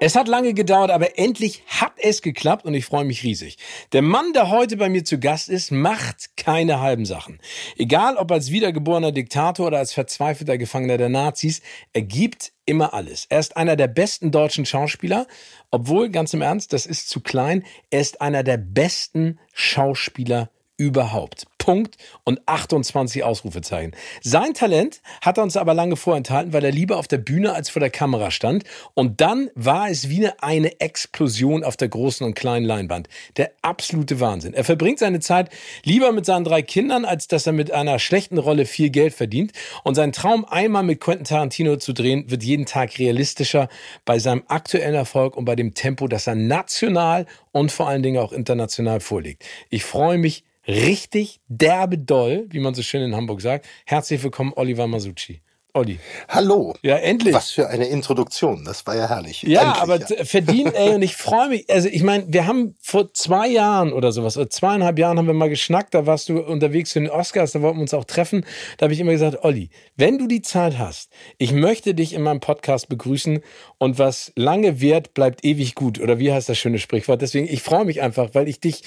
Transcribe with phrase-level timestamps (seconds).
[0.00, 3.58] Es hat lange gedauert, aber endlich hat es geklappt und ich freue mich riesig.
[3.92, 7.38] Der Mann, der heute bei mir zu Gast ist, macht keine halben Sachen.
[7.76, 11.62] Egal ob als wiedergeborener Diktator oder als verzweifelter Gefangener der Nazis,
[11.92, 13.26] er gibt immer alles.
[13.28, 15.28] Er ist einer der besten deutschen Schauspieler,
[15.70, 21.46] obwohl, ganz im Ernst, das ist zu klein, er ist einer der besten Schauspieler überhaupt.
[21.64, 23.92] Punkt und 28 Ausrufezeichen.
[24.20, 27.70] Sein Talent hat er uns aber lange vorenthalten, weil er lieber auf der Bühne als
[27.70, 28.64] vor der Kamera stand.
[28.92, 33.08] Und dann war es wie eine Explosion auf der großen und kleinen Leinwand.
[33.38, 34.52] Der absolute Wahnsinn.
[34.52, 35.48] Er verbringt seine Zeit
[35.84, 39.52] lieber mit seinen drei Kindern, als dass er mit einer schlechten Rolle viel Geld verdient.
[39.84, 43.70] Und sein Traum, einmal mit Quentin Tarantino zu drehen, wird jeden Tag realistischer
[44.04, 48.18] bei seinem aktuellen Erfolg und bei dem Tempo, das er national und vor allen Dingen
[48.18, 49.46] auch international vorlegt.
[49.70, 53.66] Ich freue mich richtig derbe doll, wie man so schön in Hamburg sagt.
[53.84, 55.42] Herzlich willkommen, Oliver Masucci.
[55.76, 55.98] Olli.
[56.28, 56.72] Hallo.
[56.82, 57.34] Ja, endlich.
[57.34, 58.64] Was für eine Introduktion.
[58.64, 59.42] Das war ja herrlich.
[59.42, 60.24] Ja, endlich, aber ja.
[60.24, 61.68] verdient, ey, und ich freue mich.
[61.68, 65.34] Also, ich meine, wir haben vor zwei Jahren oder sowas, oder zweieinhalb Jahren haben wir
[65.34, 68.46] mal geschnackt, da warst du unterwegs zu den Oscars, da wollten wir uns auch treffen.
[68.78, 72.22] Da habe ich immer gesagt, Olli, wenn du die Zeit hast, ich möchte dich in
[72.22, 73.40] meinem Podcast begrüßen
[73.78, 75.98] und was lange währt, bleibt ewig gut.
[75.98, 77.20] Oder wie heißt das schöne Sprichwort?
[77.20, 78.84] Deswegen, ich freue mich einfach, weil ich dich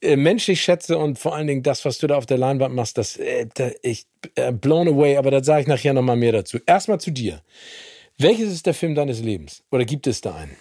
[0.00, 2.96] äh, menschlich schätze und vor allen Dingen das, was du da auf der Leinwand machst,
[2.96, 4.06] das, äh, da, ich,
[4.52, 6.58] blown away, aber da sage ich nachher nochmal mehr dazu.
[6.66, 7.42] Erstmal zu dir.
[8.18, 9.62] Welches ist der Film deines Lebens?
[9.70, 10.56] Oder gibt es da einen?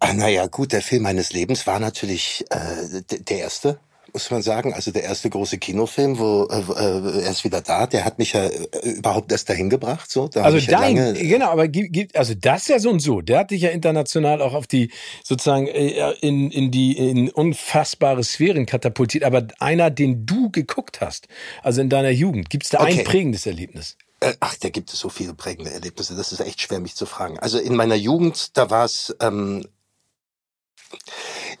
[0.00, 3.78] Ah, naja, gut, der Film meines Lebens war natürlich äh, der erste
[4.12, 4.74] muss man sagen.
[4.74, 8.32] Also der erste große Kinofilm, wo äh, äh, er ist wieder da, der hat mich
[8.32, 10.10] ja äh, überhaupt erst dahin gebracht.
[10.10, 13.20] So, da also dein, ja genau, aber gibt, also das ja so und so.
[13.20, 14.90] Der hat dich ja international auch auf die
[15.22, 19.24] sozusagen äh, in, in die in unfassbare Sphären katapultiert.
[19.24, 21.28] Aber einer, den du geguckt hast,
[21.62, 23.00] also in deiner Jugend, gibt es da okay.
[23.00, 23.96] ein prägendes Erlebnis?
[24.20, 26.14] Äh, ach, da gibt es so viele prägende Erlebnisse.
[26.14, 27.38] Das ist echt schwer, mich zu fragen.
[27.38, 29.64] Also in meiner Jugend, da war es ähm,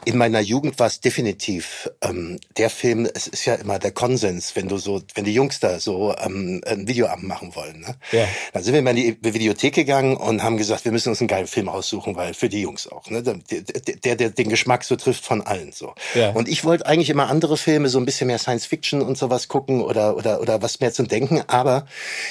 [0.04, 3.08] in meiner Jugend war es definitiv ähm, der Film.
[3.14, 6.60] Es ist ja immer der Konsens, wenn du so, wenn die Jungs da so ähm,
[6.66, 7.80] ein Videoabend machen wollen.
[7.80, 7.94] Ne?
[8.10, 8.26] Ja.
[8.52, 11.28] Dann sind wir mal in die Videothek gegangen und haben gesagt, wir müssen uns einen
[11.28, 13.08] geilen Film aussuchen, weil für die Jungs auch.
[13.10, 13.22] Ne?
[13.22, 15.94] Der, der, der den Geschmack so trifft von allen so.
[16.14, 16.30] Ja.
[16.30, 19.48] Und ich wollte eigentlich immer andere Filme, so ein bisschen mehr Science Fiction und sowas
[19.48, 21.42] gucken oder oder oder was mehr zum Denken.
[21.46, 21.86] Aber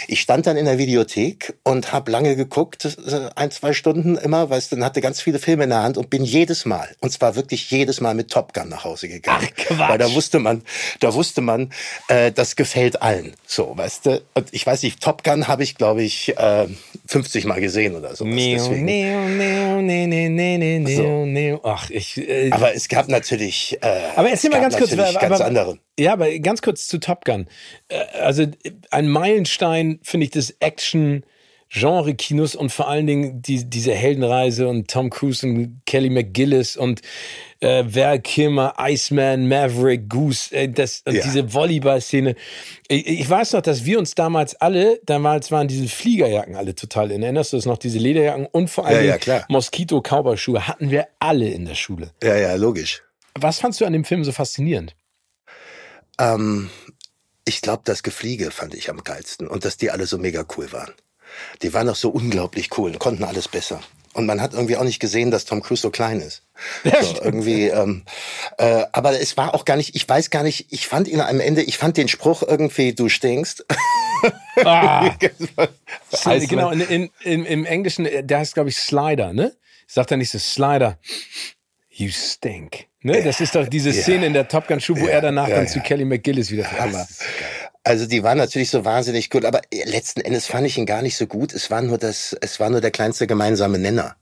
[0.07, 4.49] ich stand dann in der Videothek und habe lange geguckt, äh, ein zwei Stunden immer,
[4.49, 7.35] weil dann hatte ganz viele Filme in der Hand und bin jedes Mal und zwar
[7.35, 9.47] wirklich ich jedes Mal mit Top Gun nach Hause gegangen.
[9.49, 9.89] Ach, Quatsch.
[9.89, 10.63] Weil da wusste man,
[10.99, 11.71] da wusste man,
[12.07, 13.35] äh, das gefällt allen.
[13.45, 14.21] So, weißt du?
[14.33, 16.67] Und ich weiß nicht, Top Gun habe ich, glaube ich, äh,
[17.07, 18.25] 50 Mal gesehen oder so.
[18.25, 21.61] Neo, neo, neo, neo, neo, neo, neo.
[21.63, 22.17] Ach, ich.
[22.17, 23.77] Äh, aber es gab natürlich.
[23.81, 25.77] Äh, aber erzähl mal ganz kurz, aber, ganz andere.
[25.99, 27.47] Ja, aber ganz kurz zu Top Gun.
[27.89, 28.45] Äh, also
[28.89, 31.23] ein Meilenstein finde ich das Action.
[31.73, 37.01] Genre-Kinos und vor allen Dingen die, diese Heldenreise und Tom Cruise und Kelly McGillis und
[37.61, 41.23] äh, Val Kilmer, Iceman, Maverick, Goose, äh, das, und ja.
[41.23, 42.35] diese Volleyball-Szene.
[42.89, 47.09] Ich, ich, weiß noch, dass wir uns damals alle, damals waren diese Fliegerjacken alle total
[47.11, 47.23] in.
[47.23, 47.77] Erinnerst du das noch?
[47.77, 52.11] Diese Lederjacken und vor allem ja, ja, Moskito-Cowboy-Schuhe hatten wir alle in der Schule.
[52.21, 53.01] Ja, ja, logisch.
[53.35, 54.93] Was fandst du an dem Film so faszinierend?
[56.19, 56.69] Ähm,
[57.45, 60.73] ich glaube, das Gefliege fand ich am geilsten und dass die alle so mega cool
[60.73, 60.91] waren.
[61.61, 63.79] Die waren auch so unglaublich cool, konnten alles besser.
[64.13, 66.43] Und man hat irgendwie auch nicht gesehen, dass Tom Cruise so klein ist.
[66.83, 68.03] Ja, so, irgendwie, ähm,
[68.57, 71.39] äh, aber es war auch gar nicht, ich weiß gar nicht, ich fand ihn am
[71.39, 73.65] Ende, ich fand den Spruch irgendwie, du stinkst.
[74.63, 75.15] Ah.
[76.47, 79.55] genau, in, in, in, im Englischen, der heißt, glaube ich, Slider, ne?
[79.87, 80.99] Sagt er nicht so, Slider,
[81.89, 82.85] you stink.
[83.01, 83.23] Ne?
[83.23, 84.27] Das ist doch diese Szene ja.
[84.27, 87.07] in der Top Gun Show, wo ja, er danach dann zu Kelly McGillis wieder war.
[87.83, 91.17] Also die waren natürlich so wahnsinnig gut, aber letzten Endes fand ich ihn gar nicht
[91.17, 91.51] so gut.
[91.51, 94.15] Es war nur das, es war nur der kleinste gemeinsame Nenner.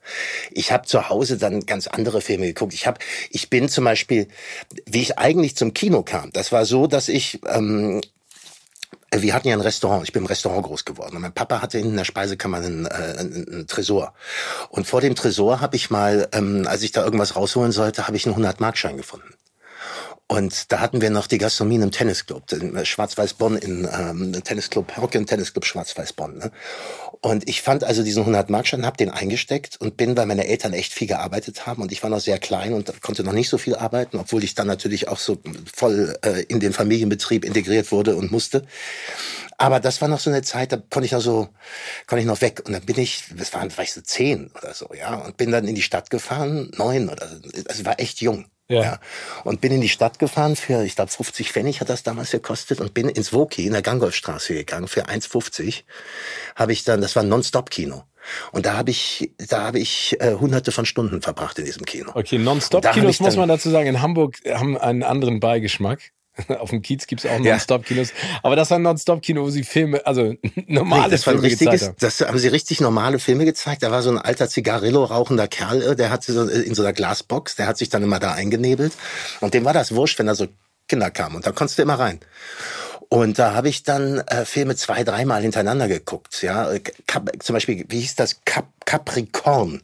[0.51, 2.73] Ich habe zu Hause dann ganz andere Filme geguckt.
[2.73, 4.29] Ich habe, ich bin zum Beispiel,
[4.85, 6.31] wie ich eigentlich zum Kino kam.
[6.31, 8.01] Das war so, dass ich ähm,
[9.11, 10.03] wir hatten ja ein Restaurant.
[10.03, 11.15] Ich bin im Restaurant groß geworden.
[11.15, 14.13] Und mein Papa hatte in der Speisekammer einen, äh, einen Tresor.
[14.69, 18.17] Und vor dem Tresor habe ich mal, ähm, als ich da irgendwas rausholen sollte, habe
[18.17, 19.33] ich einen 100-Markschein gefunden.
[20.31, 25.25] Und da hatten wir noch die Gastronomie im Tennisclub, äh, Schwarz-Weiß-Bonn in ähm, Tennisclub, Hockey
[25.25, 26.37] Tennisclub Schwarz-Weiß-Bonn.
[26.37, 26.51] Ne?
[27.21, 30.73] Und ich fand also diesen 100 Markschein, hab den eingesteckt und bin, weil meine Eltern
[30.73, 33.57] echt viel gearbeitet haben und ich war noch sehr klein und konnte noch nicht so
[33.57, 35.39] viel arbeiten, obwohl ich dann natürlich auch so
[35.73, 38.67] voll äh, in den Familienbetrieb integriert wurde und musste.
[39.57, 41.49] Aber das war noch so eine Zeit, da konnte ich noch so,
[42.05, 42.61] konnte ich noch weg.
[42.67, 45.67] Und dann bin ich, das waren vielleicht so zehn oder so, ja, und bin dann
[45.67, 47.27] in die Stadt gefahren, neun oder,
[47.67, 48.45] also war echt jung.
[48.69, 48.81] Ja.
[48.81, 49.00] ja.
[49.44, 52.80] Und bin in die Stadt gefahren für, ich glaube, 50 Pfennig hat das damals gekostet
[52.80, 55.83] und bin ins Woki in der Gangolfstraße gegangen für 1,50.
[56.56, 58.04] Habe ich dann, das war ein Non-Stop-Kino.
[58.51, 62.12] Und da habe ich, da habe ich äh, hunderte von Stunden verbracht in diesem Kino.
[62.13, 66.12] Okay, Non-Stop-Kinos muss man dazu sagen, in Hamburg haben einen anderen Beigeschmack.
[66.59, 68.13] Auf dem Kiez gibt's auch Non-Stop-Kinos.
[68.44, 70.36] Aber das war ein Non-Stop-Kino, wo sie Filme, also
[70.68, 73.83] normale nee, das Filme war richtiges, Das haben sie richtig normale Filme gezeigt.
[73.83, 76.81] Da war so ein alter Zigarillo rauchender Kerl, äh, der hat so äh, in so
[76.83, 78.94] einer Glasbox, der hat sich dann immer da eingenebelt.
[79.39, 80.47] Und dem war das wurscht, wenn da so
[80.88, 81.38] Kinder kamen.
[81.38, 82.19] Und da konntest du immer rein.
[83.11, 86.44] Und da habe ich dann äh, Filme zwei, dreimal hintereinander geguckt.
[86.44, 86.71] Ja,
[87.07, 88.41] Kap, zum Beispiel, wie hieß das?
[88.45, 89.81] Kap, Capricorn.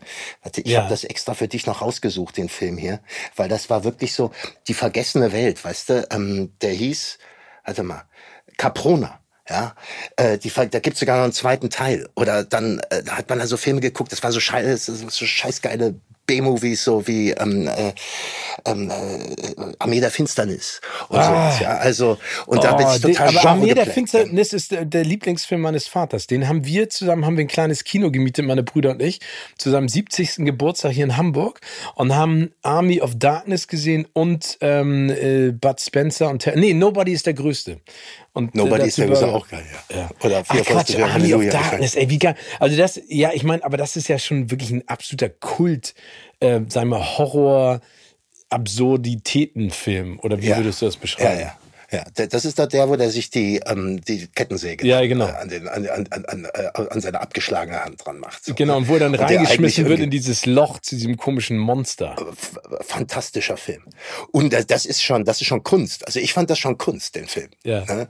[0.56, 0.81] Ich ja.
[0.81, 3.00] habe das extra für dich noch rausgesucht, den Film hier,
[3.36, 4.31] weil das war wirklich so
[4.68, 6.07] die vergessene Welt, weißt du?
[6.12, 7.18] Ähm, der hieß,
[7.66, 8.06] warte mal,
[8.57, 9.19] Caprona.
[9.48, 9.75] Ja,
[10.16, 12.10] äh, die, da gibt's sogar noch einen zweiten Teil.
[12.16, 15.25] Oder dann äh, da hat man dann so Filme geguckt, das war so scheiß, so
[15.25, 15.94] scheißgeile
[16.25, 17.94] B-Movies, so wie ähm, äh,
[18.66, 21.24] ähm, äh, Armee der Finsternis und ah.
[21.24, 21.60] sowas.
[21.60, 24.86] Ja, also und da oh, bin ich total den, Aber Armee der Finsternis ist der,
[24.86, 26.27] der, Lieblingsfilm meines Vaters.
[26.27, 29.19] Den haben wir zusammen, haben wir ein kleines Kino gemietet, meine Brüder und ich,
[29.57, 30.38] zu seinem 70.
[30.38, 31.62] Geburtstag hier in Hamburg
[31.95, 37.25] und haben Army of Darkness gesehen und ähm, äh, Bud Spencer und nee, Nobody ist
[37.25, 37.80] der Größte.
[38.36, 39.98] Und Nobody ist ja auch geil, ja.
[39.98, 40.10] ja.
[40.22, 42.36] Oder vier Ach, Quatsch, Army of Darkness, ey, wie geil.
[42.60, 45.96] Also das, ja, ich meine, aber das ist ja schon wirklich ein absoluter Kult,
[46.42, 47.80] äh, sagen wir Horror,
[48.50, 50.20] Absurditätenfilm.
[50.20, 50.58] Oder wie ja.
[50.58, 51.40] würdest du das beschreiben?
[51.40, 51.58] Ja, ja.
[51.92, 55.28] Ja, das ist doch der, wo der sich die, ähm, die Kettensäge ja, genau.
[55.28, 58.44] äh, an, den, an, an, an, äh, an seine abgeschlagene Hand dran macht.
[58.44, 61.58] So, genau, und wo er dann und reingeschmissen wird in dieses Loch zu diesem komischen
[61.58, 62.16] Monster.
[62.18, 63.84] Äh, fantastischer Film.
[64.32, 66.06] Und das ist schon, das ist schon Kunst.
[66.06, 67.50] Also ich fand das schon Kunst, den Film.
[67.64, 67.86] Ja.
[67.86, 68.08] Ne?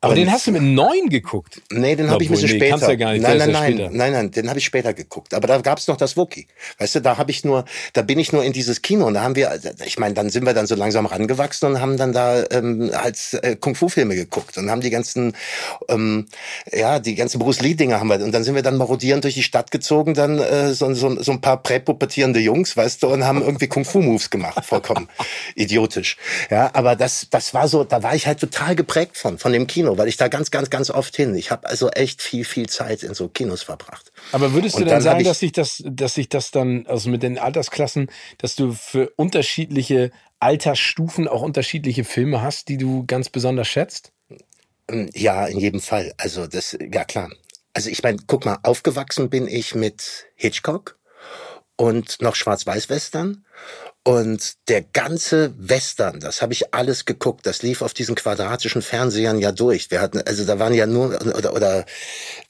[0.00, 1.62] Aber den hast du mit neun geguckt?
[1.70, 2.70] Nee, den habe ich ein bisschen nee, später.
[2.70, 3.22] Kannst ja gar nicht.
[3.22, 5.34] Nein, nein, nein, nein, nein, nein, den habe ich später geguckt.
[5.34, 6.46] Aber da gab's noch das Wookie.
[6.78, 9.22] Weißt du, da habe ich nur, da bin ich nur in dieses Kino und da
[9.22, 12.44] haben wir, ich meine, dann sind wir dann so langsam rangewachsen und haben dann da
[12.50, 15.34] ähm, halt äh, Kung Fu Filme geguckt und haben die ganzen,
[15.88, 16.26] ähm,
[16.72, 19.34] ja, die ganzen Bruce Lee Dinger haben wir und dann sind wir dann marodierend durch
[19.34, 23.24] die Stadt gezogen, dann äh, so, so, so ein paar präpubertierende Jungs, weißt du, und
[23.24, 25.08] haben irgendwie Kung Fu Moves gemacht, vollkommen
[25.54, 26.16] idiotisch.
[26.50, 29.66] Ja, aber das, das war so, da war ich halt total geprägt von, von dem
[29.66, 31.34] Kino, weil ich da ganz, ganz, ganz oft hin.
[31.34, 34.12] Ich habe also echt viel, viel Zeit in so Kinos verbracht.
[34.32, 37.22] Aber würdest du und denn sagen, dass sich das, dass sich das dann, also mit
[37.22, 40.10] den Altersklassen, dass du für unterschiedliche
[40.40, 44.12] Altersstufen auch unterschiedliche Filme hast, die du ganz besonders schätzt?
[44.88, 46.12] Ähm, ja, in jedem Fall.
[46.18, 47.30] Also das, ja klar.
[47.72, 50.98] Also ich meine, guck mal, aufgewachsen bin ich mit Hitchcock
[51.76, 53.44] und noch Schwarz-Weiß-Western
[54.06, 57.46] und der ganze Western, das habe ich alles geguckt.
[57.46, 59.90] Das lief auf diesen quadratischen Fernsehern ja durch.
[59.90, 61.86] Wir hatten, also da waren ja nur oder oder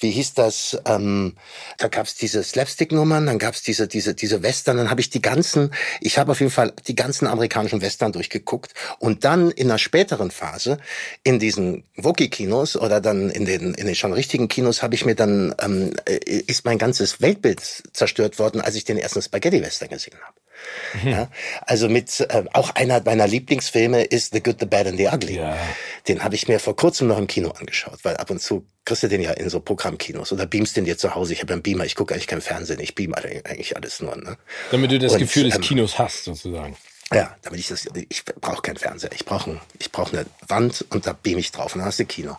[0.00, 0.76] wie hieß das?
[0.84, 1.36] Ähm,
[1.78, 4.78] da gab's diese Slapstick-Nummern, dann gab's diese diese diese Western.
[4.78, 5.70] Dann habe ich die ganzen,
[6.00, 10.32] ich habe auf jeden Fall die ganzen amerikanischen Western durchgeguckt und dann in einer späteren
[10.32, 10.78] Phase
[11.22, 15.14] in diesen Wookie-Kinos oder dann in den in den schon richtigen Kinos habe ich mir
[15.14, 20.18] dann ähm, äh, ist mein ganzes Weltbild zerstört worden, als ich den ersten Spaghetti-Western gesehen
[20.20, 20.43] habe.
[21.02, 21.08] Mhm.
[21.08, 21.28] Ja,
[21.62, 25.36] also mit äh, auch einer meiner Lieblingsfilme ist The Good, the Bad and the Ugly.
[25.36, 25.56] Ja.
[26.08, 29.02] Den habe ich mir vor kurzem noch im Kino angeschaut, weil ab und zu kriegst
[29.02, 31.32] du den ja in so Programmkinos oder beamst den dir zu Hause.
[31.32, 34.16] Ich habe einen Beamer, ich gucke eigentlich kein Fernsehen, ich beam eigentlich alles nur.
[34.16, 34.36] Ne?
[34.70, 36.76] Damit du das und, Gefühl des ähm, Kinos hast, sozusagen.
[37.12, 41.06] Ja, damit ich das, ich brauche keinen Fernseher, ich brauche ich brauch eine Wand und
[41.06, 42.36] da beam ich drauf und dann hast du Kino.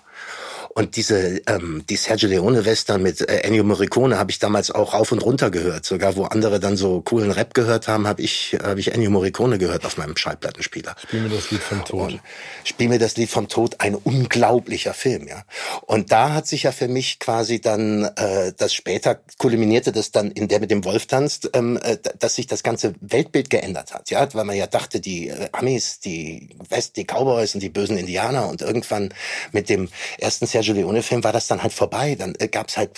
[0.78, 4.94] Und diese ähm, die Sergio Leone Western mit äh, Ennio Morricone habe ich damals auch
[4.94, 5.86] rauf und runter gehört.
[5.86, 9.58] Sogar wo andere dann so coolen Rap gehört haben, habe ich hab ich Ennio Morricone
[9.58, 10.98] gehört auf meinem Schallplattenspieler.
[11.02, 12.12] Spiel mir das Lied vom Tod.
[12.12, 12.22] Und
[12.66, 15.44] Spiel mir das Lied vom Tod, ein unglaublicher Film, ja.
[15.86, 20.30] Und da hat sich ja für mich quasi dann äh, das später kulminierte das dann
[20.32, 24.10] in der mit dem Wolf tanzt, ähm, äh, dass sich das ganze Weltbild geändert hat,
[24.10, 27.98] ja, weil man ja dachte, die äh, Amis, die West, die Cowboys und die bösen
[27.98, 29.14] Indianer und irgendwann
[29.54, 32.16] mit dem ersten Sergio Sergio Leone-Film war das dann halt vorbei.
[32.16, 32.92] Dann äh, gab es halt,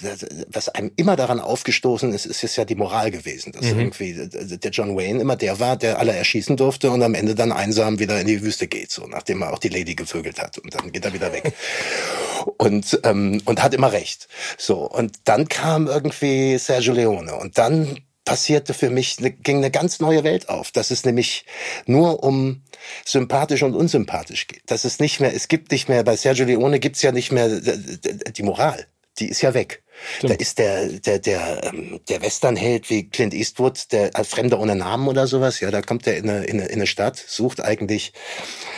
[0.47, 3.79] was einem immer daran aufgestoßen ist, ist es ja die Moral gewesen, dass mhm.
[3.79, 7.35] irgendwie äh, der John Wayne immer der war, der alle erschießen durfte und am Ende
[7.35, 10.57] dann einsam wieder in die Wüste geht, so nachdem er auch die Lady gevögelt hat
[10.57, 11.53] und dann geht er wieder weg.
[12.57, 14.27] und ähm, und hat immer recht.
[14.57, 19.71] So und dann kam irgendwie Sergio Leone und dann passierte für mich, eine, ging eine
[19.71, 21.45] ganz neue Welt auf, dass es nämlich
[21.85, 22.61] nur um
[23.05, 24.61] sympathisch und unsympathisch geht.
[24.67, 27.49] Dass es nicht mehr, es gibt nicht mehr, bei Sergio Leone gibt's ja nicht mehr
[27.49, 28.87] die Moral.
[29.19, 29.83] Die ist ja weg.
[30.17, 30.33] Stimmt.
[30.33, 35.07] Da ist der, der, der, ähm, der Westernheld wie Clint Eastwood, der Fremder ohne Namen
[35.07, 38.13] oder sowas, ja, da kommt er in eine, in eine, in eine Stadt, sucht eigentlich,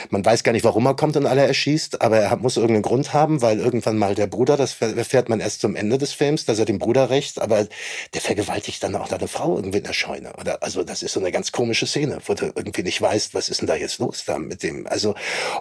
[0.10, 3.14] man weiß gar nicht, warum er kommt und alle erschießt, aber er muss irgendeinen Grund
[3.14, 6.60] haben, weil irgendwann mal der Bruder, das erfährt man erst zum Ende des Films, dass
[6.60, 7.68] er dem Bruder rächt, aber
[8.14, 10.34] der vergewaltigt dann auch eine Frau irgendwie in der Scheune.
[10.40, 13.50] Oder, also das ist so eine ganz komische Szene, wo du irgendwie nicht weißt, was
[13.50, 15.16] ist denn da jetzt los da mit dem, also,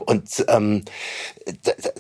[0.07, 0.85] und ähm,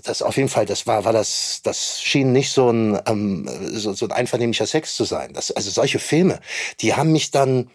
[0.04, 3.92] das auf jeden Fall, das war, war das, das schien nicht so ein ähm, so,
[3.92, 5.32] so ein einvernehmlicher Sex zu sein.
[5.32, 6.40] Das, also solche Filme,
[6.80, 7.70] die haben mich dann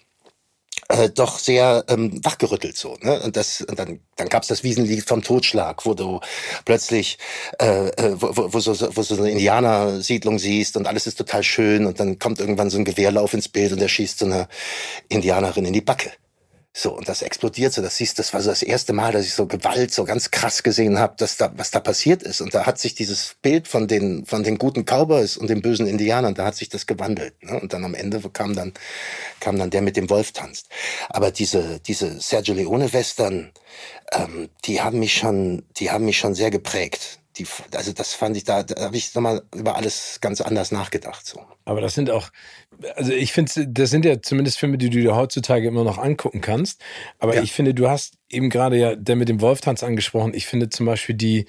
[0.90, 5.08] äh, doch sehr ähm, wachgerüttelt so ne und das und dann dann gab's das Wiesenlied
[5.08, 6.20] vom Totschlag wo du
[6.66, 7.18] plötzlich
[7.60, 11.44] äh, äh wo, wo, wo so wo so eine Indianersiedlung siehst und alles ist total
[11.44, 14.48] schön und dann kommt irgendwann so ein Gewehrlauf ins Bild und der schießt so eine
[15.10, 16.12] Indianerin in die Backe
[16.76, 17.84] so, und das explodiert so.
[17.84, 20.64] Das siehst, das war so das erste Mal, dass ich so Gewalt so ganz krass
[20.64, 22.42] gesehen habe, dass da, was da passiert ist.
[22.42, 25.86] Und da hat sich dieses Bild von den, von den guten Cowboys und den bösen
[25.86, 27.36] Indianern, da hat sich das gewandelt.
[27.44, 27.60] Ne?
[27.60, 28.74] Und dann am Ende kam dann,
[29.40, 30.68] kam dann der mit dem Wolf tanzt.
[31.10, 33.52] Aber diese, diese Sergio Leone Western,
[34.12, 38.38] ähm, die haben mich schon, die haben mich schon sehr geprägt die, also das fand
[38.38, 41.26] ich, da, da habe ich nochmal über alles ganz anders nachgedacht.
[41.26, 41.42] So.
[41.66, 42.30] Aber das sind auch,
[42.96, 46.42] also ich finde, das sind ja zumindest Filme, die du dir heutzutage immer noch angucken
[46.42, 46.82] kannst.
[47.20, 47.42] Aber ja.
[47.42, 50.34] ich finde, du hast eben gerade ja der mit dem Wolftanz angesprochen.
[50.34, 51.46] Ich finde zum Beispiel die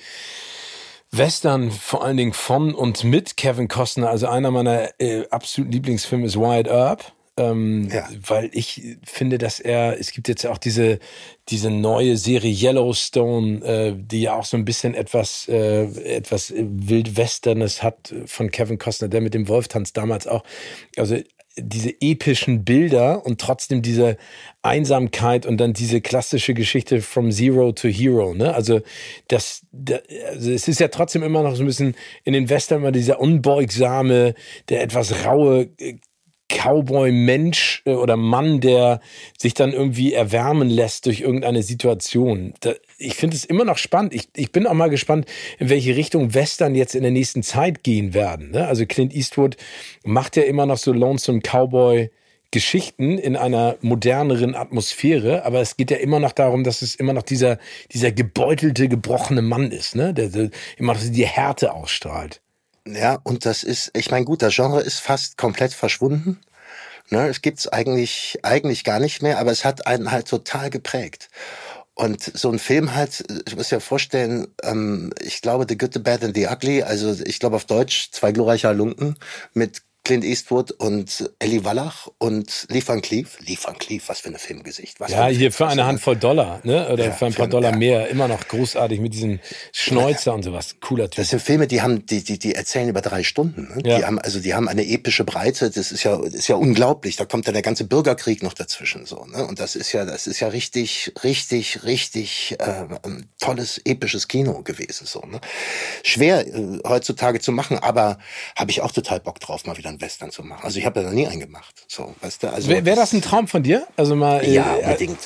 [1.10, 6.26] Western vor allen Dingen von und mit Kevin Costner, also einer meiner äh, absoluten Lieblingsfilme
[6.26, 7.12] ist Wired Up.
[7.36, 8.08] Ähm, ja.
[8.26, 11.00] Weil ich finde, dass er, es gibt jetzt ja auch diese,
[11.48, 17.82] diese neue Serie Yellowstone, äh, die ja auch so ein bisschen etwas, äh, etwas Wildwesternes
[17.82, 20.44] hat von Kevin Costner, der mit dem Wolftanz damals auch.
[20.96, 21.16] Also
[21.56, 24.16] diese epischen Bilder und trotzdem diese
[24.62, 28.34] Einsamkeit und dann diese klassische Geschichte from Zero to Hero.
[28.34, 28.54] Ne?
[28.54, 28.80] Also
[29.28, 32.78] das, das also es ist ja trotzdem immer noch so ein bisschen in den Western
[32.78, 34.34] immer dieser unbeugsame,
[34.68, 35.70] der etwas raue
[36.48, 39.00] Cowboy-Mensch äh, oder Mann, der
[39.38, 42.54] sich dann irgendwie erwärmen lässt durch irgendeine Situation.
[42.98, 44.14] Ich finde es immer noch spannend.
[44.14, 45.26] Ich, ich bin auch mal gespannt,
[45.58, 48.50] in welche Richtung Western jetzt in der nächsten Zeit gehen werden.
[48.50, 48.66] Ne?
[48.66, 49.56] Also Clint Eastwood
[50.04, 52.10] macht ja immer noch so Lonesome Cowboy.
[52.50, 57.12] Geschichten in einer moderneren Atmosphäre, aber es geht ja immer noch darum, dass es immer
[57.12, 57.58] noch dieser,
[57.90, 60.14] dieser gebeutelte, gebrochene Mann ist, ne?
[60.14, 62.43] der, der immer noch die Härte ausstrahlt.
[62.86, 66.40] Ja, und das ist, ich meine, gut, das Genre ist fast komplett verschwunden.
[67.10, 71.30] Ne, es gibt's eigentlich, eigentlich gar nicht mehr, aber es hat einen halt total geprägt.
[71.94, 76.00] Und so ein Film halt, ich muss ja vorstellen, ähm, ich glaube The Good, The
[76.00, 79.18] Bad and The Ugly, also ich glaube auf Deutsch zwei glorreiche Lunken
[79.54, 83.38] mit Clint Eastwood und Ellie Wallach und Lee Van Cleef.
[83.40, 85.00] Lee Van Cleef, was für ein Filmgesicht.
[85.00, 86.90] Was ja, für hier für eine Handvoll Dollar, ne?
[86.90, 87.76] Oder ja, für ein paar für, Dollar ja.
[87.76, 88.08] mehr.
[88.08, 89.40] Immer noch großartig mit diesem
[89.72, 90.34] Schnäuzer ja.
[90.34, 90.76] und sowas.
[90.82, 91.16] Cooler Typ.
[91.16, 93.72] Das sind Filme, die haben, die, die, die erzählen über drei Stunden.
[93.74, 93.82] Ne?
[93.82, 95.70] Die haben, also die haben eine epische Breite.
[95.70, 97.16] Das ist ja, ist ja unglaublich.
[97.16, 99.46] Da kommt dann der ganze Bürgerkrieg noch dazwischen, so, ne?
[99.46, 102.84] Und das ist ja, das ist ja richtig, richtig, richtig, äh,
[103.40, 105.40] tolles, episches Kino gewesen, so, ne?
[106.02, 108.18] Schwer, äh, heutzutage zu machen, aber
[108.54, 110.64] habe ich auch total Bock drauf, mal wieder einen Western zu machen.
[110.64, 111.84] Also ich habe da noch nie einen gemacht.
[111.88, 112.52] So, weißt du?
[112.52, 113.86] Also Wäre wär das ein Traum von dir?
[113.96, 114.46] Also mal.
[114.46, 115.18] Ja, äh, unbedingt.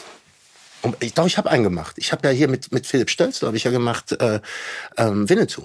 [0.82, 1.96] Und ich, doch, ich habe einen gemacht.
[1.98, 4.40] Ich habe ja hier mit mit Philipp Stölz, habe ich ja gemacht, äh,
[4.96, 5.64] ähm, Winnetou.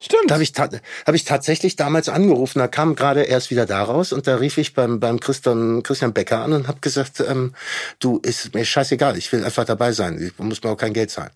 [0.00, 0.30] Stimmt.
[0.30, 4.12] Da habe ich, hab ich tatsächlich damals angerufen, da kam gerade erst wieder da raus
[4.12, 7.52] und da rief ich beim, beim Christian, Christian Becker an und habe gesagt, ähm,
[7.98, 11.10] du, ist mir scheißegal, ich will einfach dabei sein, ich muss mir auch kein Geld
[11.10, 11.32] zahlen.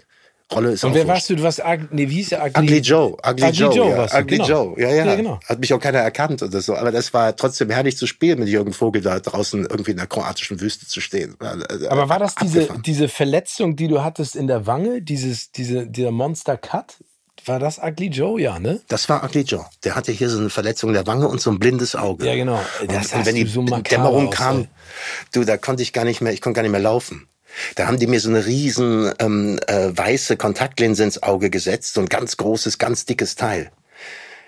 [0.55, 1.37] Rolle ist Und wer warst du?
[1.37, 2.47] Du warst, nee, wie hieß der?
[2.47, 3.17] Ugly, Ugly Joe.
[3.27, 3.97] Ugly, Ugly Joe, Joe ja.
[3.99, 4.49] warst Ugly genau.
[4.49, 5.15] Joe, ja, ja, ja.
[5.15, 5.41] genau.
[5.47, 6.77] Hat mich auch keiner erkannt oder so.
[6.77, 10.07] Aber das war trotzdem herrlich zu spielen, mit Jürgen Vogel da draußen irgendwie in der
[10.07, 11.37] kroatischen Wüste zu stehen.
[11.41, 15.87] Äh, Aber war das diese, diese Verletzung, die du hattest in der Wange, dieses, diese,
[15.87, 16.97] dieser Monster Cut?
[17.45, 18.81] War das Ugly Joe, ja, ne?
[18.87, 19.67] Das war Ugly Joe.
[19.83, 22.27] Der hatte hier so eine Verletzung in der Wange und so ein blindes Auge.
[22.27, 22.61] Ja, genau.
[22.87, 24.69] Das und, und wenn die so Dämmerung aus, kam, ey.
[25.33, 27.27] du, da konnte ich gar nicht mehr, ich konnte gar nicht mehr laufen.
[27.75, 32.01] Da haben die mir so eine riesen ähm, äh, weiße Kontaktlinse ins Auge gesetzt, so
[32.01, 33.71] ein ganz großes, ganz dickes Teil.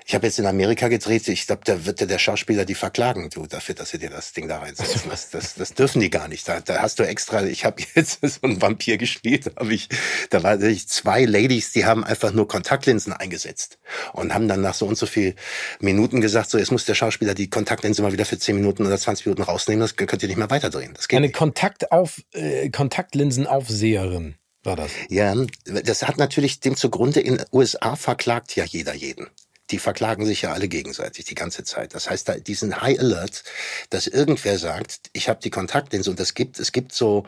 [0.06, 3.46] Ich habe jetzt in Amerika gedreht, ich glaube, da wird der Schauspieler die verklagen, du,
[3.46, 5.00] dafür, dass sie dir das Ding da reinsetzen.
[5.08, 6.46] Das, das, das dürfen die gar nicht.
[6.46, 9.88] Da, da hast du extra, ich habe jetzt so einen Vampir gespielt, da habe ich,
[10.28, 13.78] da war ich zwei Ladies, die haben einfach nur Kontaktlinsen eingesetzt
[14.12, 15.36] und haben dann nach so und so viel
[15.80, 18.98] Minuten gesagt, so jetzt muss der Schauspieler die Kontaktlinse mal wieder für 10 Minuten oder
[18.98, 20.92] 20 Minuten rausnehmen, das könnt ihr nicht mehr weiterdrehen.
[20.92, 21.36] Das geht Eine nicht.
[21.36, 24.34] Kontaktauf, äh, Kontaktlinsenaufseherin.
[24.64, 24.90] war das.
[25.08, 25.34] Ja,
[25.64, 29.30] das hat natürlich dem zugrunde, in USA verklagt ja jeder jeden
[29.70, 31.94] die verklagen sich ja alle gegenseitig die ganze Zeit.
[31.94, 33.44] Das heißt, da diesen High Alert,
[33.90, 37.24] dass irgendwer sagt, ich habe die Kontaktlinse und es gibt, es gibt so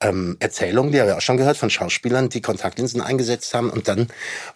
[0.00, 3.88] ähm, Erzählungen, die haben wir auch schon gehört von Schauspielern, die Kontaktlinsen eingesetzt haben und
[3.88, 4.08] dann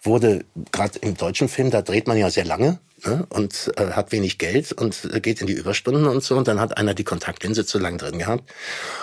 [0.03, 4.11] wurde gerade im deutschen Film, da dreht man ja sehr lange ne, und äh, hat
[4.11, 6.35] wenig Geld und äh, geht in die Überstunden und so.
[6.35, 8.43] Und dann hat einer die Kontaktlinse zu lang drin gehabt.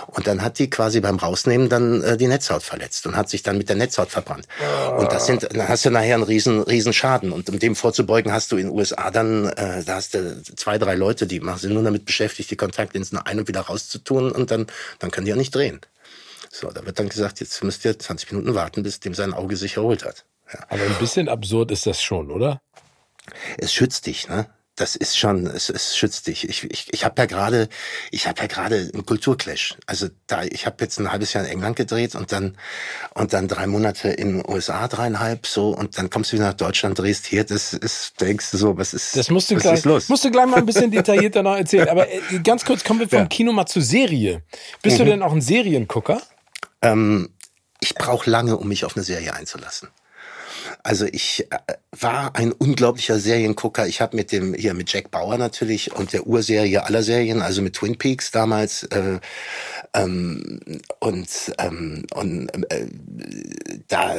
[0.07, 3.43] Und dann hat die quasi beim Rausnehmen dann äh, die Netzhaut verletzt und hat sich
[3.43, 4.47] dann mit der Netzhaut verbrannt.
[4.61, 5.01] Oh.
[5.01, 7.33] Und das sind, dann hast du nachher einen riesen, riesen Schaden.
[7.33, 10.79] Und um dem vorzubeugen, hast du in den USA dann, äh, da hast du zwei,
[10.79, 14.67] drei Leute, die sind nur damit beschäftigt, die Kontaktlinsen ein- und wieder rauszutun und dann,
[14.99, 15.81] dann können die ja nicht drehen.
[16.51, 19.57] So, da wird dann gesagt, jetzt müsst ihr 20 Minuten warten, bis dem sein Auge
[19.57, 20.25] sich erholt hat.
[20.53, 20.61] Ja.
[20.69, 22.61] Aber ein bisschen absurd ist das schon, oder?
[23.59, 24.47] Es schützt dich, ne?
[24.77, 26.49] Das ist schon, es, es schützt dich.
[26.49, 27.69] Ich, ich, ich habe ja gerade,
[28.11, 29.77] ich habe ja gerade einen Kulturclash.
[29.87, 32.57] Also da, ich habe jetzt ein halbes Jahr in England gedreht und dann
[33.15, 36.55] und dann drei Monate in den USA dreieinhalb so und dann kommst du wieder nach
[36.55, 37.45] Deutschland, drehst hier.
[37.45, 40.09] Das ist, denkst du so, was ist, das musst du was gleich, ist los?
[40.09, 41.89] Musst du gleich mal ein bisschen detaillierter noch erzählen.
[41.89, 43.27] Aber äh, ganz kurz kommen wir vom ja.
[43.27, 44.43] Kino mal zur Serie.
[44.83, 45.05] Bist mhm.
[45.05, 46.21] du denn auch ein Seriengucker?
[46.83, 47.33] Ähm,
[47.79, 49.89] ich brauche lange, um mich auf eine Serie einzulassen.
[50.83, 53.87] Also ich äh, war ein unglaublicher Seriengucker.
[53.87, 57.63] Ich habe mit dem hier mit Jack Bauer natürlich und der Urserie aller Serien, also
[57.63, 59.19] mit Twin Peaks damals äh,
[59.95, 60.61] ähm,
[61.01, 62.87] und ähm, und äh,
[63.89, 64.15] da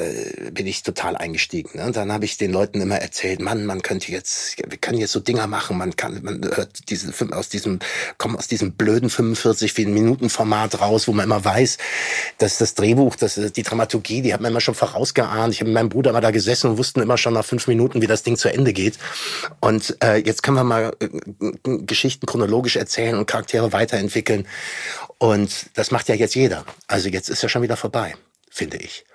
[0.52, 1.78] bin ich total eingestiegen.
[1.78, 1.86] Ne?
[1.86, 5.12] Und dann habe ich den Leuten immer erzählt, Mann, man könnte jetzt, wir können jetzt
[5.12, 5.78] so Dinger machen.
[5.78, 7.80] Man kann, man hört diesen Film aus diesem,
[8.18, 11.78] kommt aus diesem blöden 45 Minuten Format raus, wo man immer weiß,
[12.38, 15.54] dass das Drehbuch, dass die Dramaturgie, die hat man immer schon vorausgeahnt.
[15.54, 18.02] Ich habe mit meinem Bruder mal da gesessen und wussten immer schon nach fünf Minuten,
[18.02, 18.98] wie das Ding zu Ende geht.
[19.60, 21.08] Und äh, jetzt können wir mal äh,
[21.64, 24.48] Geschichten chronologisch erzählen und Charaktere weiterentwickeln.
[25.18, 26.66] Und das macht ja jetzt jeder.
[26.88, 28.16] Also jetzt ist ja schon wieder vorbei,
[28.50, 29.06] finde ich.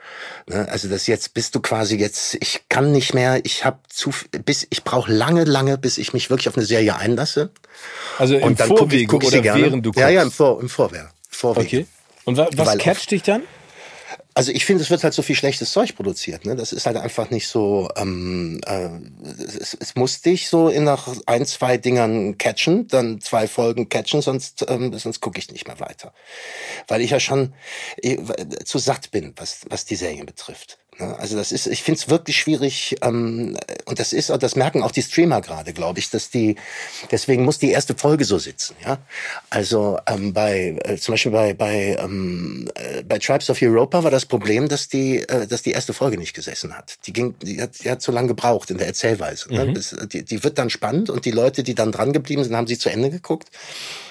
[0.46, 0.66] Ne?
[0.70, 4.10] Also das jetzt bist du quasi jetzt, ich kann nicht mehr, ich habe zu,
[4.44, 7.50] bis ich brauche lange, lange, bis ich mich wirklich auf eine Serie einlasse.
[8.18, 10.00] Also im Vorwege guck ich, guck oder während du guckst?
[10.00, 11.10] Ja, ja, im, Vor, im Vorwege.
[11.28, 11.66] Vorwege.
[11.66, 11.86] Okay.
[12.24, 13.42] Und wa was Weil catcht dich dann?
[14.34, 16.46] Also ich finde, es wird halt so viel schlechtes Zeug produziert.
[16.46, 16.54] Ne?
[16.54, 17.88] Das ist halt einfach nicht so.
[17.96, 18.88] Ähm, äh,
[19.42, 24.22] es, es muss dich so in nach ein, zwei Dingern catchen, dann zwei Folgen catchen,
[24.22, 26.12] sonst ähm, sonst gucke ich nicht mehr weiter,
[26.86, 27.54] weil ich ja schon
[28.02, 28.16] äh,
[28.64, 30.78] zu satt bin, was was die Serien betrifft.
[31.00, 34.92] Also das ist, ich finde es wirklich schwierig ähm, und das ist, das merken auch
[34.92, 36.56] die Streamer gerade, glaube ich, dass die,
[37.10, 38.98] deswegen muss die erste Folge so sitzen, ja.
[39.50, 44.10] Also ähm, bei, äh, zum Beispiel bei bei ähm, äh, bei Tribes of Europa war
[44.10, 46.98] das Problem, dass die, äh, dass die erste Folge nicht gesessen hat.
[47.06, 49.52] Die ging, die hat, die hat zu lange gebraucht in der Erzählweise.
[49.52, 49.66] Ne?
[49.66, 49.74] Mhm.
[49.74, 52.66] Das, die, die wird dann spannend und die Leute, die dann dran geblieben sind, haben
[52.66, 53.48] sie zu Ende geguckt.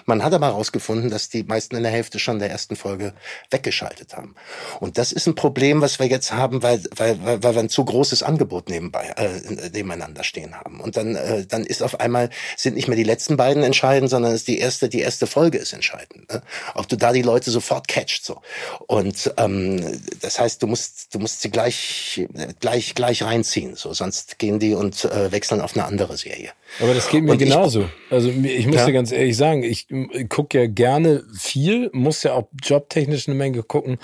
[0.06, 3.14] Man hat aber herausgefunden, dass die meisten in der Hälfte schon der ersten Folge
[3.52, 4.34] weggeschaltet haben.
[4.80, 7.70] Und das ist ein Problem, was wir jetzt haben, weil, weil, weil, weil wir ein
[7.70, 10.80] zu großes Angebot nebenbei, äh, nebeneinander stehen haben.
[10.80, 14.34] Und dann, äh, dann ist auf einmal, sind nicht mehr die letzten beiden entscheidend, sondern
[14.34, 16.32] ist die erste, die erste Folge ist entscheidend.
[16.32, 16.42] Ne?
[16.76, 18.42] Ob du da die Leute sofort catcht, so.
[18.88, 22.28] Und, ähm, das heißt, du musst, du musst sie gleich,
[22.60, 23.94] gleich, gleich reinziehen, so.
[23.94, 26.52] Sonst gehen die und äh, wechseln auf eine andere Serie.
[26.80, 27.82] Aber das geht mir und genauso.
[27.82, 28.86] Ich, also ich muss ja.
[28.86, 29.88] dir ganz ehrlich sagen, ich
[30.30, 33.98] gucke ja gerne viel, muss ja auch jobtechnisch eine Menge gucken,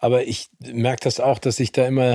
[0.00, 2.11] aber ich merke das auch, dass ich da immer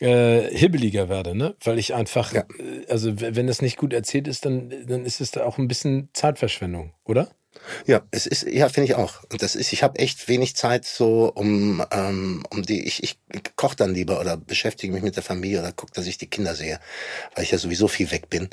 [0.00, 1.56] äh, hibbeliger werde, ne?
[1.62, 2.42] Weil ich einfach, ja.
[2.58, 5.68] Äh, also wenn das nicht gut erzählt ist, dann, dann ist es da auch ein
[5.68, 7.28] bisschen Zeitverschwendung, oder?
[7.86, 9.24] Ja, es ist, ja, finde ich auch.
[9.32, 13.18] Und das ist, ich habe echt wenig Zeit so um, ähm, um die, ich, ich
[13.56, 16.54] koche dann lieber oder beschäftige mich mit der Familie oder gucke, dass ich die Kinder
[16.54, 16.78] sehe,
[17.34, 18.48] weil ich ja sowieso viel weg bin.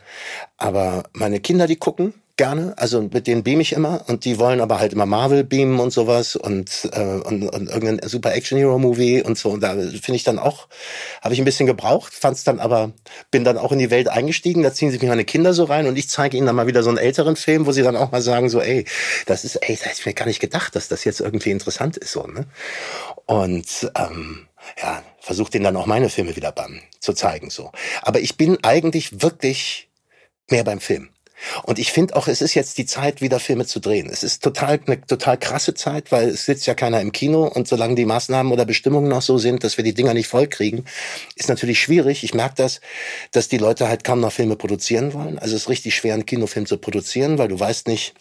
[0.58, 2.74] Aber meine Kinder, die gucken, gerne.
[2.78, 5.92] Also mit denen beam ich immer und die wollen aber halt immer Marvel beamen und
[5.92, 9.50] sowas und, äh, und, und irgendein super Action-Hero-Movie und so.
[9.52, 10.68] Und da finde ich dann auch,
[11.22, 12.92] habe ich ein bisschen gebraucht, fand's dann aber,
[13.32, 15.98] bin dann auch in die Welt eingestiegen, da ziehen sich meine Kinder so rein und
[15.98, 18.22] ich zeige ihnen dann mal wieder so einen älteren Film, wo sie dann auch mal
[18.22, 18.86] sagen so, ey,
[19.26, 21.98] das ist, ey, das hätte ich mir gar nicht gedacht, dass das jetzt irgendwie interessant
[21.98, 22.46] ist so, ne?
[23.26, 24.48] Und ähm,
[24.82, 27.72] ja, versuche denen dann auch meine Filme wieder beim, zu zeigen so.
[28.02, 29.90] Aber ich bin eigentlich wirklich
[30.50, 31.10] mehr beim Film.
[31.64, 34.10] Und ich finde auch, es ist jetzt die Zeit, wieder Filme zu drehen.
[34.12, 37.68] Es ist total eine total krasse Zeit, weil es sitzt ja keiner im Kino und
[37.68, 40.86] solange die Maßnahmen oder Bestimmungen noch so sind, dass wir die Dinger nicht vollkriegen,
[41.36, 42.24] ist natürlich schwierig.
[42.24, 42.82] Ich merke das,
[43.32, 45.40] dass die Leute halt kaum noch Filme produzieren wollen.
[45.40, 48.14] Also es ist richtig schwer, einen Kinofilm zu produzieren, weil du weißt nicht,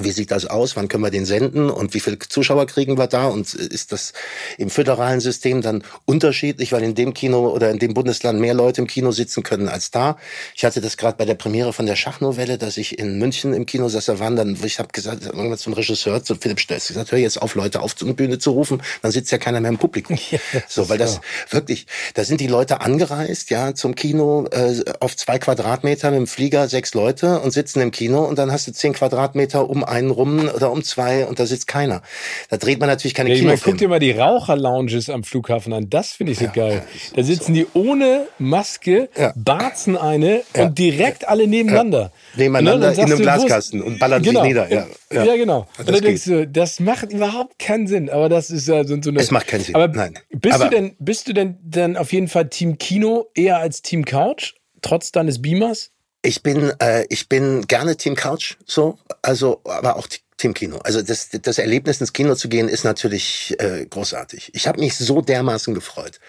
[0.00, 3.08] wie sieht das aus, wann können wir den senden und wie viele Zuschauer kriegen wir
[3.08, 4.12] da und ist das
[4.56, 8.80] im föderalen System dann unterschiedlich, weil in dem Kino oder in dem Bundesland mehr Leute
[8.80, 10.16] im Kino sitzen können als da.
[10.54, 13.66] Ich hatte das gerade bei der Premiere von der Schachnovelle, dass ich in München im
[13.66, 17.10] Kino saß, da waren dann, ich habe gesagt, irgendwann zum Regisseur, zu Philipp Stöß, gesagt,
[17.10, 19.78] hör jetzt auf, Leute auf zur Bühne zu rufen, dann sitzt ja keiner mehr im
[19.78, 20.16] Publikum.
[20.30, 21.20] Ja, so, weil das so.
[21.50, 26.26] wirklich, da sind die Leute angereist, ja, zum Kino äh, auf zwei Quadratmeter mit dem
[26.26, 30.10] Flieger, sechs Leute und sitzen im Kino und dann hast du zehn Quadratmeter um einen
[30.10, 32.02] rum oder um zwei und da sitzt keiner.
[32.50, 33.62] Da dreht man natürlich keine ja, Kinofilme.
[33.62, 35.90] Guck dir mal die Raucher-Lounges am Flughafen an.
[35.90, 36.82] Das finde ich so ja, geil.
[37.14, 37.60] da sitzen so.
[37.62, 39.32] die ohne Maske, ja.
[39.36, 42.12] barzen eine und direkt alle nebeneinander.
[42.36, 42.94] Nebeneinander ne?
[42.94, 44.40] in einem Glaskasten und ballern genau.
[44.40, 44.70] sich nieder.
[44.70, 45.36] Ja, ja.
[45.36, 45.66] genau.
[45.78, 48.10] Und, und dann denkst du, das macht überhaupt keinen Sinn.
[48.10, 49.20] Aber das ist ja so, so eine.
[49.20, 49.74] Es macht keinen Sinn.
[49.74, 50.18] Aber Nein.
[50.30, 53.82] Bist aber du denn, bist du denn dann auf jeden Fall Team Kino eher als
[53.82, 55.90] Team Couch, trotz deines Beamers?
[56.22, 60.78] Ich bin, äh, ich bin gerne Team Couch, so, also, aber auch Team Kino.
[60.78, 64.52] Also das, das Erlebnis ins Kino zu gehen ist natürlich äh, großartig.
[64.54, 66.20] Ich habe mich so dermaßen gefreut,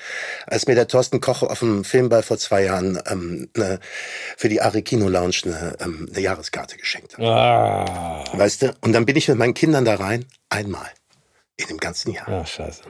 [0.47, 3.79] als mir der Thorsten Koch auf dem Filmball vor zwei Jahren ähm, ne,
[4.35, 7.23] für die Ari Kino Lounge eine, ähm, eine Jahreskarte geschenkt hat.
[7.23, 8.23] Ah.
[8.33, 8.75] Weißt du?
[8.81, 10.89] Und dann bin ich mit meinen Kindern da rein, einmal
[11.57, 12.27] in dem ganzen Jahr.
[12.27, 12.81] Ach, scheiße.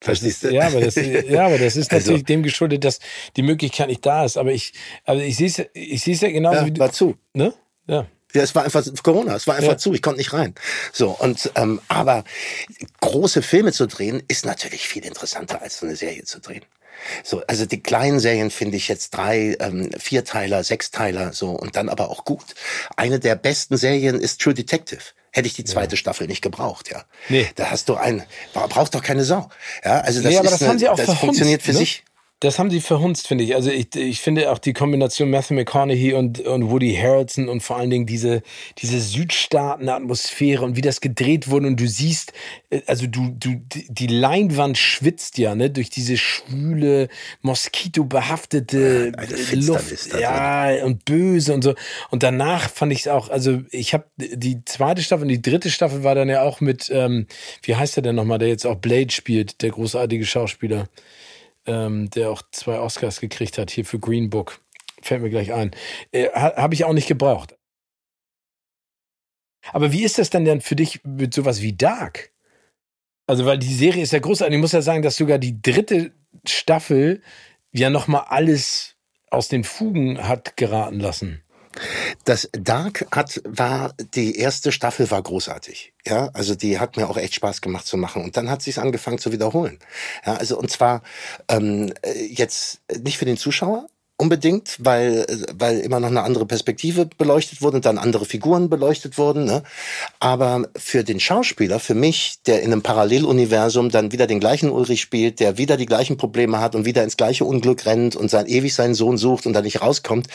[0.00, 0.50] Verstehst du?
[0.50, 3.00] Ja, aber das, ja, aber das ist also natürlich also, dem geschuldet, dass
[3.36, 4.38] die Möglichkeit nicht da ist.
[4.38, 4.72] Aber ich,
[5.04, 6.80] also ich sehe es, ich sehe es ja genauso ja, wie du.
[6.80, 7.16] War zu.
[7.34, 7.52] Ne?
[7.86, 8.06] Ja.
[8.32, 9.76] Ja, es war einfach Corona, es war einfach ja.
[9.76, 10.54] zu, ich konnte nicht rein.
[10.92, 12.22] So und ähm, aber
[13.00, 16.64] große Filme zu drehen ist natürlich viel interessanter als so eine Serie zu drehen.
[17.24, 21.88] So, also die kleinen Serien finde ich jetzt drei, ähm, Vierteiler, Sechsteiler, so und dann
[21.88, 22.54] aber auch gut.
[22.96, 25.98] Eine der besten Serien ist True Detective hätte ich die zweite ja.
[25.98, 27.04] Staffel nicht gebraucht, ja.
[27.28, 27.48] Nee.
[27.54, 29.48] Da hast du ein, braucht doch keine Sau.
[29.84, 31.78] Ja, also das, nee, aber das eine, haben sie auch das funktioniert für ne?
[31.78, 32.04] sich.
[32.40, 33.54] Das haben sie verhunzt, finde ich.
[33.54, 37.76] Also ich, ich finde auch die Kombination Matthew McConaughey und, und Woody Harrelson und vor
[37.76, 38.40] allen Dingen diese,
[38.78, 42.32] diese Südstaaten-Atmosphäre und wie das gedreht wurde und du siehst,
[42.70, 47.08] äh, also du, du, die Leinwand schwitzt ja, ne, durch diese schwüle,
[47.42, 51.74] moskitobehaftete ja, Luft, ja, und böse und so.
[52.08, 55.68] Und danach fand ich es auch, also ich habe die zweite Staffel und die dritte
[55.68, 57.26] Staffel war dann ja auch mit, ähm,
[57.64, 60.88] wie heißt der denn nochmal, der jetzt auch Blade spielt, der großartige Schauspieler
[61.70, 64.60] ähm, der auch zwei Oscars gekriegt hat hier für Green Book.
[65.00, 65.70] Fällt mir gleich ein.
[66.12, 67.56] Äh, Habe ich auch nicht gebraucht.
[69.72, 72.32] Aber wie ist das denn dann für dich mit sowas wie Dark?
[73.26, 74.54] Also, weil die Serie ist ja großartig.
[74.54, 76.12] Ich muss ja sagen, dass sogar die dritte
[76.46, 77.22] Staffel
[77.72, 78.96] ja nochmal alles
[79.30, 81.42] aus den Fugen hat geraten lassen.
[82.24, 85.92] Das Dark hat, war, die erste Staffel war großartig.
[86.04, 88.24] Ja, also die hat mir auch echt Spaß gemacht zu machen.
[88.24, 89.78] Und dann hat sie es angefangen zu wiederholen.
[90.26, 91.02] Ja, also und zwar
[91.48, 91.92] ähm,
[92.28, 93.86] jetzt nicht für den Zuschauer,
[94.20, 99.18] unbedingt, weil, weil immer noch eine andere Perspektive beleuchtet wurde und dann andere Figuren beleuchtet
[99.18, 99.44] wurden.
[99.44, 99.62] Ne?
[100.20, 105.00] Aber für den Schauspieler, für mich, der in einem Paralleluniversum dann wieder den gleichen Ulrich
[105.00, 108.46] spielt, der wieder die gleichen Probleme hat und wieder ins gleiche Unglück rennt und sein
[108.46, 110.28] ewig seinen Sohn sucht und da nicht rauskommt,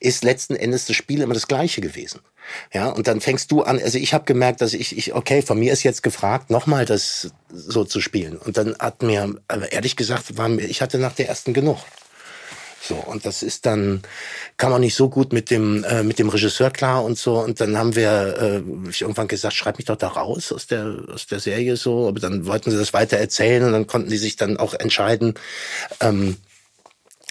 [0.00, 2.20] ist letzten Endes das Spiel immer das gleiche gewesen.
[2.72, 5.58] Ja, und dann fängst du an, also ich habe gemerkt, dass ich, ich, okay, von
[5.58, 8.36] mir ist jetzt gefragt, nochmal das so zu spielen.
[8.36, 9.34] Und dann hat mir,
[9.70, 11.78] ehrlich gesagt, war mir, ich hatte nach der ersten genug.
[12.80, 14.02] So, und das ist dann,
[14.56, 17.38] kam auch nicht so gut mit dem, äh, mit dem Regisseur klar und so.
[17.38, 20.96] Und dann haben wir äh, ich irgendwann gesagt, schreib mich doch da raus aus der,
[21.12, 22.08] aus der Serie so.
[22.08, 25.34] Aber dann wollten sie das weiter erzählen und dann konnten die sich dann auch entscheiden,
[26.00, 26.36] ähm,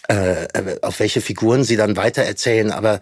[0.10, 2.72] äh, äh, auf welche Figuren sie dann weiter erzählen.
[2.72, 3.00] Aber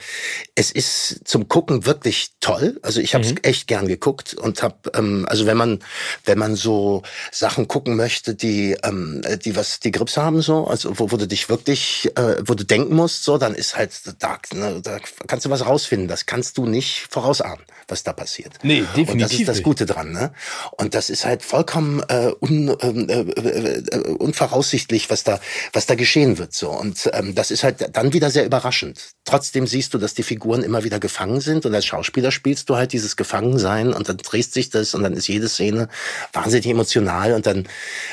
[0.55, 2.79] es ist zum Gucken wirklich toll.
[2.81, 3.39] Also ich habe es mhm.
[3.43, 5.79] echt gern geguckt und habe, ähm, also wenn man
[6.23, 10.97] wenn man so Sachen gucken möchte, die ähm, die was die Grips haben so, also
[10.99, 14.37] wo, wo du dich wirklich, äh, wo du denken musst, so, dann ist halt da,
[14.53, 16.07] ne, da kannst du was rausfinden.
[16.07, 18.53] Das kannst du nicht vorausahnen, was da passiert.
[18.63, 19.13] Nee, definitiv.
[19.13, 20.11] Und das ist das Gute dran.
[20.11, 20.33] Ne?
[20.71, 25.39] Und das ist halt vollkommen äh, un, ähm, äh, äh, äh, unvoraussichtlich, was da
[25.73, 26.69] was da geschehen wird so.
[26.71, 29.11] Und und ähm, das ist halt dann wieder sehr überraschend.
[29.25, 32.75] Trotzdem siehst du, dass die Figuren immer wieder gefangen sind und als Schauspieler spielst du
[32.75, 35.89] halt dieses Gefangensein und dann drehst sich das und dann ist jede Szene
[36.31, 37.67] wahnsinnig emotional und dann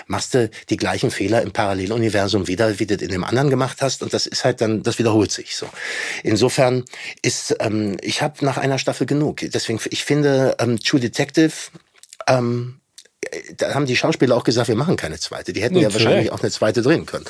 [0.07, 4.03] machst du die gleichen Fehler im Paralleluniversum wieder, wie du in dem anderen gemacht hast
[4.03, 5.69] und das ist halt dann, das wiederholt sich so.
[6.25, 6.85] Insofern
[7.23, 9.41] ist, ähm, ich habe nach einer Staffel genug.
[9.43, 11.53] Deswegen, ich finde ähm, True Detective
[12.27, 12.81] ähm,
[13.57, 15.53] da haben die Schauspieler auch gesagt, wir machen keine zweite.
[15.53, 17.25] Die hätten ja, ja wahrscheinlich auch eine zweite drehen können.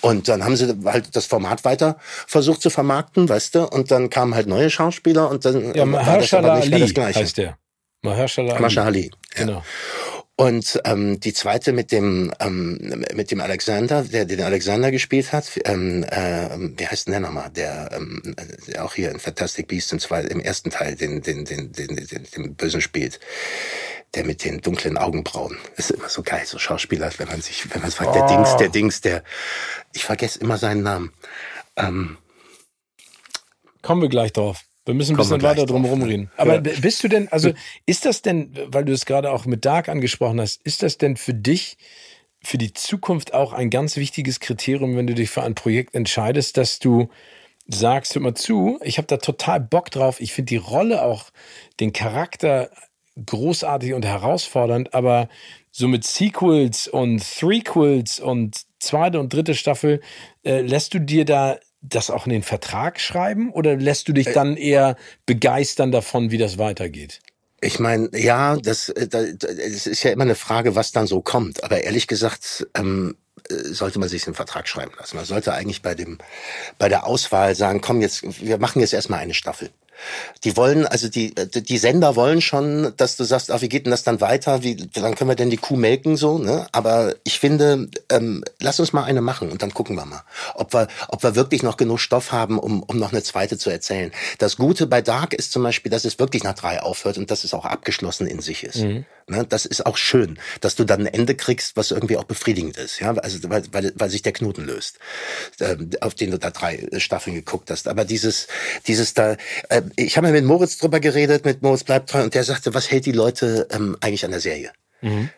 [0.00, 4.10] Und dann haben sie halt das Format weiter versucht zu vermarkten, weißt du, und dann
[4.10, 7.20] kamen halt neue Schauspieler und dann ja, war das aber nicht mehr das Gleiche.
[7.20, 7.58] heißt der.
[8.02, 8.78] Mahershala Ali.
[8.78, 9.10] Ali.
[9.36, 9.44] Ja.
[9.44, 9.62] Genau.
[10.34, 15.44] Und ähm, die zweite mit dem ähm, mit dem Alexander, der den Alexander gespielt hat,
[15.66, 17.50] ähm, äh, wie heißt denn der nochmal?
[17.50, 18.34] Der, ähm,
[18.66, 21.94] der auch hier in Fantastic Beasts im, zweiten, im ersten Teil den den, den den
[21.94, 23.20] den den Bösen spielt,
[24.14, 25.56] der mit den dunklen Augenbrauen.
[25.76, 28.14] ist immer so geil, so Schauspieler, wenn man sich, wenn man fragt, oh.
[28.14, 29.22] der Dings, der Dings, der,
[29.92, 31.12] ich vergesse immer seinen Namen.
[31.76, 32.18] Ähm,
[33.80, 34.62] Kommen wir gleich drauf.
[34.84, 36.30] Wir müssen ein bisschen weiter drum herum reden.
[36.36, 36.60] Aber ja.
[36.60, 37.52] bist du denn, also
[37.86, 41.16] ist das denn, weil du es gerade auch mit Dark angesprochen hast, ist das denn
[41.16, 41.78] für dich
[42.44, 46.56] für die Zukunft auch ein ganz wichtiges Kriterium, wenn du dich für ein Projekt entscheidest,
[46.56, 47.08] dass du
[47.68, 51.26] sagst, hör mal zu, ich habe da total Bock drauf, ich finde die Rolle auch,
[51.78, 52.70] den Charakter
[53.26, 55.28] großartig und herausfordernd, aber
[55.70, 60.00] so mit Sequels und Threequels und zweite und dritte Staffel,
[60.44, 64.28] äh, lässt du dir da das auch in den Vertrag schreiben oder lässt du dich
[64.28, 64.96] äh, dann eher
[65.26, 67.20] begeistern davon, wie das weitergeht?
[67.60, 71.64] Ich meine, ja, das, äh, das, ist ja immer eine Frage, was dann so kommt.
[71.64, 73.16] Aber ehrlich gesagt, ähm,
[73.48, 75.16] äh, sollte man sich den Vertrag schreiben lassen.
[75.16, 76.18] Man sollte eigentlich bei dem,
[76.78, 79.70] bei der Auswahl sagen, komm jetzt, wir machen jetzt erstmal eine Staffel.
[80.44, 83.90] Die wollen, also die, die Sender wollen schon, dass du sagst, ach, wie geht denn
[83.90, 84.62] das dann weiter?
[84.62, 86.66] Wie, dann können wir denn die Kuh melken so, ne?
[86.72, 90.22] Aber ich finde, ähm, lass uns mal eine machen und dann gucken wir mal,
[90.54, 93.70] ob wir, ob wir wirklich noch genug Stoff haben, um, um noch eine zweite zu
[93.70, 94.12] erzählen.
[94.38, 97.44] Das Gute bei Dark ist zum Beispiel, dass es wirklich nach drei aufhört und dass
[97.44, 98.78] es auch abgeschlossen in sich ist.
[98.78, 99.04] Mhm.
[99.26, 99.46] Ne?
[99.48, 103.00] Das ist auch schön, dass du dann ein Ende kriegst, was irgendwie auch befriedigend ist,
[103.00, 104.98] ja, also weil, weil, weil sich der Knoten löst,
[105.60, 107.88] ähm, auf den du da drei Staffeln geguckt hast.
[107.88, 108.48] Aber dieses,
[108.86, 109.36] dieses da,
[109.68, 112.90] äh, ich habe mit Moritz drüber geredet, mit Moritz bleibt treu, und der sagte, was
[112.90, 114.72] hält die Leute ähm, eigentlich an der Serie?
[115.00, 115.30] Mhm.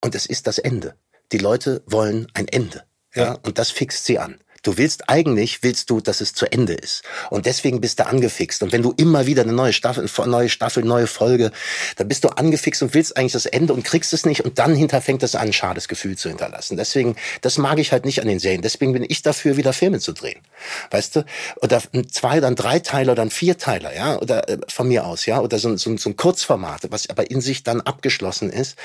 [0.00, 0.94] Und es ist das Ende.
[1.32, 2.84] Die Leute wollen ein Ende.
[3.14, 4.38] Ja, ja, und das fixt sie an.
[4.62, 7.02] Du willst eigentlich, willst du, dass es zu Ende ist.
[7.30, 8.62] Und deswegen bist du angefixt.
[8.62, 11.50] Und wenn du immer wieder eine neue Staffel, neue Staffel, neue Folge,
[11.96, 14.44] dann bist du angefixt und willst eigentlich das Ende und kriegst es nicht.
[14.44, 16.76] Und dann hinter fängt das an, ein schades Gefühl zu hinterlassen.
[16.76, 18.62] Deswegen, das mag ich halt nicht an den Serien.
[18.62, 20.40] Deswegen bin ich dafür, wieder Filme zu drehen.
[20.92, 21.24] Weißt du?
[21.60, 24.16] Oder zwei, dann drei Teile, dann vier Teile, ja?
[24.18, 25.40] Oder äh, von mir aus, ja?
[25.40, 28.76] Oder so, so, so ein Kurzformat, was aber in sich dann abgeschlossen ist,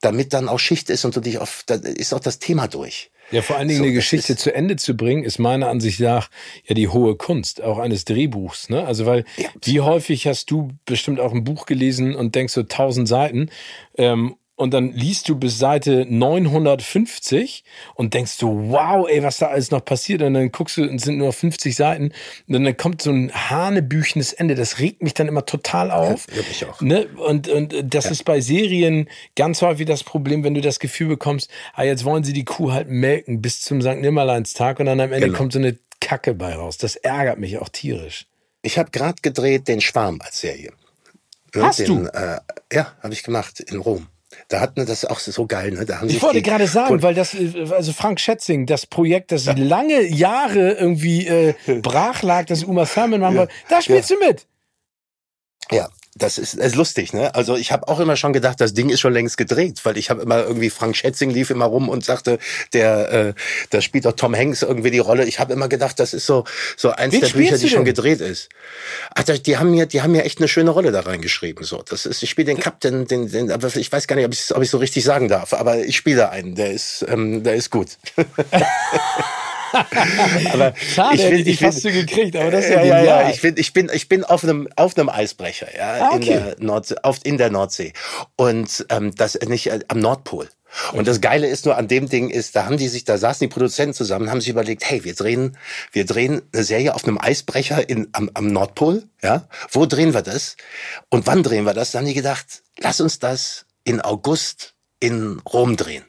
[0.00, 3.10] damit dann auch Schicht ist und du dich auf, da ist auch das Thema durch.
[3.30, 6.30] Ja, vor allen Dingen so, eine Geschichte zu Ende zu bringen, ist meiner Ansicht nach
[6.66, 8.70] ja die hohe Kunst, auch eines Drehbuchs.
[8.70, 8.84] Ne?
[8.84, 9.48] Also weil ja.
[9.62, 13.50] wie häufig hast du bestimmt auch ein Buch gelesen und denkst so tausend Seiten
[13.96, 17.62] ähm, und dann liest du bis Seite 950
[17.94, 20.20] und denkst du, wow, ey, was da alles noch passiert.
[20.20, 22.12] Und dann guckst du, es sind nur 50 Seiten.
[22.48, 24.56] Und dann kommt so ein hanebüchenes Ende.
[24.56, 26.26] Das regt mich dann immer total auf.
[26.34, 26.80] Ja, mich auch.
[26.80, 27.06] Ne?
[27.24, 28.10] Und, und das ja.
[28.10, 32.24] ist bei Serien ganz häufig das Problem, wenn du das Gefühl bekommst, ah, jetzt wollen
[32.24, 33.98] sie die Kuh halt melken bis zum St.
[33.98, 35.38] Nimmerleinstag und dann am Ende genau.
[35.38, 36.78] kommt so eine Kacke bei raus.
[36.78, 38.26] Das ärgert mich auch tierisch.
[38.62, 40.72] Ich habe gerade gedreht den Schwarm als Serie.
[41.54, 42.10] Hast den, du?
[42.12, 42.40] Äh,
[42.72, 44.08] ja, habe ich gemacht in Rom.
[44.48, 45.86] Da hatten das auch so geil, ne?
[46.06, 47.34] Ich wollte gerade sagen, weil das,
[47.70, 49.54] also Frank Schätzing, das Projekt, das ja.
[49.56, 53.40] lange Jahre irgendwie äh, brach lag, das Uma Thurman machen ja.
[53.40, 54.16] wollte, da spielst ja.
[54.16, 54.46] du mit.
[55.70, 55.88] Ja,
[56.18, 57.34] das ist, ist lustig, ne?
[57.34, 60.10] Also ich habe auch immer schon gedacht, das Ding ist schon längst gedreht, weil ich
[60.10, 62.38] habe immer irgendwie Frank Schätzing lief immer rum und sagte,
[62.72, 63.34] der äh,
[63.70, 65.24] da spielt doch Tom Hanks irgendwie die Rolle.
[65.24, 66.44] Ich habe immer gedacht, das ist so
[66.76, 68.48] so eins Wen der Bücher, die schon gedreht ist.
[69.14, 71.82] Ach, die haben mir die haben mir echt eine schöne Rolle da reingeschrieben so.
[71.82, 74.54] Das ist ich spiele den Captain, den, den aber ich weiß gar nicht, ob ich
[74.54, 77.70] ob ich so richtig sagen darf, aber ich spiele einen, der ist ähm, der ist
[77.70, 77.88] gut.
[80.52, 83.40] aber Schade, ich bin, ich fast so gekriegt, aber das ist ja, ja, ja, ich
[83.40, 86.16] bin, ich bin, ich bin auf einem, auf einem Eisbrecher, ja, ah, okay.
[86.16, 87.92] in der Nordsee, auf, in der Nordsee
[88.36, 90.48] und ähm, das nicht äh, am Nordpol.
[90.92, 91.04] Und okay.
[91.04, 93.52] das Geile ist nur an dem Ding ist, da haben die sich, da saßen die
[93.52, 95.56] Produzenten zusammen, haben sich überlegt, hey, wir drehen,
[95.92, 99.48] wir drehen eine Serie auf einem Eisbrecher in, am, am Nordpol, ja.
[99.70, 100.56] Wo drehen wir das?
[101.08, 101.92] Und wann drehen wir das?
[101.92, 106.04] Dann haben die gedacht, lass uns das in August in Rom drehen.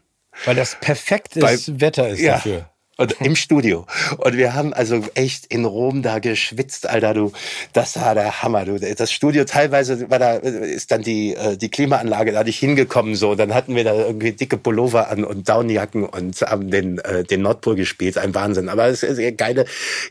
[0.45, 2.68] Weil das perfektes Wetter ist ja, dafür
[2.99, 3.85] und im Studio.
[4.17, 7.31] Und wir haben also echt in Rom da geschwitzt, Alter, du.
[7.71, 8.77] Das war der Hammer, du.
[8.77, 13.35] Das Studio teilweise war da, ist dann die, äh, die Klimaanlage da nicht hingekommen, so.
[13.35, 17.41] Dann hatten wir da irgendwie dicke Pullover an und Downjacken und haben den, äh, den
[17.41, 18.17] Nordpol gespielt.
[18.17, 18.67] Ein Wahnsinn.
[18.67, 19.63] Aber es ist geile,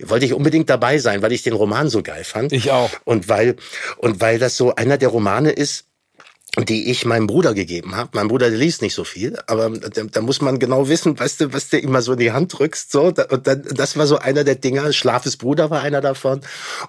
[0.02, 2.54] wollte ich unbedingt dabei sein, weil ich den Roman so geil fand.
[2.54, 2.90] Ich auch.
[3.04, 3.56] Und weil,
[3.98, 5.87] und weil das so einer der Romane ist,
[6.64, 8.10] die ich meinem Bruder gegeben habe.
[8.14, 11.40] Mein Bruder der liest nicht so viel, aber da, da, muss man genau wissen, weißt
[11.40, 12.90] du, was der immer so in die Hand drückst.
[12.90, 14.92] So, und dann, das war so einer der Dinger.
[14.92, 16.40] Schlafes Bruder war einer davon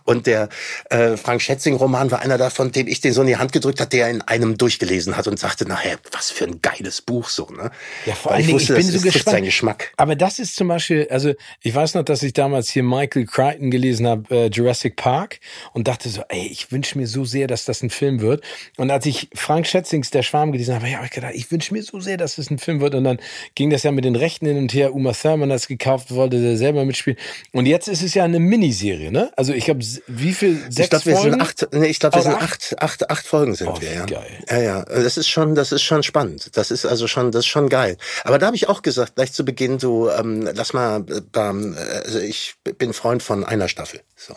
[0.05, 0.49] und der
[0.89, 3.79] äh, Frank Schätzing Roman war einer davon, dem ich den so in die Hand gedrückt
[3.79, 7.47] hat, der in einem durchgelesen hat und sagte, nachher, was für ein geiles Buch so.
[7.49, 7.71] Ne?
[8.05, 9.35] Ja, vor allem, ich, wusste, ich bin so gespannt.
[9.35, 9.91] Sein Geschmack.
[9.97, 13.71] Aber das ist zum Beispiel, also ich weiß noch, dass ich damals hier Michael Crichton
[13.71, 15.39] gelesen habe, äh, Jurassic Park
[15.73, 18.43] und dachte so, ey, ich wünsche mir so sehr, dass das ein Film wird.
[18.77, 21.73] Und als ich Frank Frank Schätzings Der Schwarm gelesen habe, habe ich gedacht, ich wünsche
[21.73, 22.95] mir so sehr, dass es ein Film wird.
[22.95, 23.19] Und dann
[23.55, 24.95] ging das ja mit den Rechten hin und her.
[24.95, 27.19] Uma Thurman hat es gekauft, wollte der selber mitspielen.
[27.51, 29.31] Und jetzt ist es ja eine Miniserie, ne?
[29.35, 30.55] Also ich glaube, wie viel?
[30.69, 33.53] Sechs ich glaube, wir sind acht, nee, ich glaube, wir sind acht, acht, acht Folgen
[33.53, 34.05] sind oh, wir, ja.
[34.05, 34.43] Geil.
[34.49, 34.85] Ja, ja.
[34.85, 36.55] Das ist schon, das ist schon spannend.
[36.55, 37.97] Das ist also schon, das ist schon geil.
[38.23, 41.03] Aber da habe ich auch gesagt, gleich zu Beginn, du, ähm, lass mal,
[41.35, 43.99] ähm, also ich bin Freund von einer Staffel.
[44.15, 44.35] So.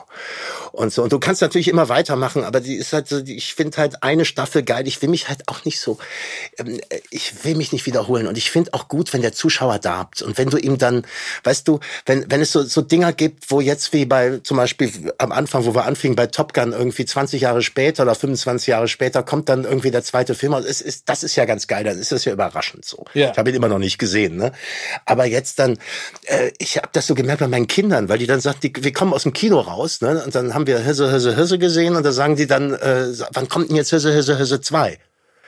[0.72, 1.02] Und so.
[1.02, 4.24] Und du kannst natürlich immer weitermachen, aber die ist halt so, ich finde halt eine
[4.24, 4.86] Staffel geil.
[4.86, 5.98] Ich will mich halt auch nicht so,
[6.58, 8.26] ähm, ich will mich nicht wiederholen.
[8.26, 10.22] Und ich finde auch gut, wenn der Zuschauer darbt.
[10.22, 11.04] Und wenn du ihm dann,
[11.44, 15.12] weißt du, wenn, wenn es so, so Dinger gibt, wo jetzt wie bei, zum Beispiel
[15.18, 18.88] am Anfang, wo wir anfingen bei Top Gun, irgendwie 20 Jahre später oder 25 Jahre
[18.88, 20.54] später, kommt dann irgendwie der zweite Film.
[20.54, 23.04] Also es ist, das ist ja ganz geil, dann ist das ja überraschend so.
[23.14, 23.32] Ja.
[23.32, 24.52] Ich habe ihn immer noch nicht gesehen, ne?
[25.04, 25.78] Aber jetzt dann,
[26.24, 28.92] äh, ich habe das so gemerkt bei meinen Kindern, weil die dann sagt, die, wir
[28.92, 30.22] kommen aus dem Kino raus, ne?
[30.24, 33.48] Und dann haben wir Hirse, Hirse, Hirse gesehen und da sagen die dann, äh, wann
[33.48, 34.91] kommt denn jetzt Hirse, Hirse, Hirse 2?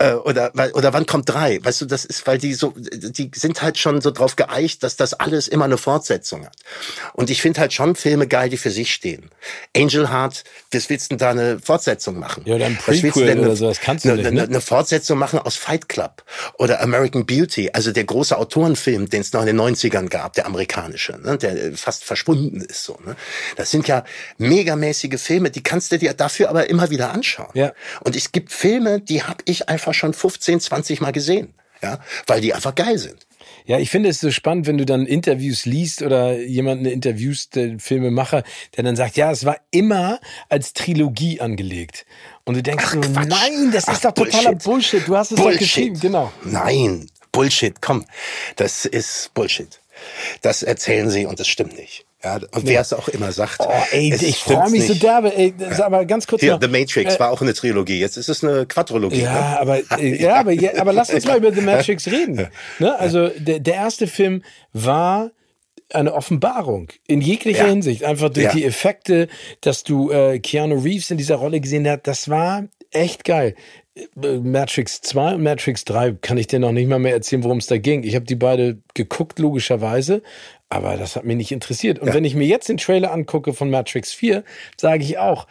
[0.00, 1.58] Äh, oder oder wann kommt drei?
[1.62, 4.94] Weißt du, das ist, weil die so, die sind halt schon so drauf geeicht, dass
[4.94, 6.56] das alles immer eine Fortsetzung hat.
[7.14, 9.30] Und ich finde halt schon Filme geil, die für sich stehen.
[9.76, 12.44] Angel Heart, was willst du denn da eine Fortsetzung machen?
[12.46, 14.42] Ja, oder ein Prequel denn oder sowas kannst du eine, nicht, ne?
[14.44, 16.22] eine Fortsetzung machen aus Fight Club
[16.58, 20.46] oder American Beauty, also der große Autorenfilm, den es noch in den 90ern gab, der
[20.46, 22.98] amerikanische, ne, der fast verschwunden ist so.
[23.04, 23.16] Ne?
[23.56, 24.04] Das sind ja
[24.38, 27.50] megamäßige Filme, die kannst du dir dafür aber immer wieder anschauen.
[27.54, 27.72] Ja.
[28.00, 31.54] Und es gibt Filme, die habe ich einfach einfach schon 15, 20 Mal gesehen.
[31.82, 33.26] Ja, weil die einfach geil sind.
[33.64, 37.78] Ja, ich finde es so spannend, wenn du dann Interviews liest oder jemanden interviewst, der
[37.78, 38.42] Filmemacher,
[38.76, 42.04] der dann sagt, ja, es war immer als Trilogie angelegt.
[42.44, 44.64] Und du denkst Ach, so, nein, das Ach, ist doch totaler Bullshit.
[44.64, 45.08] Bullshit.
[45.08, 45.54] Du hast es Bullshit.
[45.54, 46.32] doch geschrieben, genau.
[46.44, 48.04] Nein, Bullshit, komm.
[48.56, 49.80] Das ist Bullshit.
[50.42, 52.07] Das erzählen sie und das stimmt nicht.
[52.24, 53.60] Ja, und wer es auch immer sagt.
[53.60, 54.88] Oh, ey, ich freue mich nicht.
[54.88, 55.34] so derbe.
[55.36, 56.60] Ey, das aber ganz kurz Hier, noch.
[56.60, 58.00] The Matrix äh, war auch eine Trilogie.
[58.00, 59.22] Jetzt ist es eine Quadrologie.
[59.22, 59.60] Ja, ne?
[59.60, 62.48] aber, äh, ja, aber, ja, aber lass uns mal über The Matrix reden.
[62.80, 62.98] Ne?
[62.98, 65.30] Also der, der erste Film war
[65.92, 67.70] eine Offenbarung in jeglicher ja.
[67.70, 68.02] Hinsicht.
[68.02, 68.52] Einfach durch ja.
[68.52, 69.28] die Effekte,
[69.60, 72.02] dass du äh, Keanu Reeves in dieser Rolle gesehen hast.
[72.02, 73.54] Das war echt geil.
[74.22, 77.58] Äh, Matrix 2 und Matrix 3 kann ich dir noch nicht mal mehr erzählen, worum
[77.58, 78.02] es da ging.
[78.02, 80.22] Ich habe die beide geguckt, logischerweise,
[80.68, 81.98] aber das hat mich nicht interessiert.
[81.98, 82.14] Und ja.
[82.14, 84.44] wenn ich mir jetzt den Trailer angucke von Matrix 4,
[84.76, 85.46] sage ich auch,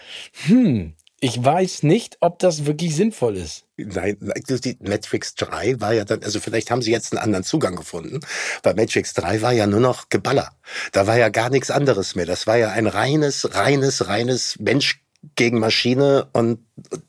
[0.46, 3.66] hm, ich weiß nicht, ob das wirklich sinnvoll ist.
[3.78, 7.76] Nein, die Matrix 3 war ja dann, also vielleicht haben sie jetzt einen anderen Zugang
[7.76, 8.20] gefunden,
[8.62, 10.52] weil Matrix 3 war ja nur noch Geballer.
[10.92, 12.28] Da war ja gar nichts anderes mehr.
[12.28, 15.02] Das war ja ein reines, reines, reines Mensch
[15.36, 16.60] gegen Maschine und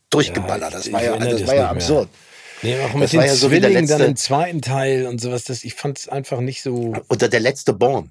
[0.08, 0.72] durchgeballert.
[0.72, 2.08] Das war ja, das war ja absurd.
[2.10, 2.27] Mehr.
[2.62, 5.06] Nee, auch mit das den war ja so wie der letzte, dann im zweiten Teil
[5.06, 5.44] und sowas.
[5.44, 6.94] Das, ich fand es einfach nicht so.
[7.08, 8.10] Oder der letzte Born.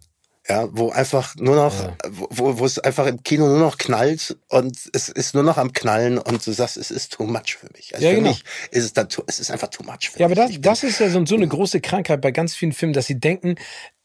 [0.49, 1.97] Ja, wo einfach nur noch, ja.
[2.09, 5.73] wo, wo es einfach im Kino nur noch knallt und es ist nur noch am
[5.73, 7.93] Knallen und du sagst, es ist too much für mich.
[7.93, 8.29] Also ja, für genau.
[8.29, 10.37] mich ist es dann, es ist einfach too much für ja, mich.
[10.37, 12.93] Ja, aber das, das ist ja so, so eine große Krankheit bei ganz vielen Filmen,
[12.93, 13.55] dass sie denken,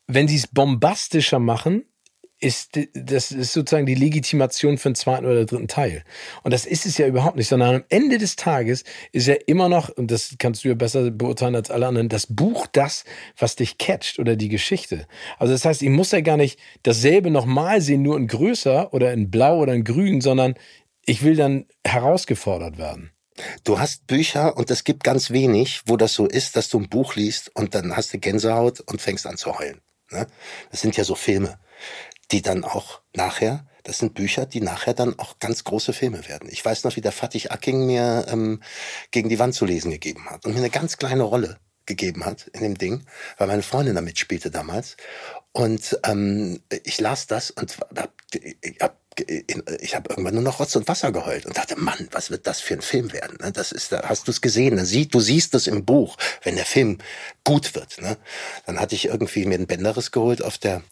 [0.08, 1.84] wenn sie es bombastischer machen,
[2.42, 6.02] ist, das ist sozusagen die Legitimation für einen zweiten oder dritten Teil.
[6.42, 9.68] Und das ist es ja überhaupt nicht, sondern am Ende des Tages ist ja immer
[9.68, 13.04] noch, und das kannst du ja besser beurteilen als alle anderen, das Buch das,
[13.38, 15.06] was dich catcht oder die Geschichte.
[15.38, 19.12] Also das heißt, ich muss ja gar nicht dasselbe nochmal sehen, nur in größer oder
[19.12, 20.54] in blau oder in grün, sondern
[21.06, 23.12] ich will dann herausgefordert werden.
[23.64, 26.88] Du hast Bücher und es gibt ganz wenig, wo das so ist, dass du ein
[26.88, 29.80] Buch liest und dann hast du Gänsehaut und fängst an zu heulen.
[30.10, 30.26] Ne?
[30.70, 31.58] Das sind ja so Filme
[32.32, 36.48] die dann auch nachher, das sind Bücher, die nachher dann auch ganz große Filme werden.
[36.50, 38.62] Ich weiß noch, wie der Fatih Aking mir ähm,
[39.10, 42.46] gegen die Wand zu lesen gegeben hat und mir eine ganz kleine Rolle gegeben hat
[42.48, 43.04] in dem Ding,
[43.38, 44.96] weil meine Freundin da mitspielte damals.
[45.52, 49.02] Und ähm, ich las das und hab, ich hab
[49.80, 52.60] ich habe irgendwann nur noch Rotz und Wasser geheult und dachte, Mann, was wird das
[52.60, 53.36] für ein Film werden?
[53.40, 53.52] Ne?
[53.52, 56.56] Das ist, da hast du es gesehen, dann siehst, du siehst es im Buch, wenn
[56.56, 56.98] der Film
[57.44, 58.00] gut wird.
[58.00, 58.16] Ne?
[58.66, 60.82] Dann hatte ich irgendwie mir einen Bänderriss geholt auf der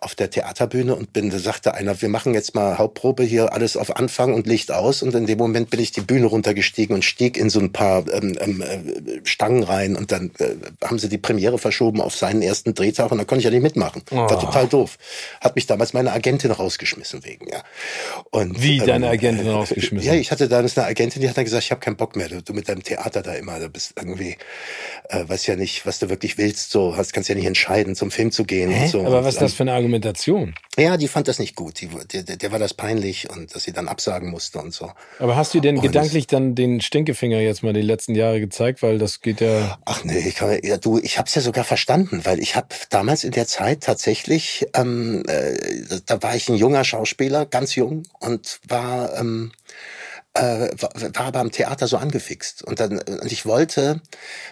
[0.00, 3.76] auf der Theaterbühne und bin, da sagte einer, wir machen jetzt mal Hauptprobe hier alles
[3.76, 7.04] auf Anfang und Licht aus und in dem Moment bin ich die Bühne runtergestiegen und
[7.04, 11.08] stieg in so ein paar ähm, ähm, äh, Stangen rein und dann äh, haben sie
[11.08, 14.02] die Premiere verschoben auf seinen ersten Drehtag und da konnte ich ja nicht mitmachen.
[14.10, 14.16] Oh.
[14.16, 14.98] War total doof.
[15.40, 17.62] Hat mich damals meine Agentin rausgeschmissen wegen, ja.
[18.30, 20.06] Und, Wie, ähm, deine Agentin rausgeschmissen?
[20.06, 22.28] Ja, ich hatte damals eine Agentin, die hat dann gesagt, ich habe keinen Bock mehr.
[22.28, 24.36] Du, du, mit deinem Theater da immer, du bist irgendwie,
[25.08, 28.10] äh, weiß ja nicht, was du wirklich willst, so, hast, kannst ja nicht entscheiden, zum
[28.10, 28.84] Film zu gehen Hä?
[28.84, 29.00] und so.
[29.04, 30.54] Aber was ist das für eine Argumentation?
[30.78, 31.80] Ja, die fand das nicht gut.
[31.80, 34.92] Die, der, der war das peinlich und dass sie dann absagen musste und so.
[35.18, 38.82] Aber hast du denn und gedanklich dann den Stinkefinger jetzt mal die letzten Jahre gezeigt,
[38.82, 39.78] weil das geht ja.
[39.84, 43.24] Ach nee, ich kann, ja, du, ich hab's ja sogar verstanden, weil ich habe damals
[43.24, 45.56] in der Zeit tatsächlich, ähm, äh,
[46.04, 49.52] da war ich ein junger Schauspieler, ganz jung und war ähm,
[50.36, 52.62] äh, war aber am Theater so angefixt.
[52.62, 54.00] Und dann, und ich wollte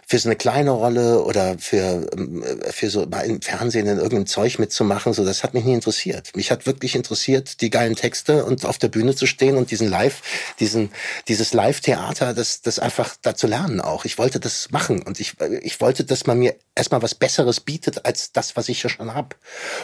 [0.06, 4.26] für so eine kleine Rolle oder für, ähm, für so mal im Fernsehen in irgendeinem
[4.26, 6.34] Zeug mitzumachen, so, das hat mich nie interessiert.
[6.36, 9.88] Mich hat wirklich interessiert, die geilen Texte und auf der Bühne zu stehen und diesen
[9.88, 10.22] Live,
[10.60, 10.90] diesen,
[11.28, 14.04] dieses Live-Theater, das, das einfach da zu lernen auch.
[14.04, 18.04] Ich wollte das machen und ich, ich wollte, dass man mir erstmal was Besseres bietet
[18.04, 19.36] als das, was ich ja schon hab.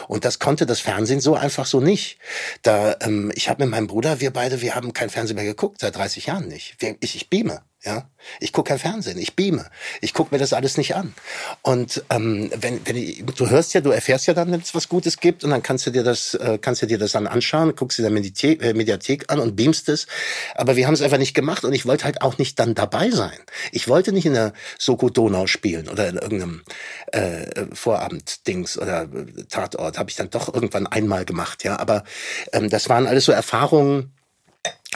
[0.07, 2.17] Und das konnte das Fernsehen so einfach so nicht.
[2.63, 5.83] Da, ähm, ich habe mit meinem Bruder, wir beide, wir haben kein Fernsehen mehr geguckt
[5.91, 6.77] seit 30 Jahren nicht.
[7.01, 7.61] Ich, ich beame.
[7.83, 8.07] Ja,
[8.39, 9.65] ich gucke kein Fernsehen, ich beame.
[10.01, 11.15] Ich gucke mir das alles nicht an.
[11.63, 15.17] Und ähm, wenn, wenn du hörst ja, du erfährst ja dann, wenn es was Gutes
[15.17, 17.97] gibt, und dann kannst du dir das, äh, kannst du dir das dann anschauen, guckst
[17.97, 20.05] dir der Mediathek, äh, Mediathek an und beamst es.
[20.53, 23.09] Aber wir haben es einfach nicht gemacht und ich wollte halt auch nicht dann dabei
[23.09, 23.39] sein.
[23.71, 26.61] Ich wollte nicht in der Soko Donau spielen oder in irgendeinem
[27.13, 29.97] äh, Vorabend-Dings oder äh, Tatort.
[29.97, 31.79] Habe ich dann doch irgendwann einmal gemacht, ja.
[31.79, 32.03] Aber
[32.53, 34.13] ähm, das waren alles so Erfahrungen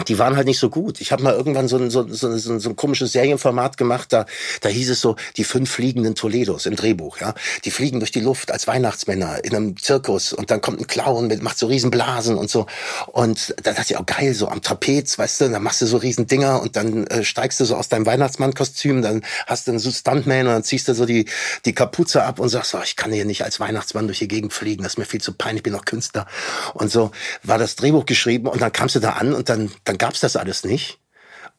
[0.04, 1.00] die waren halt nicht so gut.
[1.00, 4.26] Ich habe mal irgendwann so ein, so, so, so, so ein komisches Serienformat gemacht, da,
[4.60, 7.34] da hieß es so, die fünf fliegenden Toledos im Drehbuch, ja.
[7.64, 11.28] Die fliegen durch die Luft als Weihnachtsmänner in einem Zirkus und dann kommt ein Clown
[11.28, 12.66] mit, macht so Riesenblasen und so.
[13.08, 15.98] Und da dachte ich auch geil, so am Trapez, weißt du, dann machst du so
[15.98, 20.48] Riesendinger und dann äh, steigst du so aus deinem Weihnachtsmannkostüm, dann hast du einen Stuntman
[20.48, 21.26] und dann ziehst du so die,
[21.64, 24.52] die Kapuze ab und sagst, oh, ich kann hier nicht als Weihnachtsmann durch die Gegend
[24.52, 26.28] fliegen, das ist mir viel zu peinlich, ich bin noch Künstler.
[26.74, 27.12] Und so
[27.44, 30.36] war das Drehbuch geschrieben und dann kamst du da an und dann dann gab's das
[30.36, 31.00] alles nicht.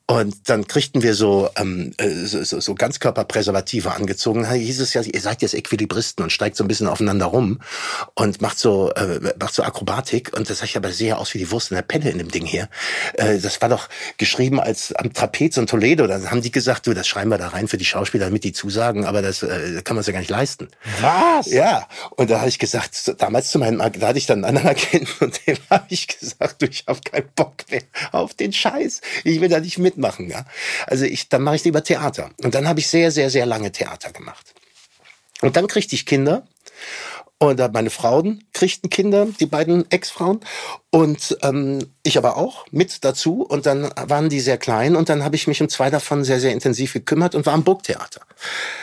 [0.09, 4.43] Und dann kriegten wir so, ähm, äh, so, so, so Ganzkörperpräservative angezogen.
[4.45, 7.59] Da hieß es ja, ihr seid jetzt Equilibristen und steigt so ein bisschen aufeinander rum
[8.15, 10.33] und macht so, äh, macht so Akrobatik.
[10.37, 12.31] Und das sah ich aber sehr aus wie die Wurst in der Pelle in dem
[12.31, 12.69] Ding hier.
[13.15, 16.07] Äh, das war doch geschrieben als am Trapez und Toledo.
[16.07, 18.53] Dann haben die gesagt, du, das schreiben wir da rein für die Schauspieler, damit die
[18.53, 20.69] zusagen, aber das äh, kann man sich ja gar nicht leisten.
[21.01, 21.51] Was?
[21.51, 21.89] Ja.
[22.11, 25.09] Und da habe ich gesagt, damals zu meinem, da hatte ich dann einen anderen Agenten
[25.25, 27.83] und dem habe ich gesagt, du, ich habe keinen Bock mehr
[28.13, 29.01] auf den Scheiß.
[29.25, 30.29] Ich will da nicht mit mitmachen.
[30.29, 30.45] Ja?
[30.87, 32.31] Also ich, dann mache ich lieber Theater.
[32.43, 34.55] Und dann habe ich sehr, sehr, sehr lange Theater gemacht.
[35.41, 36.47] Und dann kriegte ich Kinder.
[37.39, 40.41] Und meine Frauen kriegten Kinder, die beiden Ex-Frauen.
[40.91, 43.43] Und ähm, ich aber auch mit dazu.
[43.43, 44.97] Und dann waren die sehr klein.
[44.97, 47.65] Und dann habe ich mich um zwei davon sehr, sehr intensiv gekümmert und war am
[47.65, 48.21] Burgtheater.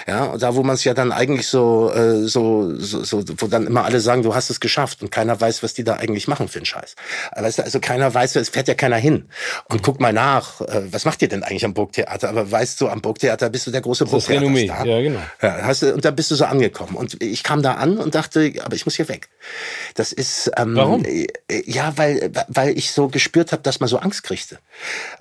[0.07, 3.67] Ja, da wo man es ja dann eigentlich so, äh, so, so, so, wo dann
[3.67, 5.01] immer alle sagen, du hast es geschafft.
[5.01, 6.95] Und keiner weiß, was die da eigentlich machen für einen Scheiß.
[7.35, 9.25] Weißt du, also keiner weiß, es fährt ja keiner hin.
[9.69, 12.29] Und guck mal nach, äh, was macht ihr denn eigentlich am Burgtheater?
[12.29, 14.85] Aber weißt du, am Burgtheater bist du der große Burgtheater.
[14.85, 15.19] Ja, genau.
[15.41, 16.95] Ja, hast du, und da bist du so angekommen.
[16.95, 19.29] Und ich kam da an und dachte, aber ich muss hier weg.
[19.95, 21.05] Das ist ähm, Warum?
[21.05, 21.27] Äh,
[21.65, 24.59] ja, weil weil ich so gespürt habe, dass man so Angst kriegte,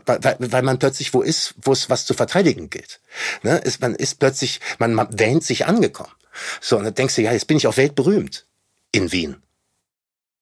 [0.04, 3.00] weil, weil, man plötzlich wo ist, wo es was zu verteidigen gilt.
[3.42, 3.58] Ne?
[3.58, 6.12] Ist, man ist plötzlich, man, man wähnt sich angekommen.
[6.60, 8.46] So und dann denkst du, ja, jetzt bin ich auch weltberühmt
[8.90, 9.36] in Wien,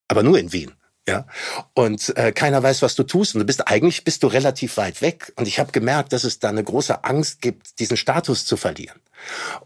[0.08, 0.72] aber nur in Wien.
[1.08, 1.26] Ja,
[1.74, 3.34] und äh, keiner weiß, was du tust.
[3.34, 5.32] Und du bist eigentlich bist du relativ weit weg.
[5.36, 9.00] Und ich habe gemerkt, dass es da eine große Angst gibt, diesen Status zu verlieren.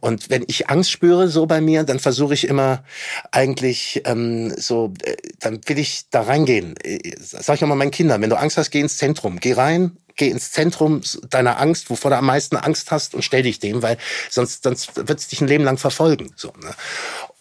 [0.01, 2.85] Und wenn ich Angst spüre so bei mir, dann versuche ich immer
[3.33, 6.77] eigentlich ähm, so, äh, dann will ich da reingehen.
[6.83, 9.53] Äh, sag ich auch mal meinen Kindern, wenn du Angst hast, geh ins Zentrum, geh
[9.53, 13.59] rein, geh ins Zentrum deiner Angst, wovor du am meisten Angst hast und stell dich
[13.59, 13.99] dem, weil
[14.31, 16.33] sonst, sonst wird es dich ein Leben lang verfolgen.
[16.37, 16.75] So, ne?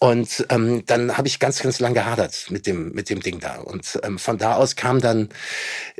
[0.04, 3.60] Und ähm, dann habe ich ganz, ganz lang gehadert mit dem, mit dem Ding da.
[3.60, 5.30] Und ähm, von da aus kam dann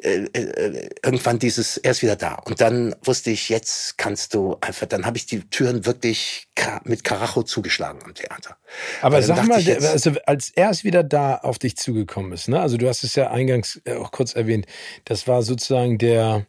[0.03, 2.35] äh, äh, irgendwann dieses, er ist wieder da.
[2.35, 6.49] Und dann wusste ich, jetzt kannst du einfach, dann habe ich die Türen wirklich
[6.85, 8.59] mit Karacho zugeschlagen am Theater.
[9.01, 12.61] Aber sag mal, jetzt, also als er ist wieder da auf dich zugekommen ist, ne?
[12.61, 14.67] Also du hast es ja eingangs äh, auch kurz erwähnt,
[15.07, 16.45] das war sozusagen der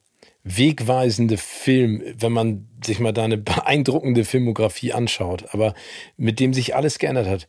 [0.46, 5.74] wegweisende Film, wenn man sich mal deine beeindruckende Filmografie anschaut, aber
[6.16, 7.48] mit dem sich alles geändert hat.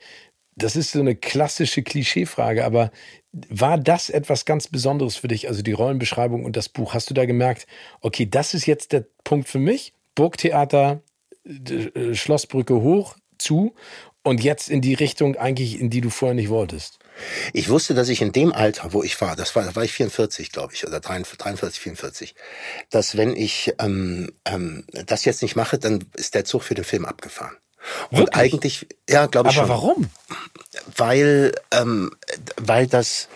[0.57, 2.91] Das ist so eine klassische Klischeefrage, aber
[3.51, 5.49] war das etwas ganz Besonderes für dich?
[5.49, 6.95] Also die Rollenbeschreibung und das Buch.
[6.95, 7.67] Hast du da gemerkt,
[8.01, 9.93] okay, das ist jetzt der Punkt für mich?
[10.15, 11.03] Burgtheater,
[11.45, 13.75] äh, Schlossbrücke hoch, zu
[14.23, 16.99] und jetzt in die Richtung eigentlich, in die du vorher nicht wolltest.
[17.53, 19.93] Ich wusste, dass ich in dem Alter, wo ich war, das war, da war ich
[19.93, 22.35] 44, glaube ich, oder 43, 44,
[22.91, 26.85] dass wenn ich ähm, ähm, das jetzt nicht mache, dann ist der Zug für den
[26.85, 27.57] Film abgefahren.
[28.11, 28.37] Und Wirklich?
[28.37, 29.75] eigentlich, ja, glaube ich Aber schon.
[29.75, 30.11] Aber warum?
[30.97, 32.11] Weil, ähm,
[32.57, 33.29] weil das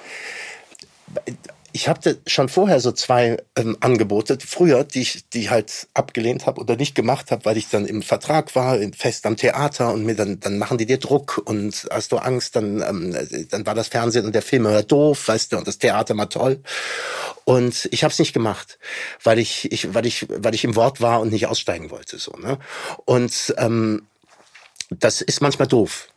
[1.72, 6.60] ich hatte schon vorher so zwei ähm, Angebote, früher, die ich, die halt abgelehnt habe
[6.60, 10.14] oder nicht gemacht habe, weil ich dann im Vertrag war, fest am Theater und mir
[10.14, 13.16] dann, dann machen die dir Druck und hast du Angst, dann, ähm,
[13.50, 16.26] dann war das Fernsehen und der Film immer doof, weißt du, und das Theater mal
[16.26, 16.60] toll.
[17.44, 18.78] Und ich habe es nicht gemacht,
[19.22, 22.32] weil ich, ich, weil ich, weil ich im Wort war und nicht aussteigen wollte, so,
[22.32, 22.58] ne?
[23.04, 24.06] Und ähm,
[24.90, 26.08] das ist manchmal doof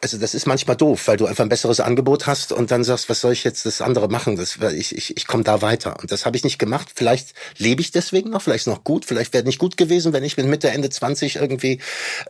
[0.00, 3.08] also das ist manchmal doof, weil du einfach ein besseres Angebot hast und dann sagst,
[3.08, 4.36] was soll ich jetzt das andere machen?
[4.36, 5.98] Das, ich ich, ich komme da weiter.
[6.00, 6.90] Und das habe ich nicht gemacht.
[6.94, 10.36] Vielleicht lebe ich deswegen noch, vielleicht noch gut, vielleicht wäre nicht gut gewesen, wenn ich
[10.36, 11.80] mit Mitte, Ende 20 irgendwie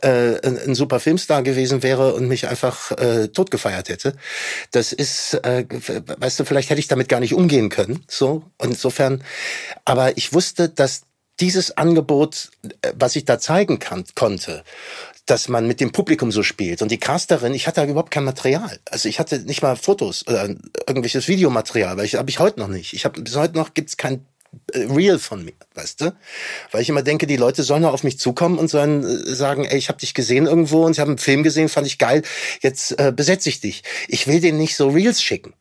[0.01, 4.13] äh, ein, ein super Filmstar gewesen wäre und mich einfach äh, totgefeiert hätte.
[4.71, 5.65] Das ist, äh,
[6.17, 8.03] weißt du, vielleicht hätte ich damit gar nicht umgehen können.
[8.07, 8.43] So.
[8.57, 9.23] Und insofern,
[9.85, 11.01] aber ich wusste, dass
[11.39, 12.51] dieses Angebot,
[12.81, 14.63] äh, was ich da zeigen kann, konnte,
[15.25, 16.81] dass man mit dem Publikum so spielt.
[16.81, 18.79] Und die Casterin, ich hatte überhaupt kein Material.
[18.89, 20.49] Also ich hatte nicht mal Fotos oder
[20.87, 22.93] irgendwelches Videomaterial, weil ich habe ich heute noch nicht.
[22.93, 24.25] Ich habe bis heute noch gibt's kein
[24.73, 26.15] äh, Real von mir, weißt du?
[26.71, 29.65] Weil ich immer denke, die Leute sollen nur auf mich zukommen und sollen äh, sagen,
[29.65, 32.23] ey, ich habe dich gesehen irgendwo und ich habe einen Film gesehen, fand ich geil,
[32.61, 33.83] jetzt äh, besetze ich dich.
[34.07, 35.53] Ich will denen nicht so Reels schicken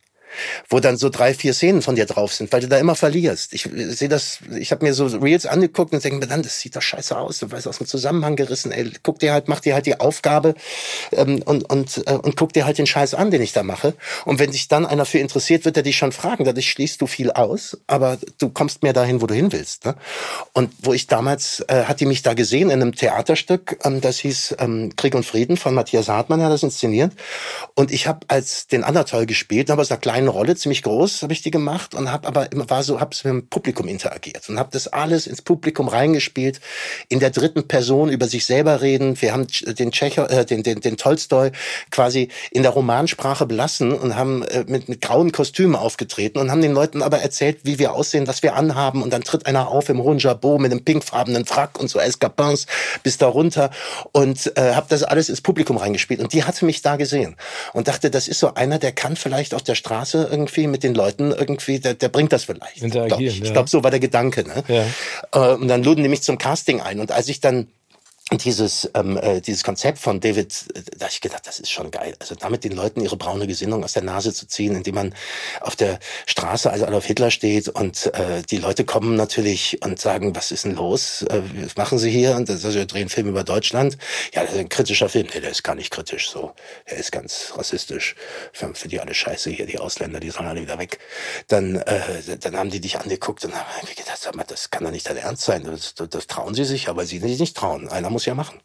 [0.68, 3.53] wo dann so drei, vier Szenen von dir drauf sind, weil du da immer verlierst.
[3.53, 6.76] Ich sehe das, ich habe mir so Reels angeguckt und denke mir dann, das sieht
[6.76, 9.74] doch scheiße aus, du weißt aus dem Zusammenhang gerissen, ey, guck dir halt, mach dir
[9.74, 10.55] halt die Aufgabe
[11.12, 13.95] ähm, und, und, äh, und guck dir halt den Scheiß an, den ich da mache.
[14.24, 17.07] Und wenn sich dann einer für interessiert, wird er dich schon fragen, dadurch schließt du
[17.07, 19.85] viel aus, aber du kommst mehr dahin, wo du hin willst.
[19.85, 19.95] Ne?
[20.53, 24.18] Und wo ich damals, äh, hat die mich da gesehen in einem Theaterstück, ähm, das
[24.18, 27.12] hieß ähm, Krieg und Frieden von Matthias Hartmann, hat das inszeniert.
[27.74, 31.33] Und ich habe als den Anatol gespielt, aber so eine kleine Rolle, ziemlich groß, habe
[31.33, 34.59] ich die gemacht und habe aber immer war so, habe mit dem Publikum interagiert und
[34.59, 36.61] habe das alles ins Publikum reingespielt,
[37.09, 39.21] in der dritten Person über sich selber reden.
[39.23, 41.53] Wir haben den Tschecher, äh, den, den, den Tolstoi
[41.91, 46.61] quasi in der Romansprache belassen und haben äh, mit, mit grauen Kostümen aufgetreten und haben
[46.61, 49.89] den Leuten aber erzählt, wie wir aussehen, was wir anhaben und dann tritt einer auf
[49.89, 52.66] im hohen Jabot mit einem pinkfarbenen Frack und so Escapins
[53.03, 53.71] bis da runter
[54.12, 57.37] und äh, habe das alles ins Publikum reingespielt und die hatte mich da gesehen
[57.73, 60.94] und dachte, das ist so einer, der kann vielleicht auf der Straße irgendwie mit den
[60.94, 62.82] Leuten irgendwie, der, der bringt das vielleicht.
[62.82, 63.52] Interagieren, ich ja.
[63.52, 64.44] glaube, so war der Gedanke.
[64.44, 64.64] Ne?
[64.68, 65.52] Ja.
[65.52, 67.00] Äh, und dann luden die mich zum Casting ein.
[67.00, 67.68] Und als ich dann
[68.39, 71.91] dieses, ähm, äh, dieses Konzept von David, äh, da hab ich gedacht, das ist schon
[71.91, 72.14] geil.
[72.20, 75.14] Also damit den Leuten ihre braune Gesinnung aus der Nase zu ziehen, indem man
[75.61, 80.35] auf der Straße also Adolf Hitler steht und äh, die Leute kommen natürlich und sagen,
[80.37, 81.22] was ist denn los?
[81.22, 82.37] Äh, was machen sie hier?
[82.37, 83.99] Und das, also wir drehen einen Film über Deutschland.
[84.33, 85.26] Ja, das ist ein kritischer Film.
[85.35, 86.53] Nee, der ist gar nicht kritisch so.
[86.89, 88.14] Der ist ganz rassistisch.
[88.53, 90.99] Für, für die alle scheiße hier, die Ausländer, die sollen alle wieder weg.
[91.49, 95.16] Dann, äh, dann haben die dich angeguckt und haben gedacht, das kann doch nicht dein
[95.16, 95.64] Ernst sein.
[95.64, 97.89] Das, das, das trauen sie sich, aber sie sich nicht trauen.
[97.89, 98.61] Einer muss muss ja machen.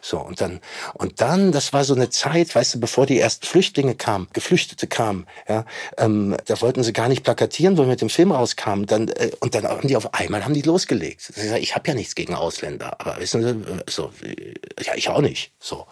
[0.00, 0.60] So, und dann,
[0.94, 4.86] und dann, das war so eine Zeit, weißt du, bevor die ersten Flüchtlinge kamen, Geflüchtete
[4.86, 5.66] kamen, ja,
[5.98, 9.30] ähm, da wollten sie gar nicht plakatieren, wo wir mit dem Film rauskamen, dann, äh,
[9.40, 11.30] und dann haben die auf einmal, haben die losgelegt.
[11.60, 14.10] Ich habe ja nichts gegen Ausländer, aber wissen Sie, äh, so,
[14.82, 15.86] ja, ich auch nicht, so.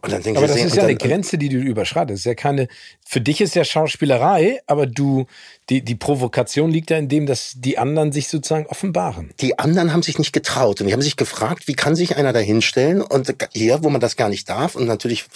[0.00, 2.24] Und dann denke aber das ist ja dann, eine Grenze, die du überschreitest.
[2.24, 2.68] Ja keine,
[3.04, 5.26] für dich ist ja Schauspielerei, aber du,
[5.70, 9.32] die, die Provokation liegt ja in dem, dass die anderen sich sozusagen offenbaren.
[9.40, 12.32] Die anderen haben sich nicht getraut und die haben sich gefragt, wie kann sich einer
[12.32, 15.26] da hinstellen und hier, wo man das gar nicht darf und natürlich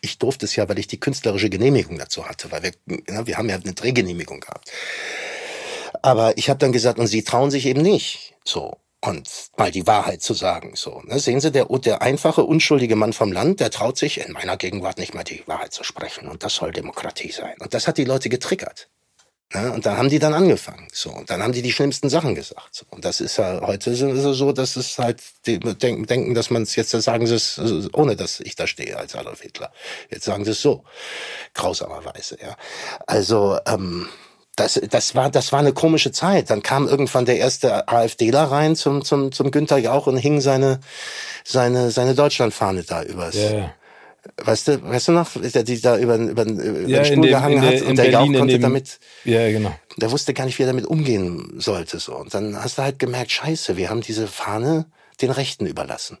[0.00, 3.50] ich durfte es ja, weil ich die künstlerische Genehmigung dazu hatte, weil wir, wir haben
[3.50, 4.70] ja eine Drehgenehmigung gehabt.
[6.00, 8.34] Aber ich habe dann gesagt, und sie trauen sich eben nicht.
[8.44, 10.72] So und mal die Wahrheit zu sagen.
[10.74, 11.18] So, ne?
[11.18, 14.98] Sehen Sie, der, der einfache, unschuldige Mann vom Land, der traut sich in meiner Gegenwart
[14.98, 16.28] nicht mal die Wahrheit zu sprechen.
[16.28, 17.54] Und das soll Demokratie sein.
[17.60, 18.88] Und das hat die Leute getriggert.
[19.54, 19.72] Ne?
[19.72, 20.88] Und da haben die dann angefangen.
[20.92, 22.68] So, und dann haben die die schlimmsten Sachen gesagt.
[22.74, 26.62] So, und das ist ja heute so, dass es halt die denken, denken dass man
[26.62, 27.58] es jetzt sagen sie es,
[27.94, 29.72] ohne dass ich da stehe als Adolf Hitler.
[30.10, 30.84] Jetzt sagen sie es so
[31.54, 32.36] grausamerweise.
[32.42, 32.56] Ja,
[33.06, 34.08] also ähm,
[34.58, 36.50] das, das war, das war eine komische Zeit.
[36.50, 40.80] Dann kam irgendwann der erste AfDler rein zum, zum, zum Günther Jauch und hing seine,
[41.44, 43.36] seine, seine Deutschlandfahne da übers.
[43.36, 43.72] Ja.
[44.36, 47.30] Weißt du, weißt du noch, der die da über, über, über ja, den Stuhl dem,
[47.30, 48.98] gehangen der, hat und der Berlin Jauch konnte dem, damit.
[49.24, 49.74] Ja, genau.
[49.96, 52.16] Der wusste gar nicht, wie er damit umgehen sollte, so.
[52.16, 54.86] Und dann hast du halt gemerkt, scheiße, wir haben diese Fahne
[55.20, 56.18] den Rechten überlassen.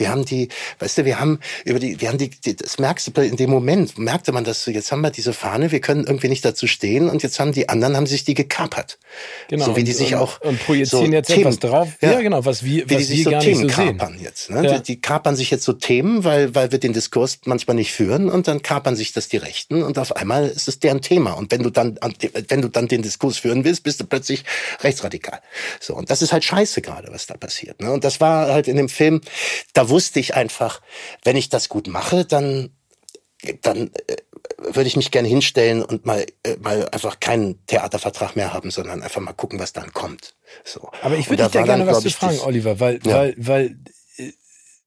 [0.00, 0.48] Wir haben die,
[0.78, 3.50] weißt du, wir haben über die, wir haben die, die das merkst du in dem
[3.50, 6.66] Moment, merkte man das so, jetzt haben wir diese Fahne, wir können irgendwie nicht dazu
[6.66, 8.98] stehen und jetzt haben die anderen, haben sich die gekapert.
[9.48, 9.66] Genau.
[9.66, 10.40] So wie die sich und, auch.
[10.40, 11.88] Und projizieren so jetzt Themen, etwas drauf.
[12.00, 14.24] Ja, ja, genau, was wir, wie was die sich so Themen so kapern sehen.
[14.24, 14.50] jetzt.
[14.50, 14.64] Ne?
[14.64, 14.78] Ja.
[14.78, 18.30] Die, die kapern sich jetzt so Themen, weil, weil wir den Diskurs manchmal nicht führen
[18.30, 21.32] und dann kapern sich das die Rechten und auf einmal ist es deren Thema.
[21.32, 21.98] Und wenn du dann,
[22.48, 24.44] wenn du dann den Diskurs führen willst, bist du plötzlich
[24.80, 25.40] rechtsradikal.
[25.78, 25.94] So.
[25.94, 27.82] Und das ist halt scheiße gerade, was da passiert.
[27.82, 27.92] Ne?
[27.92, 29.20] Und das war halt in dem Film,
[29.74, 30.80] da wusste ich einfach,
[31.24, 32.70] wenn ich das gut mache, dann
[33.62, 34.16] dann äh,
[34.58, 39.02] würde ich mich gerne hinstellen und mal äh, mal einfach keinen Theatervertrag mehr haben, sondern
[39.02, 40.34] einfach mal gucken, was dann kommt.
[40.64, 40.90] So.
[41.02, 43.14] Aber ich würde dich da gerne dann, was zu fragen, das, Oliver, weil ja.
[43.14, 43.78] weil weil
[44.16, 44.32] äh,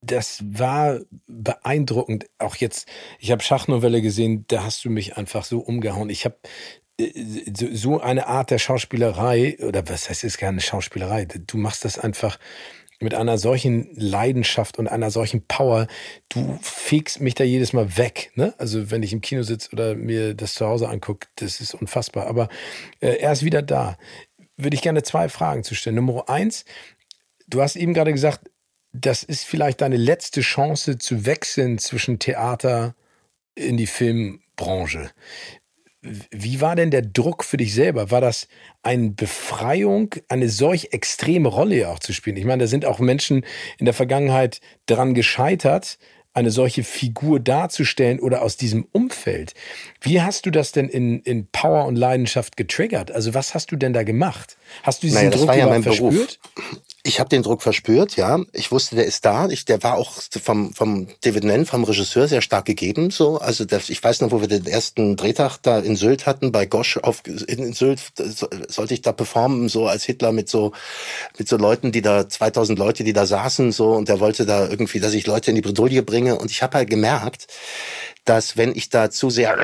[0.01, 2.29] das war beeindruckend.
[2.37, 2.87] Auch jetzt,
[3.19, 6.09] ich habe Schachnovelle gesehen, da hast du mich einfach so umgehauen.
[6.09, 6.37] Ich habe
[6.99, 7.11] äh,
[7.73, 11.25] so eine Art der Schauspielerei, oder was heißt es gerne Schauspielerei?
[11.25, 12.37] Du machst das einfach
[13.03, 15.87] mit einer solchen Leidenschaft und einer solchen Power,
[16.29, 18.31] du fegst mich da jedes Mal weg.
[18.35, 18.53] Ne?
[18.57, 22.27] Also wenn ich im Kino sitze oder mir das zu Hause angucke, das ist unfassbar.
[22.27, 22.49] Aber
[22.99, 23.97] äh, er ist wieder da.
[24.57, 25.97] Würde ich gerne zwei Fragen zu stellen.
[25.97, 26.65] Nummer eins,
[27.47, 28.49] du hast eben gerade gesagt,
[28.93, 32.95] das ist vielleicht deine letzte Chance zu wechseln zwischen Theater
[33.55, 35.11] in die Filmbranche.
[36.31, 38.11] Wie war denn der Druck für dich selber?
[38.11, 38.47] War das
[38.81, 42.35] eine Befreiung, eine solch extreme Rolle auch zu spielen?
[42.35, 43.45] Ich meine, da sind auch Menschen
[43.77, 45.97] in der Vergangenheit daran gescheitert,
[46.33, 49.53] eine solche Figur darzustellen oder aus diesem Umfeld.
[50.01, 53.11] Wie hast du das denn in, in Power und Leidenschaft getriggert?
[53.11, 54.57] Also was hast du denn da gemacht?
[54.81, 56.39] Hast du diesen naja, Druck ja verspürt?
[56.55, 56.81] Beruf.
[57.05, 58.39] Ich habe den Druck verspürt, ja.
[58.53, 59.49] Ich wusste, der ist da.
[59.49, 63.11] Ich, der war auch vom, vom David Nenn, vom Regisseur, sehr stark gegeben.
[63.11, 66.53] So, also das, ich weiß noch, wo wir den ersten Drehtag da in Sylt hatten,
[66.53, 67.99] bei Gosch auf in Sylt,
[68.69, 70.71] sollte ich da performen, so als Hitler mit so
[71.37, 74.69] mit so Leuten, die da 2000 Leute, die da saßen, so und der wollte da
[74.69, 76.37] irgendwie, dass ich Leute in die Bredouille bringe.
[76.37, 77.47] Und ich habe halt gemerkt,
[78.23, 79.57] dass wenn ich da zu sehr,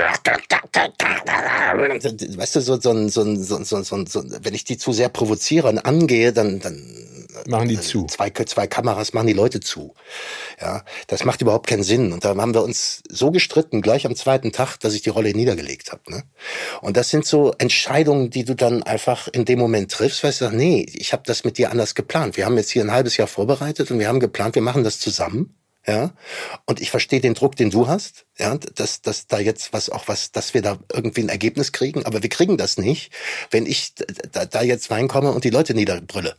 [2.35, 5.69] weißt du, so, so, so, so, so, so, so, wenn ich die zu sehr provoziere
[5.69, 6.99] und angehe, dann, dann
[7.47, 8.05] machen die äh, zu.
[8.05, 9.93] Zwei, zwei Kameras machen die Leute zu.
[10.59, 12.11] Ja, das macht überhaupt keinen Sinn.
[12.11, 15.31] Und da haben wir uns so gestritten, gleich am zweiten Tag, dass ich die Rolle
[15.31, 16.01] niedergelegt habe.
[16.07, 16.23] Ne?
[16.81, 20.37] Und das sind so Entscheidungen, die du dann einfach in dem Moment triffst, weil du
[20.37, 22.37] sagst, nee, ich habe das mit dir anders geplant.
[22.37, 24.99] Wir haben jetzt hier ein halbes Jahr vorbereitet und wir haben geplant, wir machen das
[24.99, 25.58] zusammen
[25.89, 26.11] ja.
[26.65, 30.07] Und ich verstehe den Druck, den du hast, ja, dass, dass da jetzt was auch
[30.07, 33.11] was, dass wir da irgendwie ein Ergebnis kriegen, aber wir kriegen das nicht,
[33.49, 33.95] wenn ich
[34.31, 36.35] da, da jetzt reinkomme und die Leute niederbrülle.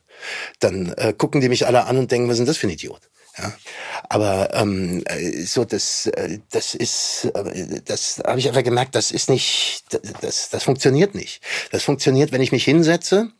[0.61, 3.01] Dann äh, gucken die mich alle an und denken, was ist das für ein Idiot?
[3.39, 3.53] Ja,
[4.09, 9.13] aber ähm, äh, so das, äh, das ist, äh, das habe ich einfach gemerkt, das
[9.13, 9.85] ist nicht,
[10.21, 11.43] das, das funktioniert nicht.
[11.71, 13.33] Das funktioniert, wenn ich mich hinsetze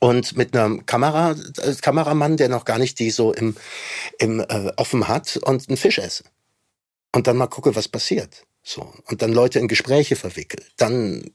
[0.00, 3.56] und mit einem Kamera, äh, Kameramann, der noch gar nicht die so im,
[4.18, 6.24] im äh, offen hat und einen Fisch esse.
[7.12, 8.46] Und dann mal gucke, was passiert.
[8.62, 8.92] So.
[9.06, 10.66] Und dann Leute in Gespräche verwickelt.
[10.76, 11.30] Dann,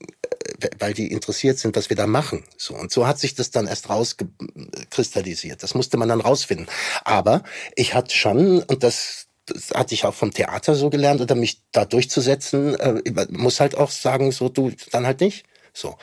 [0.60, 2.44] äh, weil die interessiert sind, was wir da machen.
[2.56, 2.74] So.
[2.74, 5.62] Und so hat sich das dann erst rauskristallisiert.
[5.62, 6.66] Das musste man dann rausfinden.
[7.04, 7.44] Aber
[7.76, 11.62] ich hatte schon, und das, das hatte ich auch vom Theater so gelernt, oder mich
[11.70, 15.44] da durchzusetzen, äh, muss halt auch sagen, so du, dann halt nicht.
[15.76, 15.96] So.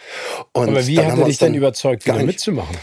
[0.52, 2.78] Und Aber wie hat er dich denn überzeugt, wieder mitzumachen?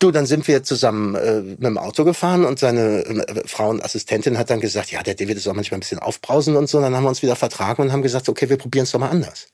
[0.00, 3.84] Du, dann sind wir zusammen äh, mit dem Auto gefahren und seine äh, Frau und
[3.84, 6.78] Assistentin hat dann gesagt, ja, der David ist auch manchmal ein bisschen aufbrausend und so.
[6.78, 8.98] Und dann haben wir uns wieder vertragen und haben gesagt, okay, wir probieren es doch
[8.98, 9.48] mal anders.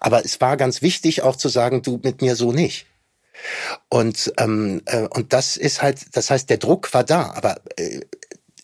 [0.00, 2.86] Aber es war ganz wichtig auch zu sagen, du mit mir so nicht.
[3.88, 8.02] Und ähm, äh, und das ist halt, das heißt, der Druck war da, aber äh,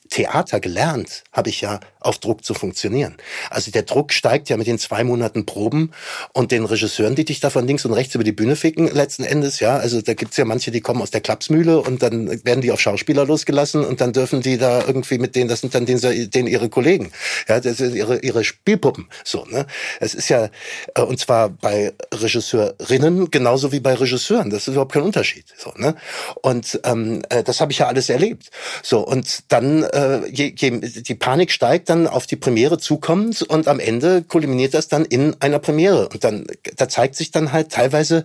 [0.09, 3.17] Theater gelernt habe ich ja auf Druck zu funktionieren.
[3.51, 5.93] Also der Druck steigt ja mit den zwei Monaten Proben
[6.33, 9.25] und den Regisseuren, die dich da von links und rechts über die Bühne ficken, letzten
[9.25, 9.77] Endes, ja.
[9.77, 12.81] Also da gibt's ja manche, die kommen aus der Klapsmühle und dann werden die auf
[12.81, 16.49] Schauspieler losgelassen und dann dürfen die da irgendwie mit denen, das sind dann denen, denen
[16.49, 17.13] ihre Kollegen,
[17.49, 19.67] ja, das sind ihre, ihre Spielpuppen, so, ne.
[20.01, 20.49] Es ist ja,
[20.95, 25.73] äh, und zwar bei Regisseurinnen genauso wie bei Regisseuren, das ist überhaupt kein Unterschied, so,
[25.77, 25.97] ne.
[26.43, 28.51] Und ähm, äh, das habe ich ja alles erlebt.
[28.83, 33.69] So, und dann, äh, je, je, die Panik steigt dann auf die Premiere zukommt und
[33.69, 36.09] am Ende kulminiert das dann in einer Premiere.
[36.09, 36.47] Und dann,
[36.77, 38.25] da zeigt sich dann halt teilweise,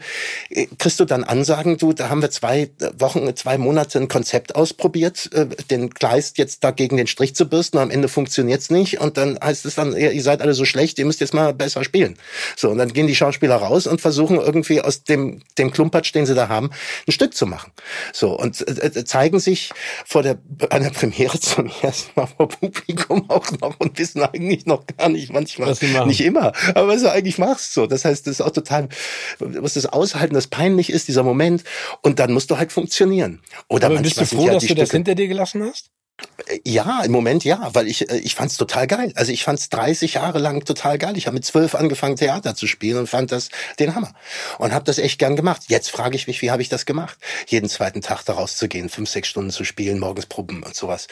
[0.50, 4.56] äh, kriegst du dann Ansagen, du, da haben wir zwei Wochen, zwei Monate ein Konzept
[4.56, 9.00] ausprobiert, äh, den Gleis jetzt da gegen den Strich zu bürsten, am Ende funktioniert's nicht
[9.00, 11.84] und dann heißt es dann, ihr seid alle so schlecht, ihr müsst jetzt mal besser
[11.84, 12.18] spielen.
[12.56, 16.26] So, und dann gehen die Schauspieler raus und versuchen irgendwie aus dem, dem Klumpatsch, den
[16.26, 16.70] sie da haben,
[17.08, 17.72] ein Stück zu machen.
[18.14, 19.72] So, und äh, zeigen sich
[20.06, 20.38] vor der,
[20.70, 21.40] einer Premiere
[21.70, 26.22] zum ersten Mal vor Publikum auch noch und wissen eigentlich noch gar nicht manchmal, nicht
[26.22, 27.74] immer, aber was du eigentlich machst.
[27.74, 28.90] So, das heißt, das ist auch total,
[29.40, 31.64] du musst das aushalten, das peinlich ist, dieser Moment,
[32.02, 33.42] und dann musst du halt funktionieren.
[33.68, 35.92] Oder aber bist du froh, dass du das hinter dir gelassen hast?
[36.66, 39.12] Ja, im Moment ja, weil ich äh, ich fand's total geil.
[39.16, 41.18] Also ich fand's 30 Jahre lang total geil.
[41.18, 43.50] Ich habe mit zwölf angefangen Theater zu spielen und fand das
[43.80, 44.14] den Hammer
[44.60, 45.64] und habe das echt gern gemacht.
[45.68, 47.18] Jetzt frage ich mich, wie habe ich das gemacht?
[47.48, 51.08] Jeden zweiten Tag da rauszugehen, fünf sechs Stunden zu spielen, morgens Proben und sowas.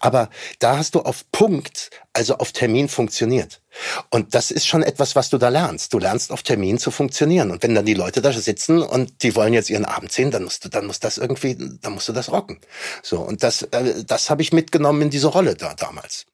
[0.00, 3.60] Aber da hast du auf Punkt, also auf Termin funktioniert.
[4.10, 5.92] Und das ist schon etwas, was du da lernst.
[5.92, 7.50] Du lernst auf Termin zu funktionieren.
[7.50, 10.44] Und wenn dann die Leute da sitzen und die wollen jetzt ihren Abend sehen, dann
[10.44, 12.58] musst du, dann muss das irgendwie, dann musst du das rocken.
[13.02, 13.20] So.
[13.20, 16.26] Und das, äh, das habe ich mitgenommen in diese Rolle da damals.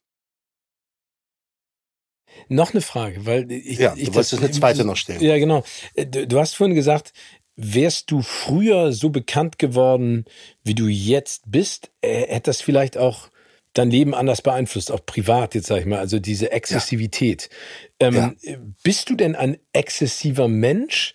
[2.49, 5.23] Noch eine Frage, weil ich, ja, ich, du wolltest eine zweite noch stellen.
[5.23, 5.63] Ja, genau.
[5.95, 7.13] Äh, du, du hast vorhin gesagt,
[7.57, 10.25] wärst du früher so bekannt geworden,
[10.65, 13.29] wie du jetzt bist, hätte das vielleicht auch
[13.73, 17.49] dein Leben anders beeinflusst, auch privat jetzt sag ich mal, also diese Exzessivität.
[18.01, 18.09] Ja.
[18.09, 18.57] Ähm, ja.
[18.83, 21.15] Bist du denn ein exzessiver Mensch,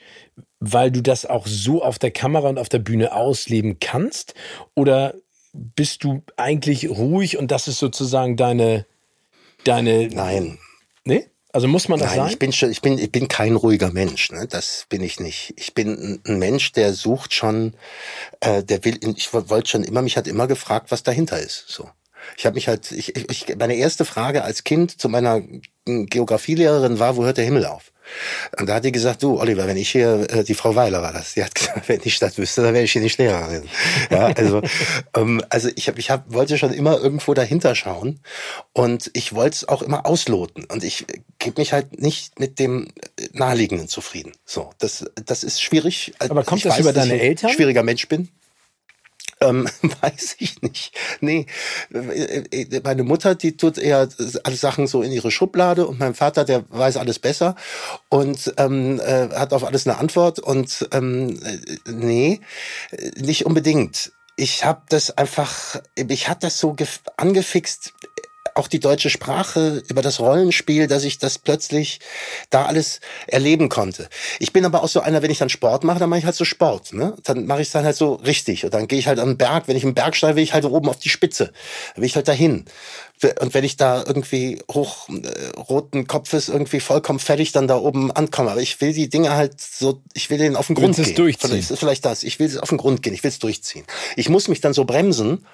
[0.60, 4.34] weil du das auch so auf der Kamera und auf der Bühne ausleben kannst?
[4.74, 5.16] Oder
[5.54, 8.86] bist du eigentlich ruhig und das ist sozusagen deine,
[9.64, 10.08] deine.
[10.08, 10.60] Nein.
[11.04, 11.28] Nee?
[11.52, 12.30] Also muss man das Nein, sagen?
[12.32, 14.30] ich bin schon, ich bin, ich bin kein ruhiger Mensch.
[14.30, 14.46] Ne?
[14.46, 15.54] Das bin ich nicht.
[15.56, 17.76] Ich bin ein Mensch, der sucht schon,
[18.42, 19.00] äh, der will.
[19.16, 21.66] Ich wollte schon immer, mich hat immer gefragt, was dahinter ist.
[21.70, 21.90] So.
[22.38, 25.42] Ich habe mich halt, ich, ich, meine erste Frage als Kind zu meiner
[25.86, 27.92] Geografielehrerin war, wo hört der Himmel auf?
[28.60, 31.14] Und da hat die gesagt, du Oliver, wenn ich hier, äh, die Frau Weiler war
[31.14, 33.68] das, die hat gesagt, wenn ich das wüsste, dann wäre ich hier nicht Lehrerin.
[34.10, 34.62] Ja, also,
[35.16, 38.20] ähm, also ich, hab, ich hab, wollte schon immer irgendwo dahinter schauen
[38.74, 41.06] und ich wollte es auch immer ausloten und ich
[41.40, 42.90] gebe mich halt nicht mit dem
[43.34, 44.34] Naheliegenden zufrieden.
[44.46, 46.14] So, das, das ist schwierig.
[46.20, 47.52] Aber kommt ich das weiß, über deine Eltern?
[47.52, 48.30] Schwieriger Mensch bin.
[49.42, 49.68] Ähm,
[50.02, 50.98] weiß ich nicht.
[51.20, 51.46] Nee,
[52.84, 54.08] meine Mutter, die tut eher
[54.44, 57.56] alle Sachen so in ihre Schublade und mein Vater, der weiß alles besser
[58.10, 62.42] und ähm, äh, hat auf alles eine Antwort und ähm, äh, nee,
[63.18, 64.12] nicht unbedingt.
[64.38, 66.76] Ich habe das einfach, ich hat das so
[67.16, 67.94] angefixt
[68.56, 72.00] auch die deutsche Sprache, über das Rollenspiel, dass ich das plötzlich
[72.50, 74.08] da alles erleben konnte.
[74.40, 76.36] Ich bin aber auch so einer, wenn ich dann Sport mache, dann mache ich halt
[76.36, 76.94] so Sport.
[76.94, 77.16] Ne?
[77.24, 78.64] Dann mache ich es dann halt so richtig.
[78.64, 79.68] Und dann gehe ich halt am Berg.
[79.68, 81.52] Wenn ich im Berg steige, will ich halt oben auf die Spitze.
[81.94, 82.66] Dann will ich halt dahin.
[83.40, 88.12] Und wenn ich da irgendwie hoch äh, roten Kopfes irgendwie vollkommen fertig dann da oben
[88.12, 91.16] ankomme, aber ich will die Dinge halt so, ich will den auf den Grund gehen.
[91.16, 91.50] Durchziehen.
[91.50, 92.24] Vielleicht ist vielleicht das.
[92.24, 93.14] Ich will es auf den Grund gehen.
[93.14, 93.86] Ich will es durchziehen.
[94.16, 95.46] Ich muss mich dann so bremsen.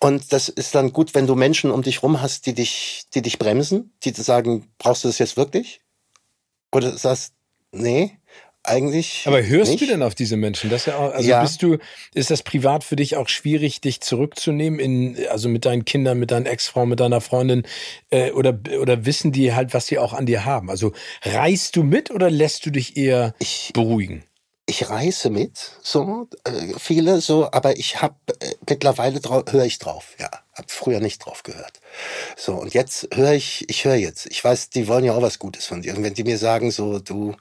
[0.00, 3.22] Und das ist dann gut, wenn du Menschen um dich rum hast, die dich, die
[3.22, 5.80] dich bremsen, die sagen, brauchst du das jetzt wirklich?
[6.72, 7.32] Oder sagst,
[7.70, 8.18] nee,
[8.64, 9.22] eigentlich.
[9.26, 9.82] Aber hörst nicht.
[9.82, 10.70] du denn auf diese Menschen?
[10.70, 11.40] Das ja auch, also Ja.
[11.40, 11.78] bist du,
[12.14, 16.30] ist das privat für dich auch schwierig, dich zurückzunehmen in, also mit deinen Kindern, mit
[16.30, 17.64] deinen Ex-Frau, mit deiner Freundin,
[18.10, 20.70] äh, oder, oder wissen die halt, was sie auch an dir haben?
[20.70, 20.92] Also
[21.22, 24.24] reist du mit oder lässt du dich eher Ich, beruhigen?
[24.66, 30.14] ich reise mit, so äh, viele so, aber ich habe äh, mittlerweile höre ich drauf,
[30.18, 31.80] ja, habe früher nicht drauf gehört.
[32.36, 34.26] So und jetzt höre ich, ich höre jetzt.
[34.30, 35.94] Ich weiß, die wollen ja auch was Gutes von dir.
[35.94, 37.34] Und wenn die mir sagen so, du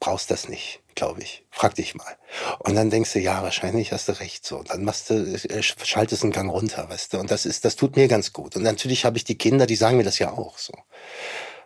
[0.00, 2.16] brauchst das nicht, glaube ich, frag dich mal.
[2.60, 4.46] Und dann denkst du, ja, wahrscheinlich hast du recht.
[4.46, 7.18] So, und dann machst du, äh, schaltest einen Gang runter, weißt du.
[7.18, 8.56] Und das ist, das tut mir ganz gut.
[8.56, 10.72] Und natürlich habe ich die Kinder, die sagen mir das ja auch so,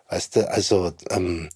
[0.09, 0.49] weißt du.
[0.49, 1.49] Also ähm,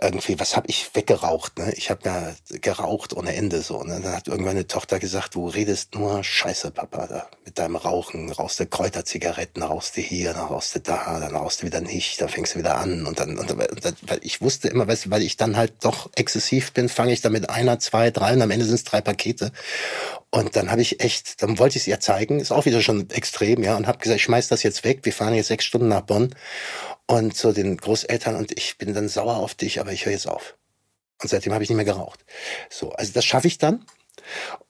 [0.00, 1.58] irgendwie, was habe ich weggeraucht?
[1.58, 1.72] Ne?
[1.74, 3.82] Ich habe ja geraucht ohne Ende so.
[3.82, 4.00] Ne?
[4.02, 8.30] Dann hat irgendwann eine Tochter gesagt, du redest nur Scheiße, Papa, da mit deinem Rauchen,
[8.30, 12.20] rauchst du Kräuterzigaretten, rauchst du hier, dann rauchst du da, dann rauchst du wieder nicht,
[12.20, 15.10] dann fängst du wieder an und dann, und und dann weil ich wusste immer, weißt
[15.10, 18.50] weil ich dann halt doch exzessiv bin, fange ich damit einer, zwei, drei und am
[18.50, 19.50] Ende sind es drei Pakete.
[20.30, 23.08] Und dann habe ich echt, dann wollte ich es ihr zeigen, ist auch wieder schon
[23.10, 25.88] extrem, ja, und habe gesagt, ich schmeiß das jetzt weg, wir fahren jetzt sechs Stunden
[25.88, 26.34] nach Bonn
[27.06, 30.28] und zu den Großeltern und ich bin dann sauer auf dich, aber ich höre jetzt
[30.28, 30.56] auf.
[31.22, 32.24] Und seitdem habe ich nicht mehr geraucht.
[32.68, 33.84] So, also das schaffe ich dann.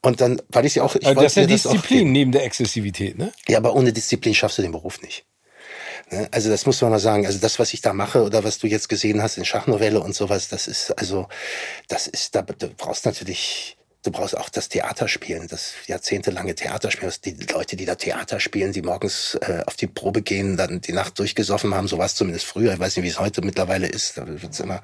[0.02, 3.16] Und dann, weil ich sie auch, ich Also das ist ja Disziplin neben der Exzessivität,
[3.16, 3.32] ne?
[3.48, 5.24] Ja, aber ohne Disziplin schaffst du den Beruf nicht.
[6.10, 6.28] Ne?
[6.30, 7.26] Also das muss man mal sagen.
[7.26, 10.14] Also das, was ich da mache oder was du jetzt gesehen hast in Schachnovelle und
[10.14, 11.28] sowas, das ist also,
[11.88, 13.75] das ist, da du brauchst natürlich,
[14.06, 18.82] du brauchst auch das Theaterspielen, das jahrzehntelange Theaterspielen, die Leute, die da Theater spielen, die
[18.82, 22.46] morgens äh, auf die Probe gehen, dann die Nacht durchgesoffen haben, so war es zumindest
[22.46, 22.74] früher.
[22.74, 24.16] Ich weiß nicht, wie es heute mittlerweile ist.
[24.16, 24.82] Da wird's immer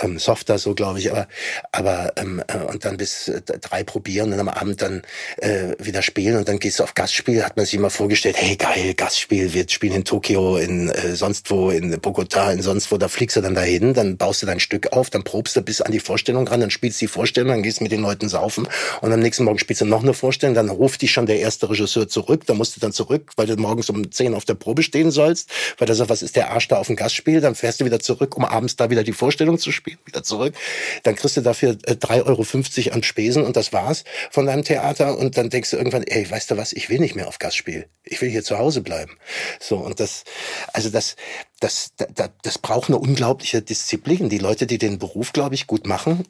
[0.00, 1.10] ähm, softer, so glaube ich.
[1.10, 1.26] Aber,
[1.72, 5.02] aber ähm, äh, und dann bis äh, drei probieren und am Abend dann
[5.38, 7.44] äh, wieder spielen und dann gehst du auf Gastspiel.
[7.44, 11.50] Hat man sich immer vorgestellt, hey geil, Gastspiel, wir spielen in Tokio, in äh, sonst
[11.50, 12.98] wo, in Bogota, in sonst wo.
[12.98, 15.80] Da fliegst du dann dahin, dann baust du dein Stück auf, dann probst du bis
[15.80, 18.68] an die Vorstellung ran, dann spielst du die Vorstellung, dann gehst mit den Leuten saufen
[19.00, 21.68] und am nächsten Morgen spielst du noch eine Vorstellung, dann ruft dich schon der erste
[21.68, 24.82] Regisseur zurück, dann musst du dann zurück, weil du morgens um 10 auf der Probe
[24.82, 27.80] stehen sollst, weil er sagt, was ist der Arsch da auf dem Gastspiel, dann fährst
[27.80, 30.54] du wieder zurück, um abends da wieder die Vorstellung zu spielen, wieder zurück,
[31.02, 35.18] dann kriegst du dafür äh, 3,50 Euro an Spesen und das war's von deinem Theater
[35.18, 37.86] und dann denkst du irgendwann, ey, weißt du was, ich will nicht mehr auf Gastspiel,
[38.04, 39.16] ich will hier zu Hause bleiben.
[39.60, 40.24] So und das,
[40.72, 41.16] also das,
[41.60, 44.28] das, das, das braucht eine unglaubliche Disziplin.
[44.28, 46.24] Die Leute, die den Beruf, glaube ich, gut machen,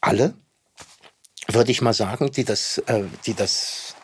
[0.00, 0.34] alle,
[1.48, 3.96] würde ich mal sagen, die das, äh, die das,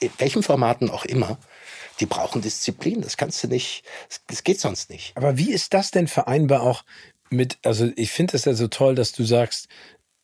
[0.00, 1.38] äh, in welchen Formaten auch immer,
[2.00, 3.00] die brauchen Disziplin.
[3.00, 3.84] Das kannst du nicht,
[4.26, 5.16] das geht sonst nicht.
[5.16, 6.84] Aber wie ist das denn vereinbar auch
[7.30, 9.68] mit, also ich finde es ja so toll, dass du sagst,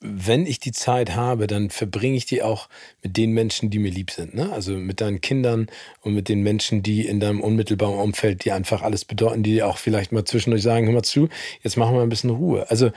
[0.00, 2.68] wenn ich die Zeit habe, dann verbringe ich die auch
[3.02, 4.32] mit den Menschen, die mir lieb sind.
[4.32, 4.52] Ne?
[4.52, 5.68] Also mit deinen Kindern
[6.02, 9.66] und mit den Menschen, die in deinem unmittelbaren Umfeld dir einfach alles bedeuten, die dir
[9.66, 11.28] auch vielleicht mal zwischendurch sagen, hör mal zu,
[11.62, 12.70] jetzt machen wir ein bisschen Ruhe.
[12.70, 12.92] Also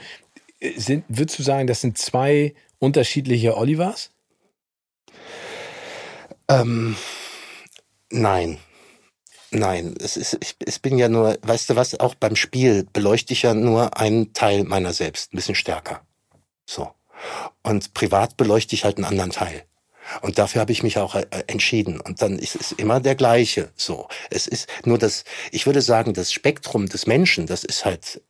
[0.60, 4.10] äh, sind, würdest du sagen, das sind zwei unterschiedliche Olivers?
[6.48, 6.96] Ähm,
[8.10, 8.58] nein.
[9.52, 13.34] Nein, es ist, ich, ich bin ja nur, weißt du was, auch beim Spiel beleuchte
[13.34, 16.00] ich ja nur einen Teil meiner selbst, ein bisschen stärker.
[16.66, 16.90] So.
[17.62, 19.64] Und privat beleuchte ich halt einen anderen Teil.
[20.22, 22.00] Und dafür habe ich mich auch äh, entschieden.
[22.00, 23.70] Und dann ist es immer der gleiche.
[23.76, 24.08] So.
[24.30, 28.22] Es ist nur das, ich würde sagen, das Spektrum des Menschen, das ist halt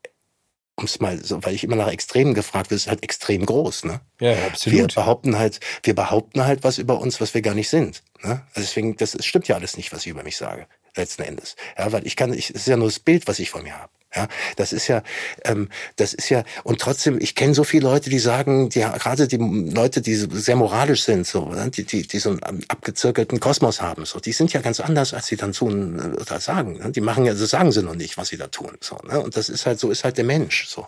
[0.76, 3.84] um es mal so, weil ich immer nach Extremen gefragt werde, ist halt extrem groß,
[3.84, 4.00] ne?
[4.20, 4.78] Ja, absolut.
[4.78, 8.02] Wir behaupten halt, wir behaupten halt was über uns, was wir gar nicht sind.
[8.22, 8.42] Ne?
[8.54, 10.66] Also deswegen, das, das stimmt ja alles nicht, was ich über mich sage,
[10.96, 11.56] letzten Endes.
[11.78, 13.78] Ja, weil ich kann, ich, es ist ja nur das Bild, was ich von mir
[13.78, 13.92] habe.
[14.14, 15.02] Ja, das ist ja,
[15.44, 19.26] ähm, das ist ja, und trotzdem, ich kenne so viele Leute, die sagen, die gerade
[19.26, 23.80] die Leute, die sehr moralisch sind, so, ne, die, die, die so einen abgezirkelten Kosmos
[23.80, 26.78] haben, so, die sind ja ganz anders, als sie dann tun oder sagen.
[26.78, 26.90] Ne?
[26.92, 28.76] Die machen ja, das sagen sie noch nicht, was sie da tun.
[28.80, 29.20] So, ne?
[29.20, 30.66] Und das ist halt, so ist halt der Mensch.
[30.68, 30.86] So.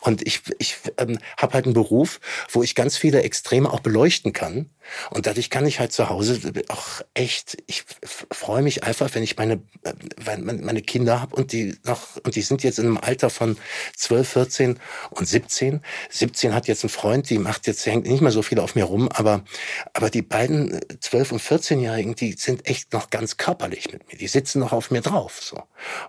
[0.00, 4.32] Und ich, ich ähm, habe halt einen Beruf, wo ich ganz viele Extreme auch beleuchten
[4.32, 4.70] kann.
[5.10, 7.84] Und dadurch kann ich halt zu Hause auch echt, ich
[8.30, 12.42] freue mich einfach, wenn ich meine, äh, meine Kinder habe und die noch, und die
[12.42, 13.56] sind sind jetzt in einem Alter von
[13.96, 14.80] 12, 14
[15.10, 15.80] und 17.
[16.10, 18.84] 17 hat jetzt einen Freund, die macht jetzt, hängt nicht mehr so viel auf mir
[18.84, 19.42] rum, aber,
[19.94, 24.18] aber die beiden 12 und 14-Jährigen, die sind echt noch ganz körperlich mit mir.
[24.18, 25.62] Die sitzen noch auf mir drauf, so.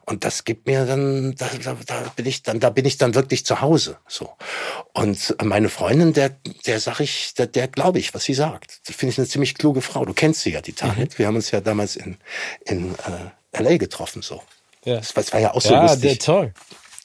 [0.05, 3.15] Und das gibt mir dann, da, da, da bin ich dann, da bin ich dann
[3.15, 4.31] wirklich zu Hause, so.
[4.93, 6.29] Und meine Freundin, der,
[6.65, 8.81] der sag ich, der, der glaube ich, was sie sagt.
[8.85, 10.05] Das finde ich eine ziemlich kluge Frau.
[10.05, 11.13] Du kennst sie ja, die Tanet.
[11.13, 11.17] Mhm.
[11.17, 12.17] Wir haben uns ja damals in,
[12.65, 14.41] in äh, LA getroffen, so.
[14.85, 14.97] Ja.
[14.97, 16.19] Das, das war ja auch so ja, lustig.
[16.19, 16.53] Der, toll.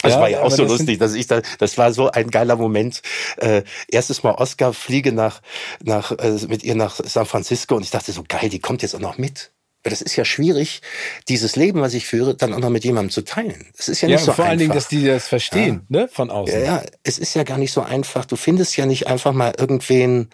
[0.02, 2.56] Das ja, war ja auch so lustig, dass ich da, das war so ein geiler
[2.56, 3.02] Moment.
[3.38, 5.40] Äh, erstes Mal Oscar fliege nach,
[5.82, 8.94] nach, äh, mit ihr nach San Francisco und ich dachte so geil, die kommt jetzt
[8.94, 9.52] auch noch mit.
[9.90, 10.82] Das ist ja schwierig,
[11.28, 13.66] dieses Leben, was ich führe, dann auch noch mit jemandem zu teilen.
[13.76, 14.36] Das ist ja nicht ja, so vor einfach.
[14.36, 16.00] Vor allen Dingen, dass die das verstehen, ja.
[16.00, 16.60] ne, von außen.
[16.60, 18.24] Ja, ja, es ist ja gar nicht so einfach.
[18.24, 20.30] Du findest ja nicht einfach mal irgendwen,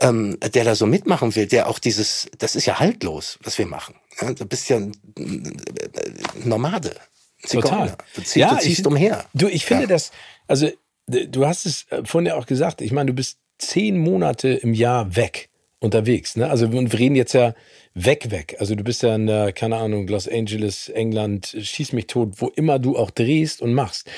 [0.00, 3.66] ähm, der da so mitmachen will, der auch dieses, das ist ja haltlos, was wir
[3.66, 3.94] machen.
[4.20, 4.92] Ja, du bist ja ein
[6.44, 6.94] Nomade.
[7.48, 7.96] Total.
[8.14, 9.24] Du ziehst, ja, du ziehst ich, umher.
[9.32, 10.10] Du, ich finde das,
[10.46, 10.70] also
[11.06, 14.74] du hast es äh, vorhin ja auch gesagt, ich meine, du bist zehn Monate im
[14.74, 15.49] Jahr weg
[15.80, 16.36] unterwegs.
[16.36, 16.48] Ne?
[16.48, 17.54] Also wir reden jetzt ja
[17.94, 18.56] weg, weg.
[18.60, 22.48] Also du bist ja in der, keine Ahnung, Los Angeles, England, schieß mich tot, wo
[22.48, 24.08] immer du auch drehst und machst.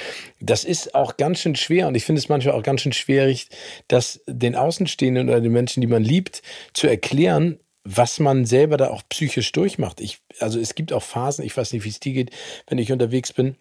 [0.41, 3.49] Das ist auch ganz schön schwer und ich finde es manchmal auch ganz schön schwierig,
[3.89, 6.43] das den Außenstehenden oder den Menschen, die man liebt,
[6.75, 10.01] zu erklären, was man selber da auch psychisch durchmacht.
[10.01, 12.31] Ich, also es gibt auch Phasen, ich weiß nicht, wie es dir geht,
[12.69, 13.57] wenn ich unterwegs bin.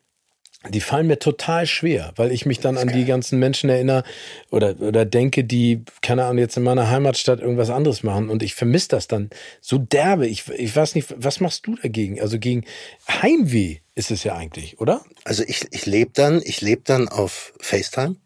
[0.70, 4.04] Die fallen mir total schwer, weil ich mich dann an die ganzen Menschen erinnere
[4.52, 8.54] oder, oder denke, die, keine Ahnung, jetzt in meiner Heimatstadt irgendwas anderes machen und ich
[8.54, 10.28] vermisse das dann so derbe.
[10.28, 12.22] Ich, ich weiß nicht, was machst du dagegen?
[12.22, 12.64] Also gegen
[13.08, 15.04] Heimweh ist es ja eigentlich, oder?
[15.24, 18.18] Also ich, ich lebe dann, ich lebe dann auf FaceTime.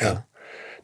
[0.00, 0.06] Ja.
[0.06, 0.26] ja.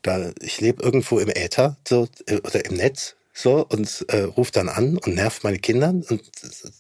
[0.02, 4.56] Da, ich lebe irgendwo im Äther so, äh, oder im Netz so und äh, ruft
[4.56, 6.22] dann an und nervt meine Kinder und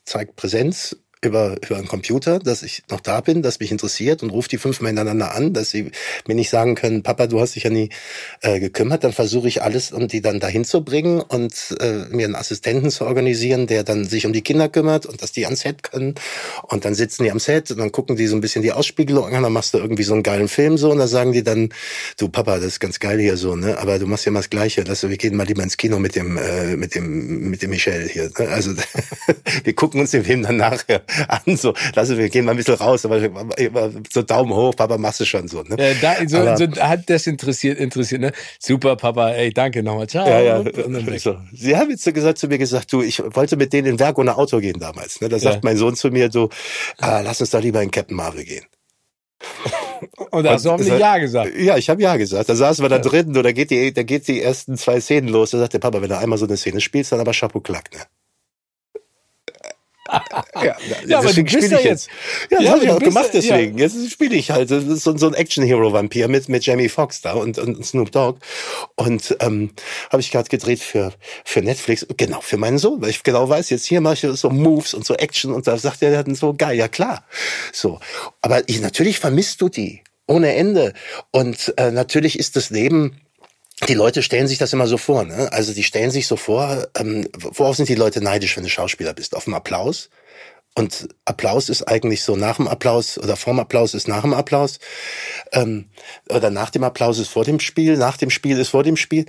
[0.04, 4.30] zeigt Präsenz über, über einen Computer, dass ich noch da bin, dass mich interessiert und
[4.30, 5.92] ruft die fünfmal hintereinander an, dass sie
[6.26, 7.90] mir nicht sagen können, Papa, du hast dich ja nie
[8.40, 12.26] äh, gekümmert, dann versuche ich alles, um die dann dahin zu bringen und äh, mir
[12.26, 15.60] einen Assistenten zu organisieren, der dann sich um die Kinder kümmert und dass die ans
[15.60, 16.16] Set können.
[16.64, 19.32] Und dann sitzen die am Set und dann gucken die so ein bisschen die Ausspiegelung
[19.32, 21.68] an, dann machst du irgendwie so einen geilen Film so und dann sagen die dann,
[22.16, 24.50] du Papa, das ist ganz geil hier so, ne, aber du machst ja mal das
[24.50, 27.70] Gleiche, also wir gehen mal lieber ins Kino mit dem, äh, mit dem, mit dem
[27.70, 28.48] Michel hier, ne?
[28.48, 28.72] also
[29.64, 32.74] wir gucken uns den Film dann nachher an, so, lass wir gehen mal ein bisschen
[32.74, 33.20] raus, aber
[34.12, 35.76] so Daumen hoch, Papa, machst du schon so, ne?
[35.78, 38.32] Ja, da, so, aber, so hat das interessiert, interessiert, ne?
[38.58, 40.26] Super, Papa, ey, danke nochmal, ciao.
[40.26, 40.64] Ja, ja.
[41.18, 41.36] So.
[41.52, 44.18] Sie haben jetzt so gesagt zu mir gesagt, du, ich wollte mit denen in Werk
[44.18, 45.28] ohne Auto gehen damals, ne?
[45.28, 45.60] Da sagt ja.
[45.62, 46.48] mein Sohn zu mir, du,
[46.98, 48.64] ah, lass uns da lieber in Captain Marvel gehen.
[50.30, 51.52] Und da hast du hoffentlich Ja gesagt.
[51.56, 52.48] Ja, ich habe Ja gesagt.
[52.48, 53.02] Da saßen wir da ja.
[53.02, 55.50] drin und da geht die, da geht die ersten zwei Szenen los.
[55.50, 57.92] Da sagt der Papa, wenn du einmal so eine Szene spielst, dann aber Chapeau Klack,
[57.94, 58.00] ne?
[60.62, 62.08] Ja, ja aber du bist ja jetzt.
[62.50, 63.78] Ja, das ja, habe ich auch gemacht deswegen.
[63.78, 63.86] Ja.
[63.86, 67.84] Jetzt spiele ich halt so, so ein Action-Hero-Vampir mit, mit Jamie Foxx da und, und
[67.84, 68.40] Snoop Dogg.
[68.96, 69.70] Und ähm,
[70.10, 71.12] habe ich gerade gedreht für,
[71.44, 74.50] für Netflix, genau, für meinen Sohn, weil ich genau weiß, jetzt hier mache ich so
[74.50, 77.24] Moves und so Action und da sagt er dann so, geil, ja klar.
[77.72, 78.00] So.
[78.40, 80.02] Aber ich, natürlich vermisst du die.
[80.26, 80.94] Ohne Ende.
[81.30, 83.20] Und äh, natürlich ist das Leben
[83.92, 85.52] die Leute stellen sich das immer so vor, ne?
[85.52, 89.12] Also die stellen sich so vor, ähm, worauf sind die Leute neidisch, wenn du Schauspieler
[89.12, 89.36] bist?
[89.36, 90.08] Auf dem Applaus?
[90.74, 94.78] Und Applaus ist eigentlich so nach dem Applaus oder vorm Applaus ist nach dem Applaus
[95.52, 95.90] ähm,
[96.30, 99.26] oder nach dem Applaus ist vor dem Spiel, nach dem Spiel ist vor dem Spiel.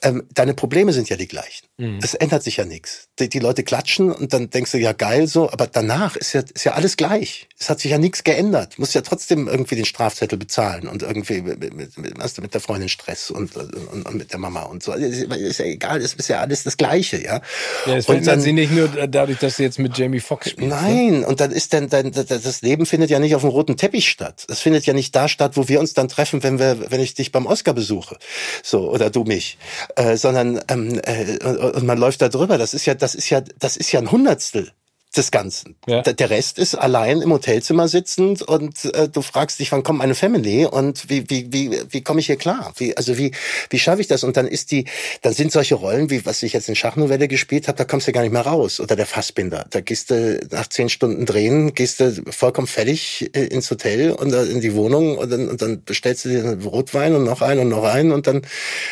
[0.00, 1.66] Ähm, deine Probleme sind ja die gleichen.
[1.76, 1.98] Mhm.
[2.02, 3.08] Es ändert sich ja nichts.
[3.18, 6.40] Die, die, Leute klatschen und dann denkst du ja geil so, aber danach ist ja,
[6.54, 7.46] ist ja alles gleich.
[7.58, 8.76] Es hat sich ja nichts geändert.
[8.76, 12.54] Du musst ja trotzdem irgendwie den Strafzettel bezahlen und irgendwie mit, mit, hast du mit
[12.54, 14.94] der Freundin Stress und, und, und mit der Mama und so.
[14.94, 17.42] Ist ja egal, es ist ja alles das Gleiche, ja.
[17.84, 20.70] Ja, es verändert sie nicht nur dadurch, dass du jetzt mit Jamie Foxx spielst.
[20.70, 23.76] Nein, Nein, und dann ist dann, dann das Leben findet ja nicht auf dem roten
[23.76, 24.44] Teppich statt.
[24.48, 27.14] Das findet ja nicht da statt, wo wir uns dann treffen, wenn wir, wenn ich
[27.14, 28.16] dich beim Oscar besuche,
[28.62, 29.58] so oder du mich,
[29.96, 32.58] äh, sondern ähm, äh, und man läuft da drüber.
[32.58, 34.72] Das ist ja, das ist ja, das ist ja ein Hundertstel
[35.16, 35.76] des Ganzen.
[35.86, 36.02] Ja.
[36.02, 40.14] Der Rest ist allein im Hotelzimmer sitzend und äh, du fragst dich, wann kommt meine
[40.14, 42.72] Family und wie wie wie wie komme ich hier klar?
[42.76, 43.32] Wie also wie
[43.70, 44.24] wie schaffe ich das?
[44.24, 44.86] Und dann ist die,
[45.22, 48.12] dann sind solche Rollen wie was ich jetzt in Schachnovelle gespielt habe, da kommst du
[48.12, 48.80] gar nicht mehr raus.
[48.80, 53.46] Oder der Fassbinder, da gehst du nach zehn Stunden drehen, gehst du vollkommen fertig äh,
[53.46, 56.62] ins Hotel und äh, in die Wohnung und dann, und dann bestellst du dir einen
[56.62, 58.42] Rotwein und noch einen und noch einen und dann,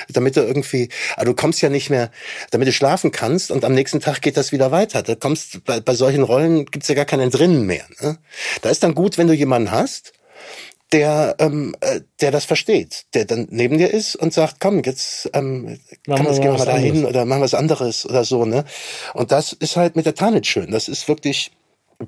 [0.09, 2.11] damit du irgendwie, also du kommst ja nicht mehr,
[2.51, 5.03] damit du schlafen kannst und am nächsten Tag geht das wieder weiter.
[5.03, 7.85] Da kommst bei, bei solchen solchen Rollen gibt's ja gar keinen drinnen mehr.
[8.01, 8.19] Ne?
[8.62, 10.12] Da ist dann gut, wenn du jemanden hast,
[10.93, 15.29] der, ähm, äh, der das versteht, der dann neben dir ist und sagt, komm, jetzt
[15.33, 18.45] ähm, kann man gehen wir mal dahin oder machen was anderes oder so.
[18.45, 18.65] Ne?
[19.12, 20.71] Und das ist halt mit der Tanit schön.
[20.71, 21.51] Das ist wirklich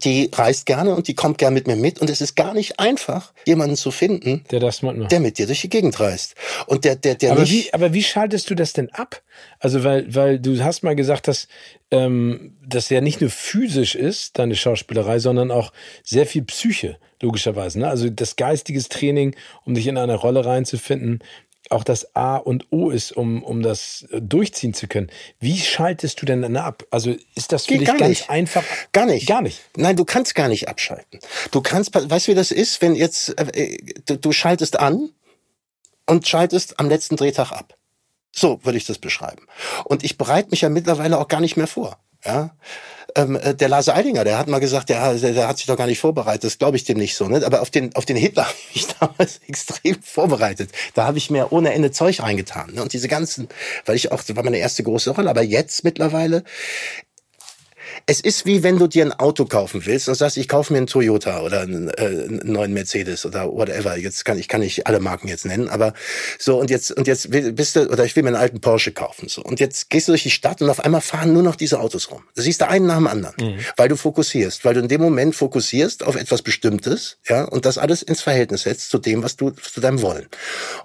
[0.05, 2.79] die reist gerne und die kommt gerne mit mir mit und es ist gar nicht
[2.79, 5.11] einfach, jemanden zu finden, der das macht.
[5.11, 6.35] der mit dir durch die Gegend reist.
[6.67, 7.53] Und der, der, der aber nicht.
[7.53, 9.23] Wie, aber wie schaltest du das denn ab?
[9.59, 11.49] Also, weil, weil du hast mal gesagt, dass
[11.91, 15.73] ähm, das ja nicht nur physisch ist, deine Schauspielerei, sondern auch
[16.03, 17.79] sehr viel Psyche, logischerweise.
[17.79, 17.89] Ne?
[17.89, 21.21] Also das geistiges Training, um dich in eine Rolle reinzufinden,
[21.71, 25.11] auch das A und O ist, um, um das äh, durchziehen zu können.
[25.41, 26.85] Wie schaltest du denn dann ab?
[26.91, 28.31] Also ist das für Geht dich ganz nicht.
[28.31, 28.65] einfach?
[28.93, 29.27] Gar nicht.
[29.27, 29.61] Gar nicht.
[29.77, 31.21] Nein, du kannst gar nicht abschalten.
[31.51, 35.11] Du kannst, weißt du, wie das ist, wenn jetzt, äh, du, du schaltest an
[36.07, 37.77] und schaltest am letzten Drehtag ab.
[38.35, 39.47] So würde ich das beschreiben.
[39.85, 41.99] Und ich bereite mich ja mittlerweile auch gar nicht mehr vor.
[42.25, 42.55] Ja,
[43.17, 45.77] ähm, äh, der Lars Eidinger, der hat mal gesagt, der, der, der hat sich doch
[45.77, 46.45] gar nicht vorbereitet.
[46.45, 47.27] Das glaube ich dem nicht so.
[47.27, 47.45] Ne?
[47.45, 50.71] Aber auf den, auf den Hitler habe ich damals extrem vorbereitet.
[50.95, 52.75] Da habe ich mir ohne Ende Zeug reingetan.
[52.75, 52.83] Ne?
[52.83, 53.49] Und diese ganzen,
[53.87, 55.31] weil ich auch, das war meine erste große Rolle.
[55.31, 56.45] Aber jetzt mittlerweile
[58.09, 60.79] es ist wie wenn du dir ein Auto kaufen willst und sagst, ich kaufe mir
[60.79, 63.97] einen Toyota oder einen, äh, einen neuen Mercedes oder whatever.
[63.97, 65.93] Jetzt kann ich kann nicht alle Marken jetzt nennen, aber
[66.39, 69.29] so und jetzt und jetzt bist du oder ich will mir einen alten Porsche kaufen
[69.29, 71.81] so und jetzt gehst du durch die Stadt und auf einmal fahren nur noch diese
[71.81, 72.23] Autos rum.
[72.37, 73.59] Du siehst da einen nach dem anderen, mhm.
[73.77, 77.77] weil du fokussierst, weil du in dem Moment fokussierst auf etwas Bestimmtes, ja und das
[77.77, 80.29] alles ins Verhältnis setzt zu dem, was du zu deinem Wollen.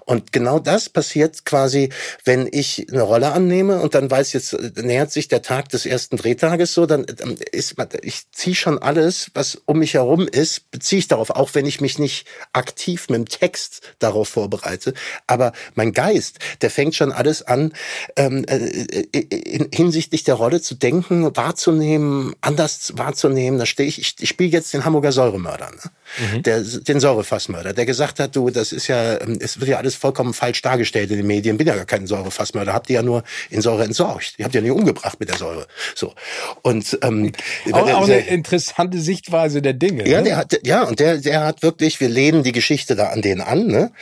[0.06, 1.90] Und genau das passiert quasi,
[2.24, 6.16] wenn ich eine Rolle annehme und dann weiß jetzt nähert sich der Tag des ersten
[6.16, 7.06] Drehtages so, dann
[7.50, 11.66] ist, ich ziehe schon alles, was um mich herum ist, beziehe ich darauf, auch wenn
[11.66, 14.94] ich mich nicht aktiv mit dem Text darauf vorbereite.
[15.26, 17.72] Aber mein Geist, der fängt schon alles an,
[18.16, 23.58] ähm, äh, äh in, hinsichtlich der Rolle zu denken, wahrzunehmen, anders wahrzunehmen.
[23.58, 25.70] Da stehe ich, ich, ich spiele jetzt den Hamburger Säuremörder.
[25.70, 25.90] Ne?
[26.18, 26.42] mhm.
[26.42, 29.94] der, den Säurefassmörder, der gesagt hat, du, das ist ja, ähm, es wird ja alles
[29.94, 33.22] vollkommen falsch dargestellt in den Medien, bin ja gar kein Säurefassmörder, habt ihr ja nur
[33.50, 34.34] in Säure entsorgt.
[34.38, 35.66] Ihr habt ja nicht umgebracht mit der Säure.
[35.94, 36.14] So.
[36.62, 37.32] Und ähm,
[37.72, 40.08] auch, auch eine interessante Sichtweise der Dinge.
[40.08, 40.24] Ja, ne?
[40.24, 43.40] der hat, ja, und der, der hat wirklich, wir lehnen die Geschichte da an den
[43.40, 43.92] an, ne?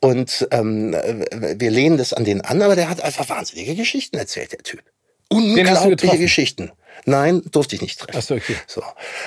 [0.00, 4.52] Und ähm, wir lehnen das an den an, aber der hat einfach wahnsinnige Geschichten erzählt,
[4.52, 4.82] der Typ.
[5.28, 6.72] Unglaubliche Geschichten.
[7.04, 8.18] Nein, durfte ich nicht treffen.
[8.18, 8.56] Ach so, okay.
[8.66, 8.82] So,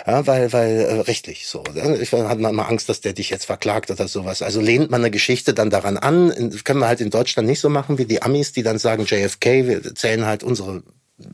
[0.06, 1.64] ja, weil, weil äh, rechtlich so.
[1.74, 1.98] Ne?
[1.98, 4.42] Ich hatte mal Angst, dass der dich jetzt verklagt oder sowas.
[4.42, 6.52] Also lehnt man eine Geschichte dann daran an.
[6.64, 9.68] können wir halt in Deutschland nicht so machen wie die Amis, die dann sagen JFK.
[9.68, 10.84] Wir zählen halt unsere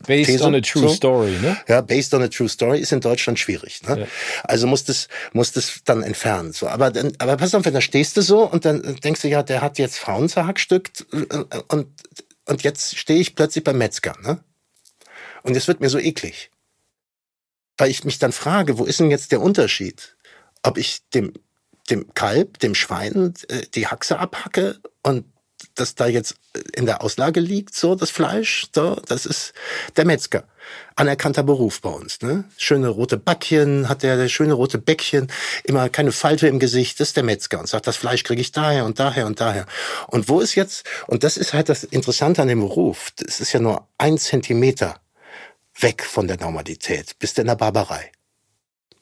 [0.06, 0.88] Based These, on a true so.
[0.88, 1.56] story, ne?
[1.68, 3.82] Ja, based on a true story ist in Deutschland schwierig.
[3.86, 4.00] Ne?
[4.00, 4.06] Ja.
[4.44, 6.52] Also muss das, muss das dann entfernen.
[6.52, 9.28] So, aber dann, aber pass auf, wenn da stehst du so und dann denkst du
[9.28, 11.88] ja, der hat jetzt Frauen zerhackstückt äh, und
[12.48, 14.42] und jetzt stehe ich plötzlich beim Metzger, ne?
[15.42, 16.50] Und es wird mir so eklig.
[17.76, 20.16] Weil ich mich dann frage, wo ist denn jetzt der Unterschied?
[20.62, 21.34] Ob ich dem,
[21.90, 25.26] dem Kalb, dem Schwein äh, die Haxe abhacke und
[25.80, 26.36] das da jetzt
[26.74, 29.52] in der Auslage liegt, so das Fleisch, so, das ist
[29.96, 30.44] der Metzger.
[30.96, 32.44] Anerkannter Beruf bei uns, ne?
[32.56, 35.28] Schöne rote Backchen, hat der, schöne rote Bäckchen,
[35.64, 38.52] immer keine Falte im Gesicht, das ist der Metzger und sagt, das Fleisch kriege ich
[38.52, 39.66] daher und daher und daher.
[40.08, 43.52] Und wo ist jetzt, und das ist halt das Interessante an dem Beruf, das ist
[43.52, 44.96] ja nur ein Zentimeter
[45.80, 48.10] weg von der Normalität, bist in der Barbarei.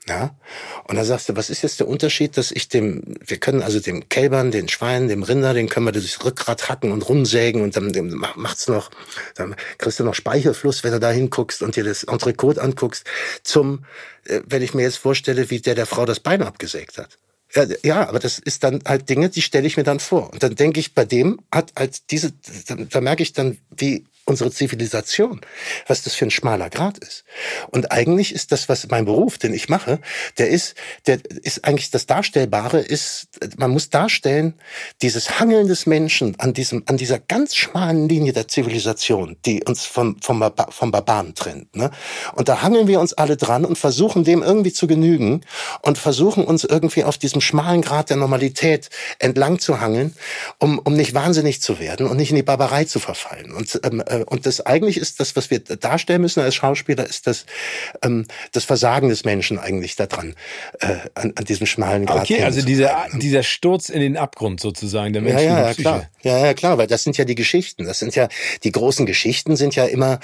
[0.09, 0.37] Ja?
[0.85, 3.81] Und da sagst du, was ist jetzt der Unterschied, dass ich dem, wir können also
[3.81, 7.77] dem Kälbern, den Schweinen, dem Rinder, den können wir durchs Rückgrat hacken und rumsägen und
[7.77, 8.91] dann dem macht's noch,
[9.35, 13.05] dann kriegst du noch Speichelfluss, wenn du da hinguckst und dir das Entrecote anguckst,
[13.43, 13.85] zum,
[14.27, 17.19] äh, wenn ich mir jetzt vorstelle, wie der der Frau das Bein abgesägt hat.
[17.83, 20.33] Ja, aber das ist dann halt Dinge, die stelle ich mir dann vor.
[20.33, 22.33] Und dann denke ich, bei dem hat halt diese,
[22.67, 25.41] da, da merke ich dann, wie unsere Zivilisation,
[25.87, 27.24] was das für ein schmaler Grad ist.
[27.70, 30.01] Und eigentlich ist das, was mein Beruf, den ich mache,
[30.39, 30.74] der ist,
[31.07, 34.55] der ist eigentlich das Darstellbare ist, man muss darstellen,
[35.01, 39.87] dieses Hangeln des Menschen an diesem, an dieser ganz schmalen Linie der Zivilisation, die uns
[39.87, 41.77] vom, vom, vom Barbaren trennt.
[41.77, 41.91] Ne?
[42.35, 45.43] Und da hangeln wir uns alle dran und versuchen dem irgendwie zu genügen
[45.83, 50.14] und versuchen uns irgendwie auf diesem schmalen Grad der Normalität entlang zu hangeln,
[50.59, 53.53] um, um nicht wahnsinnig zu werden und nicht in die Barbarei zu verfallen.
[53.53, 57.27] Und ähm, äh, und das eigentlich ist das, was wir darstellen müssen als Schauspieler, ist
[57.27, 57.47] das,
[58.03, 60.35] ähm, das Versagen des Menschen eigentlich daran,
[60.81, 62.23] äh, an, an diesem schmalen Grad.
[62.23, 65.47] Okay, also dieser, dieser Sturz in den Abgrund sozusagen der Menschen.
[65.47, 66.09] Ja, ja, ja, klar.
[66.23, 67.85] Ja, ja, klar, weil das sind ja die Geschichten.
[67.85, 68.29] Das sind ja,
[68.64, 70.19] die großen Geschichten sind ja immer,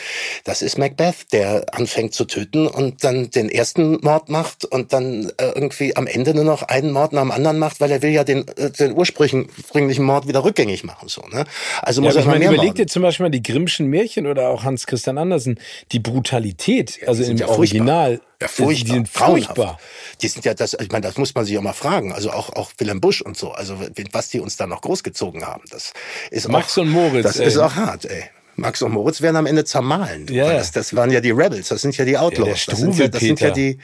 [0.45, 5.31] das ist Macbeth, der anfängt zu töten und dann den ersten Mord macht und dann
[5.37, 8.11] äh, irgendwie am Ende nur noch einen Mord nach dem anderen macht, weil er will
[8.11, 11.45] ja den, äh, den ursprünglichen Mord wieder rückgängig machen, so, ne?
[11.83, 14.27] Also ja, muss er ich mal meine, überleg dir zum Beispiel mal die Grimmschen Märchen
[14.27, 15.59] oder auch Hans Christian Andersen,
[15.93, 17.53] die Brutalität, also sind im ja.
[17.53, 18.85] Original, Ja, furchtbar.
[18.85, 19.47] die sind grauenhaft.
[19.57, 19.79] furchtbar.
[20.21, 22.13] Die sind ja das, ich meine, das muss man sich auch mal fragen.
[22.13, 23.51] Also auch, auch Willem Busch und so.
[23.53, 23.79] Also
[24.13, 25.93] was die uns da noch großgezogen haben, das
[26.31, 27.47] ist Max auch, und Moritz, Das ey.
[27.47, 28.25] ist auch hart, ey.
[28.57, 30.27] Max und Moritz werden am Ende zermahlen.
[30.29, 30.59] Ja, ja.
[30.59, 32.67] Das, das waren ja die Rebels, das sind ja die Outlaws.
[32.67, 33.79] der das, sind ja, das sind ja die,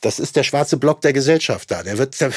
[0.00, 1.82] das ist der schwarze Block der Gesellschaft da.
[1.82, 2.30] Der wird, der,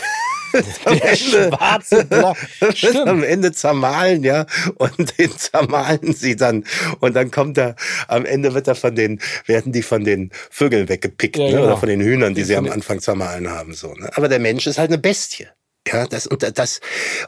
[0.53, 2.37] Der schwarze Block.
[2.75, 3.07] Stimmt.
[3.07, 4.45] am Ende zermahlen, ja,
[4.75, 6.63] und den zermahlen sie dann.
[6.99, 7.75] Und dann kommt er,
[8.07, 11.51] am Ende wird er von den, werden die von den Vögeln weggepickt, Ja, ne?
[11.51, 11.63] genau.
[11.65, 14.09] oder von den Hühnern, die sie Von am Anfang zermahlen haben, so, ne?
[14.15, 15.47] Aber der Mensch ist halt eine Bestie.
[15.87, 16.81] Ja, das und das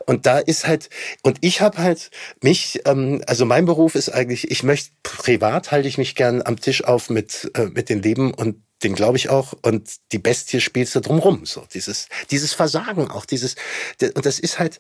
[0.06, 0.90] und da ist halt
[1.24, 2.12] und ich habe halt
[2.44, 6.60] mich, ähm, also mein Beruf ist eigentlich, ich möchte privat halte ich mich gern am
[6.60, 9.54] Tisch auf mit äh, mit den Leben und den glaube ich auch.
[9.62, 11.66] Und die Bestie spielst du drumrum so.
[11.74, 13.56] Dieses dieses Versagen auch dieses
[14.02, 14.80] und das ist halt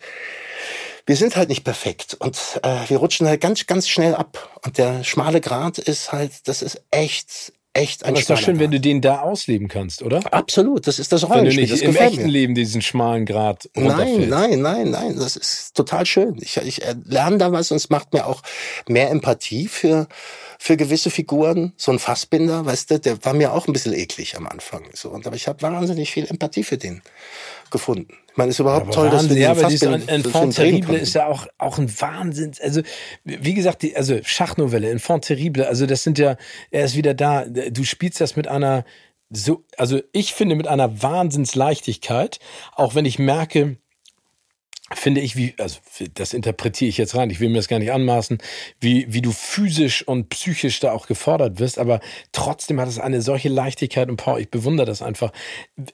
[1.07, 2.15] wir sind halt nicht perfekt.
[2.19, 4.59] Und äh, wir rutschen halt ganz ganz schnell ab.
[4.63, 8.37] Und der schmale Grat ist halt das ist echt echt ein Aber es ist doch
[8.37, 10.21] schön, wenn du den da ausleben kannst, oder?
[10.33, 12.31] absolut das ist das Wenn du Rollenspiel nicht im echten mir.
[12.31, 16.37] Leben diesen schmalen Grad Nein, nein, nein, nein, das ist total schön.
[16.41, 18.41] Ich, ich lerne da was und es macht mir auch
[18.87, 20.07] mehr Empathie für,
[20.59, 21.73] für gewisse Figuren.
[21.77, 24.83] So ein Fassbinder, weißt du, der war mir auch ein bisschen eklig am Anfang.
[24.93, 27.01] So, und, aber ich habe wahnsinnig viel Empathie für den
[27.71, 28.13] gefunden.
[28.29, 30.97] Ich meine, ist überhaupt Aber toll, dass Wahnsinn, wir ja, aber dieses Fassbinder Enfant terrible
[30.97, 32.51] ist ja auch, auch ein Wahnsinn.
[32.61, 32.81] Also,
[33.23, 36.37] wie gesagt, die, also Schachnovelle, Enfant terrible, also das sind ja,
[36.69, 37.45] er ist wieder da.
[37.45, 38.85] Du spielst das mit einer,
[39.29, 42.39] so, also ich finde mit einer Wahnsinnsleichtigkeit,
[42.75, 43.77] auch wenn ich merke,
[44.93, 45.79] finde ich, wie, also
[46.13, 48.39] das interpretiere ich jetzt rein, ich will mir das gar nicht anmaßen,
[48.79, 51.99] wie, wie du physisch und psychisch da auch gefordert wirst, aber
[52.31, 55.31] trotzdem hat es eine solche Leichtigkeit und Power, ich bewundere das einfach.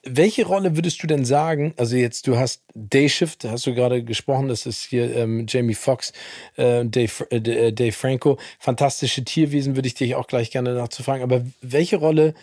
[0.04, 4.04] Welche Rolle würdest du denn sagen, also jetzt, du hast Day Shift, hast du gerade
[4.04, 6.14] gesprochen, das ist hier ähm, Jamie Foxx,
[6.56, 11.46] äh, Dave, äh, Dave Franco, fantastische Tierwesen, würde ich dich auch gleich gerne nachzufragen, aber
[11.62, 12.34] welche Rolle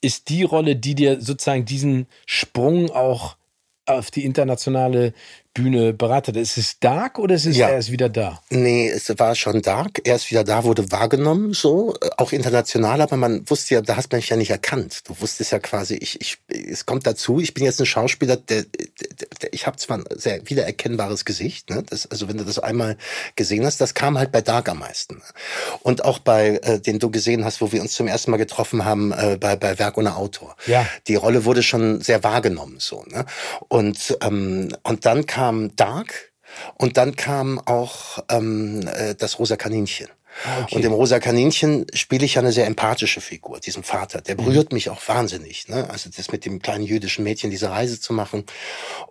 [0.00, 3.36] ist die Rolle, die dir sozusagen diesen Sprung auch
[3.86, 5.12] auf die internationale
[5.54, 6.36] Bühne bereitet?
[6.36, 7.70] Ist es Dark oder ist es Ja.
[7.70, 8.40] erst wieder da?
[8.50, 10.00] Nee, es war schon dark.
[10.04, 14.10] Er ist wieder da, wurde wahrgenommen, so, auch international, aber man wusste ja, da hast
[14.10, 15.02] man mich ja nicht erkannt.
[15.08, 18.62] Du wusstest ja quasi, ich, ich, es kommt dazu, ich bin jetzt ein Schauspieler, der,
[18.64, 18.84] der,
[19.42, 21.84] der ich habe zwar ein sehr wiedererkennbares Gesicht, ne?
[21.88, 22.96] Das, also wenn du das einmal
[23.36, 25.22] gesehen hast, das kam halt bei Dark am meisten.
[25.82, 28.84] Und auch bei, äh, den du gesehen hast, wo wir uns zum ersten Mal getroffen
[28.84, 30.56] haben, äh, bei, bei Werk ohne Autor.
[30.66, 30.84] Ja.
[31.06, 33.24] Die Rolle wurde schon sehr wahrgenommen, so, ne?
[33.68, 35.43] Und, ähm, und dann kam
[35.76, 36.32] Dark,
[36.78, 40.08] und dann kam auch ähm, äh, das rosa Kaninchen.
[40.62, 40.76] Okay.
[40.76, 44.20] Und im rosa Kaninchen spiele ich ja eine sehr empathische Figur, diesen Vater.
[44.20, 45.68] Der berührt mich auch wahnsinnig.
[45.68, 45.88] Ne?
[45.90, 48.44] Also das mit dem kleinen jüdischen Mädchen diese Reise zu machen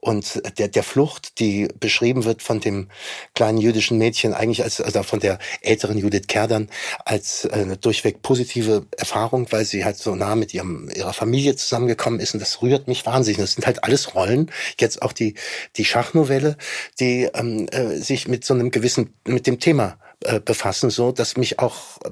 [0.02, 2.90] und der, der Flucht, die beschrieben wird von dem
[3.36, 6.70] kleinen jüdischen Mädchen, eigentlich als also von der älteren Judith Kerdern,
[7.06, 11.56] als äh, eine durchweg positive Erfahrung, weil sie halt so nah mit ihrem, ihrer Familie
[11.56, 12.34] zusammengekommen ist.
[12.34, 13.40] Und das rührt mich wahnsinnig.
[13.40, 14.52] Das sind halt alles Rollen.
[14.80, 15.36] Jetzt auch die,
[15.76, 16.58] die Schachnovelle,
[17.00, 21.38] die ähm, äh, sich mit so einem gewissen, mit dem Thema äh, befassen, so dass
[21.38, 22.10] mich auch äh,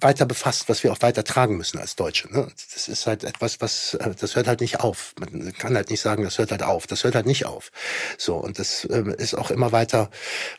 [0.00, 2.32] weiter befasst, was wir auch weiter tragen müssen als Deutsche.
[2.32, 2.48] Ne?
[2.74, 5.14] Das ist halt etwas, was äh, das hört halt nicht auf.
[5.18, 6.86] Man kann halt nicht sagen, das hört halt auf.
[6.86, 7.70] Das hört halt nicht auf.
[8.16, 10.10] So und das äh, ist auch immer weiter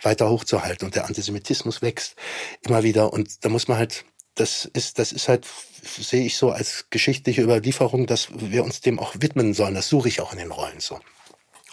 [0.01, 2.15] weiter hochzuhalten und der Antisemitismus wächst
[2.65, 4.05] immer wieder und da muss man halt
[4.36, 5.45] das ist, das ist halt,
[5.84, 9.75] sehe ich so als geschichtliche Überlieferung, dass wir uns dem auch widmen sollen.
[9.75, 10.99] Das suche ich auch in den Rollen so.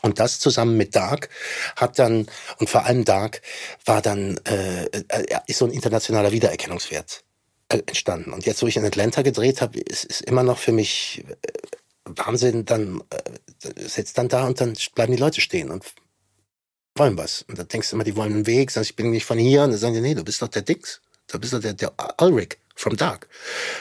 [0.07, 1.29] Und das zusammen mit Dark
[1.75, 2.29] hat dann,
[2.59, 3.43] und vor allem Dark,
[3.85, 7.25] war dann, äh, äh, ist so ein internationaler Wiedererkennungswert
[7.69, 8.33] äh, entstanden.
[8.33, 11.49] Und jetzt, wo ich in Atlanta gedreht habe, ist, ist immer noch für mich äh,
[12.05, 15.85] Wahnsinn, dann äh, sitzt dann da und dann bleiben die Leute stehen und
[16.95, 17.43] wollen was.
[17.49, 19.65] Und dann denkst du immer, die wollen einen Weg, sagst, ich bin nicht von hier.
[19.65, 21.01] Und dann sagen die, nee, du bist doch der Dix.
[21.29, 23.29] Da bist du der, der Ulrich from Dark.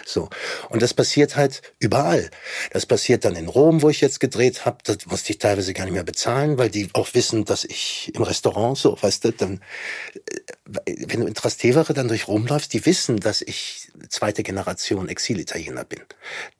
[0.05, 0.29] So.
[0.69, 2.31] Und das passiert halt überall.
[2.71, 4.77] Das passiert dann in Rom, wo ich jetzt gedreht habe.
[4.85, 8.23] Das musste ich teilweise gar nicht mehr bezahlen, weil die auch wissen, dass ich im
[8.23, 9.61] Restaurant so, weißt du, dann,
[10.85, 15.09] äh, wenn du in Trastevere dann durch Rom läufst, die wissen, dass ich zweite Generation
[15.09, 16.01] Exilitaliener bin,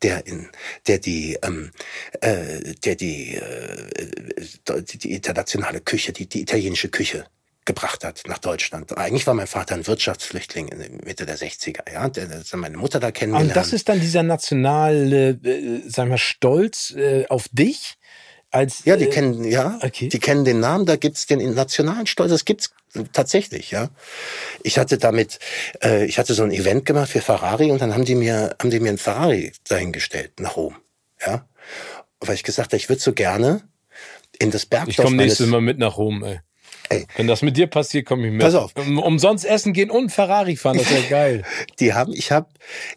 [0.03, 0.49] der in,
[0.87, 1.71] der die, ähm,
[2.19, 7.25] äh, der die, äh, die, die internationale Küche, die, die italienische Küche
[7.65, 8.95] gebracht hat nach Deutschland.
[8.97, 12.07] Eigentlich war mein Vater ein Wirtschaftsflüchtling in der Mitte der 60er, ja.
[12.09, 13.51] Der, der, der meine Mutter da kennengelernt.
[13.51, 17.95] Und das ist dann dieser nationale, äh, sagen wir, Stolz äh, auf dich?
[18.51, 20.07] Als, ja, die äh, kennen, ja, okay.
[20.07, 22.71] die kennen den Namen, da gibt's den nationalen Stolz, das gibt's
[23.11, 23.89] tatsächlich, ja.
[24.63, 25.39] Ich hatte damit,
[25.83, 28.69] äh, ich hatte so ein Event gemacht für Ferrari und dann haben die mir, haben
[28.69, 30.75] die mir ein Ferrari dahingestellt nach Rom,
[31.25, 31.47] ja.
[32.21, 33.63] Weil ich gesagt habe, ich würde so gerne
[34.39, 34.89] in das Bergdorf.
[34.89, 36.39] Ich komme nächstes Mal mit nach Rom, ey.
[36.89, 37.07] Ey.
[37.15, 38.41] Wenn das mit dir passiert, komme ich mit.
[38.41, 38.73] Pass auf.
[38.75, 41.43] umsonst essen gehen und Ferrari fahren, das wäre geil.
[41.79, 42.47] Die haben, ich habe,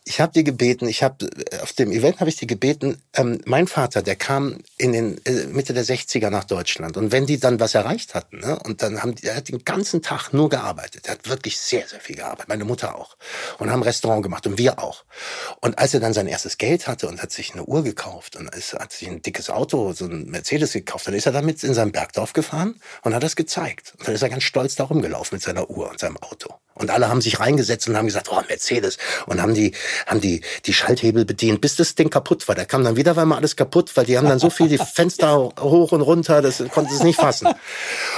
[0.04, 1.28] ich habe die gebeten, ich habe
[1.62, 3.00] auf dem Event habe ich die gebeten.
[3.14, 7.26] Ähm, mein Vater, der kam in den äh, Mitte der 60er nach Deutschland und wenn
[7.26, 10.32] die dann was erreicht hatten, ne, und dann haben die, er hat den ganzen Tag
[10.32, 11.06] nur gearbeitet.
[11.06, 12.48] Er hat wirklich sehr, sehr viel gearbeitet.
[12.48, 13.16] Meine Mutter auch
[13.58, 15.04] und haben Restaurant gemacht und wir auch.
[15.60, 18.54] Und als er dann sein erstes Geld hatte und hat sich eine Uhr gekauft und
[18.54, 21.74] ist, hat sich ein dickes Auto, so ein Mercedes gekauft, dann ist er damit in
[21.74, 23.94] sein Bergdorf gefahren und hat das gezeigt gezeigt.
[23.98, 26.54] Und dann ist er ganz stolz da rumgelaufen mit seiner Uhr und seinem Auto.
[26.74, 28.98] Und alle haben sich reingesetzt und haben gesagt, oh, Mercedes.
[29.26, 29.72] Und haben die,
[30.06, 32.54] haben die, die Schalthebel bedient, bis das Ding kaputt war.
[32.54, 35.36] Da kam dann wieder mal alles kaputt, weil die haben dann so viel die Fenster
[35.60, 37.48] hoch und runter, das konnte es nicht fassen.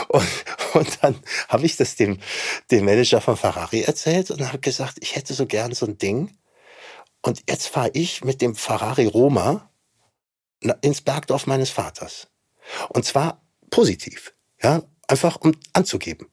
[0.09, 0.29] Und,
[0.75, 1.17] und dann
[1.49, 2.19] habe ich das dem,
[2.71, 6.37] dem Manager von Ferrari erzählt und habe gesagt, ich hätte so gern so ein Ding.
[7.23, 9.71] Und jetzt fahre ich mit dem Ferrari Roma
[10.83, 12.29] ins Bergdorf meines Vaters.
[12.89, 14.35] Und zwar positiv.
[14.63, 16.29] Ja, einfach um anzugeben.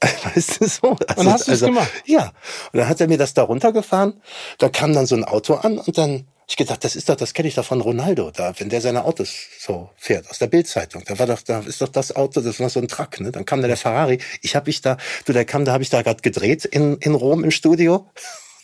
[0.34, 0.96] Weißt du so?
[1.06, 1.90] Also, und hast du also, gemacht?
[2.04, 2.32] Ja.
[2.72, 4.22] Und dann hat er mir das da runtergefahren.
[4.58, 7.32] Da kam dann so ein Auto an und dann ich gedacht, das ist doch, das
[7.32, 11.02] kenne ich doch von Ronaldo, da, wenn der seine Autos so fährt, aus der Bildzeitung.
[11.06, 13.32] Da war doch, da ist doch das Auto, das war so ein Truck, ne?
[13.32, 14.18] Dann kam da der Ferrari.
[14.42, 17.14] Ich habe mich da, du, der kam, da habe ich da gerade gedreht in, in
[17.14, 18.06] Rom im Studio.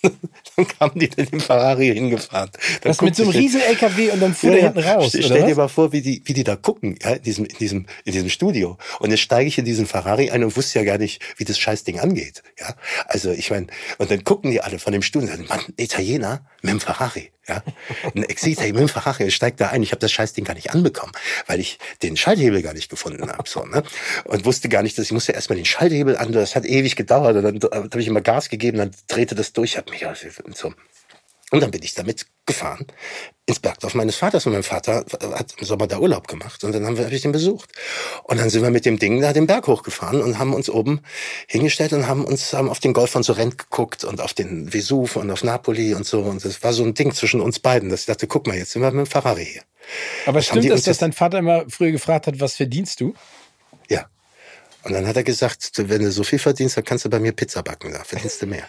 [0.57, 2.51] dann kamen die mit dem Ferrari hingefahren.
[2.53, 5.09] Dann das mit so einem riesen LKW und dann fuhr ja, der hinten raus.
[5.09, 7.57] Stell, stell dir mal vor, wie die, wie die da gucken, ja, in diesem, in
[7.59, 8.79] diesem, in diesem Studio.
[8.99, 11.59] Und jetzt steige ich in diesen Ferrari ein und wusste ja gar nicht, wie das
[11.59, 12.43] Scheißding angeht.
[12.59, 12.75] Ja,
[13.07, 13.67] also ich meine,
[13.99, 17.31] und dann gucken die alle von dem Studio und sagen, Mann, Italiener mit dem Ferrari.
[17.49, 17.63] Ja,
[18.15, 19.83] ein Exita mit dem Ferrari steigt da ein.
[19.83, 21.13] Ich habe das Scheißding gar nicht anbekommen,
[21.47, 23.49] weil ich den Schalthebel gar nicht gefunden habe.
[23.49, 23.83] So, ne?
[24.25, 26.33] Und wusste gar nicht, dass ich musste erstmal den Schalthebel an.
[26.33, 27.37] Das hat ewig gedauert.
[27.37, 29.77] Und dann habe ich immer Gas gegeben, dann drehte das durch.
[29.77, 30.07] Hab mich
[30.55, 30.73] so
[31.51, 32.87] und dann bin ich damit gefahren
[33.47, 34.47] ins Bergdorf meines Vaters.
[34.47, 35.05] Und mein Vater
[35.35, 36.63] hat im Sommer da Urlaub gemacht.
[36.63, 37.71] Und dann haben wir, hab ich den besucht.
[38.25, 41.01] Und dann sind wir mit dem Ding da den Berg hochgefahren und haben uns oben
[41.49, 45.17] hingestellt und haben uns haben auf den Golf von Sorrent geguckt und auf den Vesuv
[45.17, 46.21] und auf Napoli und so.
[46.21, 48.71] Und das war so ein Ding zwischen uns beiden, dass ich dachte, guck mal, jetzt
[48.71, 49.63] sind wir mit dem Ferrari hier.
[50.27, 53.15] Aber das stimmt das, dass dein Vater immer früher gefragt hat, was verdienst du?
[53.89, 54.07] Ja.
[54.85, 57.33] Und dann hat er gesagt, wenn du so viel verdienst, dann kannst du bei mir
[57.33, 58.69] Pizza backen, da verdienst du mehr.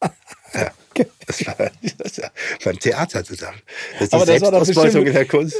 [0.54, 0.70] Ja,
[1.26, 1.56] das war,
[1.98, 2.30] das war
[2.64, 3.60] beim Theater zusammen.
[3.94, 5.56] Das ist Aber das war doch bestimmt, in der Kunst.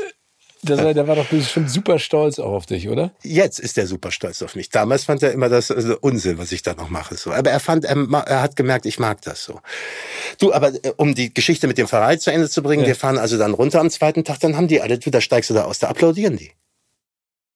[0.63, 3.13] Das war, der war doch bestimmt super stolz auch auf dich, oder?
[3.23, 4.69] Jetzt ist er super stolz auf mich.
[4.69, 7.17] Damals fand er immer das also Unsinn, was ich da noch mache.
[7.17, 7.33] So.
[7.33, 7.97] Aber er fand, er,
[8.27, 9.61] er, hat gemerkt, ich mag das so.
[10.39, 12.89] Du, aber äh, um die Geschichte mit dem Verein zu Ende zu bringen, ja.
[12.89, 15.49] wir fahren also dann runter am zweiten Tag, dann haben die alle, du, da steigst
[15.49, 16.51] du da aus, da applaudieren die.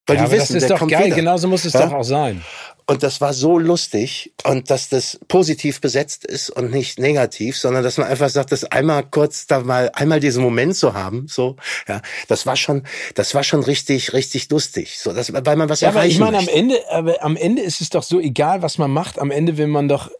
[0.06, 1.16] Weil ja, die wissen, das ist doch geil, wieder.
[1.16, 1.86] genauso muss es ja?
[1.86, 2.42] doch auch sein.
[2.86, 7.82] Und das war so lustig und dass das positiv besetzt ist und nicht negativ, sondern
[7.82, 11.56] dass man einfach sagt, das einmal kurz da mal einmal diesen Moment zu haben, so
[11.88, 12.82] ja, das war schon,
[13.14, 16.32] das war schon richtig, richtig lustig, so, das, weil man was ja, erreichen aber ich
[16.32, 19.18] meine, am Ende, aber am Ende ist es doch so egal, was man macht.
[19.18, 20.10] Am Ende will man doch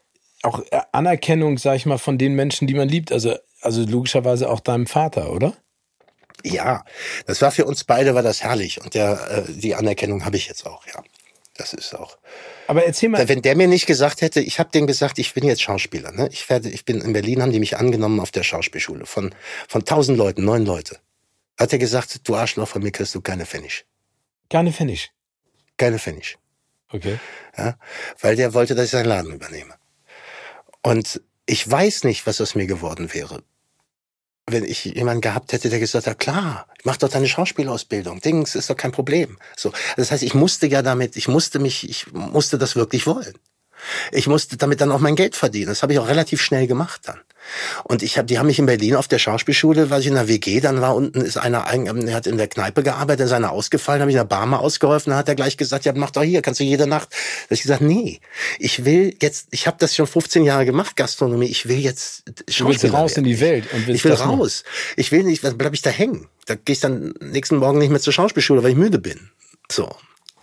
[0.42, 0.62] auch
[0.92, 3.12] Anerkennung, sag ich mal, von den Menschen, die man liebt.
[3.12, 5.54] Also, also logischerweise auch deinem Vater, oder?
[6.42, 6.84] Ja,
[7.26, 10.46] das war für uns beide war das herrlich und der äh, die Anerkennung habe ich
[10.46, 11.02] jetzt auch, ja.
[11.56, 12.18] Das ist auch.
[12.66, 13.28] Aber erzähl mal.
[13.28, 16.12] Wenn der mir nicht gesagt hätte, ich habe dem gesagt, ich bin jetzt Schauspieler.
[16.12, 16.28] Ne?
[16.32, 19.34] Ich werde, ich bin in Berlin, haben die mich angenommen auf der Schauspielschule von
[19.68, 20.98] von tausend Leuten, neun Leute.
[21.58, 23.84] Hat er gesagt, du Arschloch, von mir kriegst du keine Pfennig.
[24.50, 25.12] Keine Pfennig.
[25.76, 26.36] Keine Pfennig.
[26.90, 27.18] Okay.
[27.56, 27.76] Ja,
[28.20, 29.74] weil der wollte, dass ich seinen Laden übernehme.
[30.82, 33.42] Und ich weiß nicht, was aus mir geworden wäre,
[34.46, 38.68] wenn ich jemanden gehabt hätte, der gesagt hat, klar, mach doch deine Schauspielausbildung, Dings ist
[38.68, 39.38] doch kein Problem.
[39.56, 43.34] So, das heißt, ich musste ja damit, ich musste mich, ich musste das wirklich wollen.
[44.12, 45.69] Ich musste damit dann auch mein Geld verdienen.
[45.69, 47.20] Das habe ich auch relativ schnell gemacht dann.
[47.85, 50.28] Und ich habe, die haben mich in Berlin auf der Schauspielschule, war ich in der
[50.28, 54.01] WG, dann war unten ist einer, der hat in der Kneipe gearbeitet, ist einer ausgefallen,
[54.01, 56.61] habe ich der Barmer ausgeholfen, dann hat er gleich gesagt, ja mach doch hier, kannst
[56.61, 57.11] du jede Nacht.
[57.12, 58.20] Da habe ich gesagt, nee,
[58.59, 62.65] ich will jetzt, ich habe das schon 15 Jahre gemacht, Gastronomie, ich will jetzt Schauspieler
[62.65, 63.27] Du willst raus werden.
[63.27, 64.65] in die Welt und ich will raus.
[64.97, 66.28] Ich will nicht, dann bleib ich da hängen.
[66.47, 69.31] Da gehe ich dann nächsten Morgen nicht mehr zur Schauspielschule, weil ich müde bin.
[69.70, 69.94] So.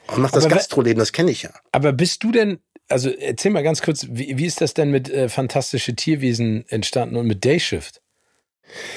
[0.08, 1.52] Und mach das Gastroleben, das kenne ich ja.
[1.72, 2.60] Aber bist du denn
[2.92, 7.16] also erzähl mal ganz kurz, wie, wie ist das denn mit äh, Fantastische Tierwesen entstanden
[7.16, 8.02] und mit Dayshift?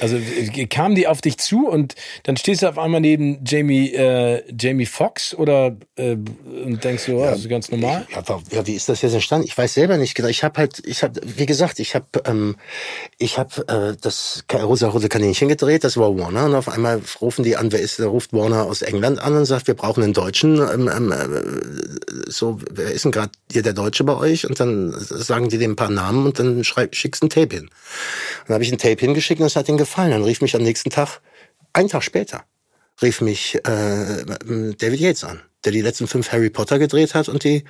[0.01, 0.17] Also
[0.69, 4.85] kam die auf dich zu und dann stehst du auf einmal neben Jamie, äh, Jamie
[4.85, 6.17] Foxx oder äh,
[6.65, 8.07] und denkst du, oh, ja, das ist ganz normal?
[8.11, 9.47] Ja, ja, wie ist das jetzt entstanden?
[9.47, 10.27] Ich weiß selber nicht genau.
[10.27, 12.55] Ich habe halt, ich habe, wie gesagt, ich habe, ähm,
[13.17, 15.83] ich habe äh, das rosa-rote Kaninchen gedreht.
[15.83, 17.71] Das war Warner und auf einmal rufen die an.
[17.71, 17.99] Wer ist?
[17.99, 20.57] Da ruft Warner aus England an und sagt, wir brauchen einen Deutschen.
[20.57, 24.47] Ähm, ähm, äh, so, wer ist denn gerade hier der Deutsche bei euch?
[24.47, 27.69] Und dann sagen die dem ein paar Namen und dann schreib, schickst ein Tape hin.
[28.47, 30.11] Dann habe ich ein Tape hingeschickt und es hat ihn gefallen.
[30.11, 31.21] Dann rief mich am nächsten Tag,
[31.73, 32.43] einen Tag später,
[33.01, 34.23] rief mich äh,
[34.77, 37.63] David Yates an, der die letzten fünf Harry Potter gedreht hat und die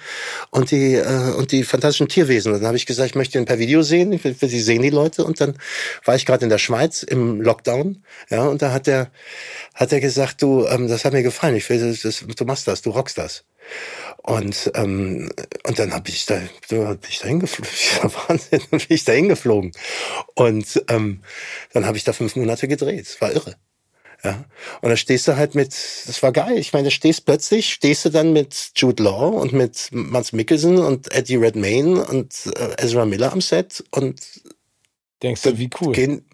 [0.51, 2.53] und die äh, und die fantastischen Tierwesen.
[2.53, 4.89] Dann habe ich gesagt, ich möchte ihn per Video sehen, ich will, sie sehen die
[4.89, 5.25] Leute.
[5.25, 5.57] Und dann
[6.03, 9.11] war ich gerade in der Schweiz im Lockdown, ja, und da hat der
[9.73, 12.67] hat er gesagt, du, ähm, das hat mir gefallen, ich will, das, das, du machst
[12.67, 13.45] das, du rockst das.
[14.25, 15.29] Und, ähm,
[15.67, 18.11] und dann habe ich da, bin ich da hingeflogen.
[18.27, 19.71] Wahnsinn, bin ich da hingeflogen.
[20.33, 21.21] Und ähm,
[21.73, 23.17] dann habe ich da fünf Monate gedreht.
[23.19, 23.55] War irre.
[24.23, 24.43] Ja.
[24.81, 25.69] Und da stehst du halt mit,
[26.07, 26.57] das war geil.
[26.57, 30.79] Ich meine, da stehst plötzlich, stehst du dann mit Jude Law und mit Mats Mikkelsen
[30.79, 34.19] und Eddie Redmayne und äh, Ezra Miller am Set und
[35.21, 35.93] denkst du, wie cool.
[35.93, 36.25] Gehen,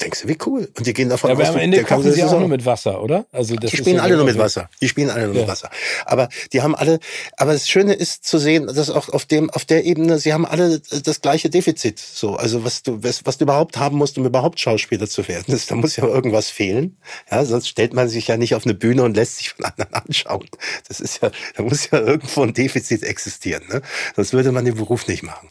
[0.00, 0.68] denkst du, wie cool.
[0.76, 3.02] Und die gehen davon ja, aber aus, am Ende kochen sie auch nur mit Wasser,
[3.02, 3.26] oder?
[3.30, 4.70] Also das die spielen alle nur mit Wasser.
[4.80, 5.40] Die spielen alle nur ja.
[5.42, 5.70] mit Wasser.
[6.06, 6.98] Aber die haben alle,
[7.36, 10.46] aber das Schöne ist zu sehen, dass auch auf dem, auf der Ebene, sie haben
[10.46, 11.98] alle das gleiche Defizit.
[11.98, 15.54] So, also was du, was, was du überhaupt haben musst, um überhaupt Schauspieler zu werden,
[15.54, 16.96] ist, da muss ja irgendwas fehlen.
[17.30, 19.92] Ja, sonst stellt man sich ja nicht auf eine Bühne und lässt sich von anderen
[20.06, 20.48] anschauen.
[20.88, 23.82] Das ist ja, da muss ja irgendwo ein Defizit existieren, ne?
[24.16, 25.48] Sonst würde man den Beruf nicht machen.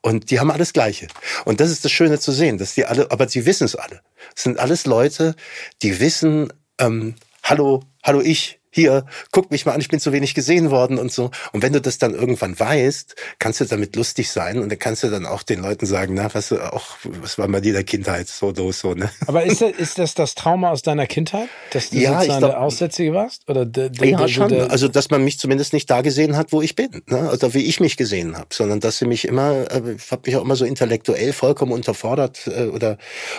[0.00, 1.06] Und die haben alles Gleiche.
[1.44, 4.02] Und das ist das Schöne zu sehen, dass die alle, aber sie wissen es alle.
[4.34, 5.34] Es sind alles Leute,
[5.82, 10.34] die wissen, ähm, hallo, hallo ich, hier, guck mich mal an, ich bin zu wenig
[10.34, 11.30] gesehen worden und so.
[11.52, 15.02] Und wenn du das dann irgendwann weißt, kannst du damit lustig sein und dann kannst
[15.02, 18.28] du dann auch den Leuten sagen, na, was, auch, was war bei dir der Kindheit,
[18.28, 19.10] so, so, so, ne?
[19.26, 22.60] Aber ist das, ist das das Trauma aus deiner Kindheit, dass du ja, sozusagen der
[22.60, 23.48] Aussätzige warst?
[23.48, 24.50] Oder der, der, ja, schon.
[24.50, 27.32] Der, also, dass man mich zumindest nicht da gesehen hat, wo ich bin, ne?
[27.32, 30.36] oder wie ich mich gesehen habe, sondern dass sie mich immer, äh, ich habe mich
[30.36, 32.98] auch immer so intellektuell vollkommen unterfordert äh, oder,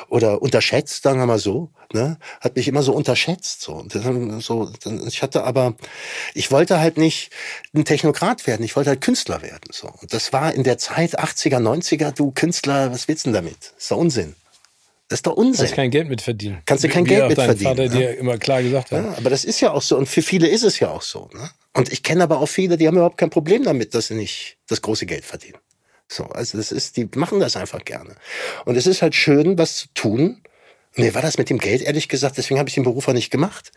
[0.09, 2.18] oder unterschätzt, sagen wir mal so, ne?
[2.41, 3.61] hat mich immer so unterschätzt.
[3.61, 3.73] So.
[3.73, 4.72] Und dann, so
[5.05, 5.76] ich hatte aber,
[6.34, 7.32] ich wollte halt nicht
[7.74, 9.70] ein Technokrat werden, ich wollte halt Künstler werden.
[9.72, 9.90] So.
[10.02, 13.58] Und das war in der Zeit 80er, 90er, du Künstler, was willst du denn damit?
[13.76, 14.36] Das ist doch Unsinn.
[15.10, 15.66] Das ist doch Unsinn.
[15.66, 16.62] Kannst kein Geld mit verdienen.
[16.66, 17.78] Kannst du kein Wie Geld mit verdienen.
[17.78, 17.90] Vater ne?
[17.90, 19.06] dir immer klar gesagt hat.
[19.06, 19.95] Ja, aber das ist ja auch so.
[19.98, 21.30] Und für viele ist es ja auch so.
[21.34, 21.49] Ne?
[21.74, 24.58] Und ich kenne aber auch viele, die haben überhaupt kein Problem damit, dass sie nicht
[24.68, 25.60] das große Geld verdienen.
[26.10, 28.16] So, also das ist, die machen das einfach gerne.
[28.66, 30.41] Und es ist halt schön, was zu tun.
[30.95, 33.30] Mir war das mit dem Geld ehrlich gesagt, deswegen habe ich den Beruf auch nicht
[33.30, 33.72] gemacht.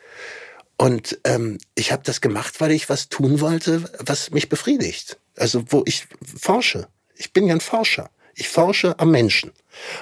[0.80, 5.18] Und ähm, ich habe das gemacht, weil ich was tun wollte, was mich befriedigt.
[5.36, 6.88] Also wo ich forsche.
[7.16, 8.08] Ich bin ja ein Forscher.
[8.34, 9.52] Ich forsche am Menschen.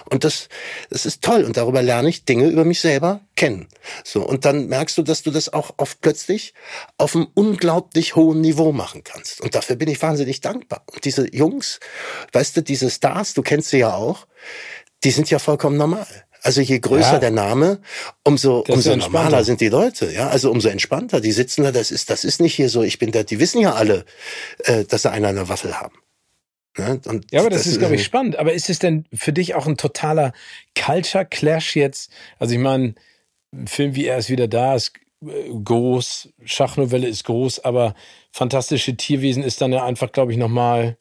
[0.09, 0.49] Und das,
[0.89, 1.43] das ist toll.
[1.43, 3.67] Und darüber lerne ich Dinge über mich selber kennen.
[4.05, 4.25] So.
[4.25, 6.55] Und dann merkst du, dass du das auch oft plötzlich
[6.97, 9.41] auf einem unglaublich hohen Niveau machen kannst.
[9.41, 10.85] Und dafür bin ich wahnsinnig dankbar.
[10.87, 11.81] Und diese Jungs,
[12.33, 14.29] weißt du, diese Stars, du kennst sie ja auch,
[15.03, 16.07] die sind ja vollkommen normal.
[16.43, 17.19] Also je größer ja.
[17.19, 17.81] der Name,
[18.25, 20.29] umso, umso normaler sind die Leute, ja.
[20.29, 21.21] Also umso entspannter.
[21.21, 23.61] Die sitzen da, das ist, das ist nicht hier so, ich bin da, die wissen
[23.61, 24.05] ja alle,
[24.65, 25.97] äh, dass sie einer eine Waffel haben.
[26.77, 26.97] Ja,
[27.31, 28.37] ja aber das, das ist, glaube ich, spannend.
[28.37, 30.33] Aber ist es denn für dich auch ein totaler
[30.77, 32.11] Culture Clash jetzt?
[32.39, 32.95] Also ich meine,
[33.53, 34.93] ein Film wie Er ist wieder da ist
[35.27, 37.95] äh, groß, Schachnovelle ist groß, aber
[38.31, 40.97] Fantastische Tierwesen ist dann ja einfach, glaube ich, nochmal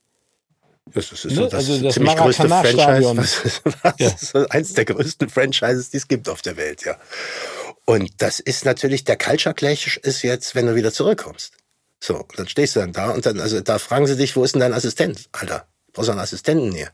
[0.93, 1.49] das ist, so ne?
[1.49, 3.17] das, also das ziemlich größte Franchise.
[3.17, 4.07] Was, was ja.
[4.07, 6.97] ist eins der größten Franchises, die es gibt auf der Welt, ja.
[7.85, 11.53] Und das ist natürlich, der Culture Clash ist jetzt, wenn du wieder zurückkommst.
[11.99, 14.53] So, dann stehst du dann da und dann, also da fragen sie dich, wo ist
[14.53, 15.29] denn dein Assistent?
[15.31, 16.89] Alter, brauchst du einen Assistenten hier?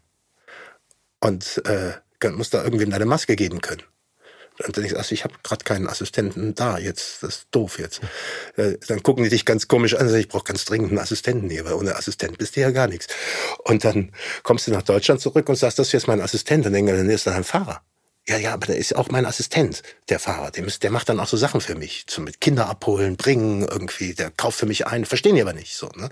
[1.19, 1.93] Und äh,
[2.31, 3.83] musst da irgendwem deine Maske geben können.
[4.65, 8.01] Und dann ich, also ich habe gerade keinen Assistenten da, jetzt, das ist doof jetzt.
[8.55, 11.65] Äh, dann gucken die dich ganz komisch an, ich brauche ganz dringend einen Assistenten hier,
[11.65, 13.07] weil ohne Assistent bist du ja gar nichts.
[13.63, 14.11] Und dann
[14.43, 17.09] kommst du nach Deutschland zurück und sagst, das ist jetzt mein Assistent, dann denken dann
[17.09, 17.81] ist dann ein Fahrer.
[18.25, 20.49] Ja, ja, aber der ist auch mein Assistent, der Fahrer.
[20.51, 22.07] Der, der macht dann auch so Sachen für mich.
[22.07, 24.13] Zum mit Kinder abholen, bringen, irgendwie.
[24.13, 25.03] Der kauft für mich ein.
[25.03, 25.89] Verstehen die aber nicht so.
[25.97, 26.07] Ne?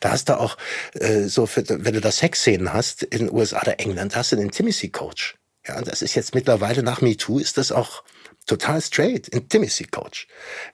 [0.00, 0.56] Da hast du auch
[0.94, 4.36] äh, so, für, wenn du da Sexszenen hast in den USA oder England, hast du
[4.36, 5.36] den Intimacy-Coach.
[5.66, 8.02] Ja, das ist jetzt mittlerweile nach MeToo ist das auch
[8.46, 10.26] total straight, Intimacy Coach.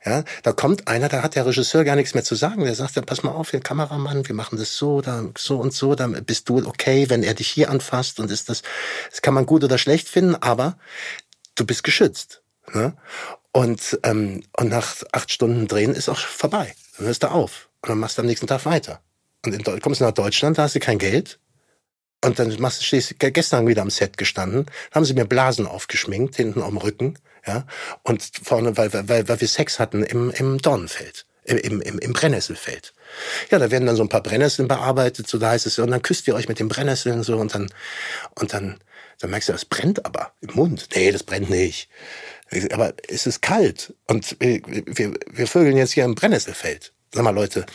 [0.03, 2.63] Ja, da kommt einer, da hat der Regisseur gar nichts mehr zu sagen.
[2.63, 5.73] Der sagt dann, pass mal auf, wir Kameramann, wir machen das so, da, so und
[5.73, 8.63] so, dann bist du okay, wenn er dich hier anfasst und ist das,
[9.11, 10.77] das kann man gut oder schlecht finden, aber
[11.55, 12.41] du bist geschützt.
[12.73, 12.95] Ne?
[13.51, 16.73] Und, ähm, und nach acht Stunden Drehen ist auch vorbei.
[16.97, 19.01] Dann hörst du auf und dann machst du am nächsten Tag weiter.
[19.45, 21.39] Und in, kommst du nach Deutschland, da hast du kein Geld,
[22.23, 26.77] und dann stehst gestern wieder am Set gestanden, haben sie mir Blasen aufgeschminkt, hinten am
[26.77, 27.17] Rücken
[27.47, 27.65] ja,
[28.03, 32.93] und vorne, weil, weil, weil wir Sex hatten im, im Dornenfeld, im, im, im Brennnesselfeld.
[33.49, 36.01] Ja, da werden dann so ein paar Brennnesseln bearbeitet, so da heißt es, und dann
[36.01, 37.71] küsst ihr euch mit den Brennnesseln so und dann,
[38.35, 38.79] und dann,
[39.19, 40.89] dann merkst du, das brennt aber im Mund.
[40.95, 41.89] Nee, das brennt nicht.
[42.71, 46.93] Aber es ist kalt und wir, wir, wir vögeln jetzt hier im Brennnesselfeld.
[47.11, 47.65] Sag mal, Leute,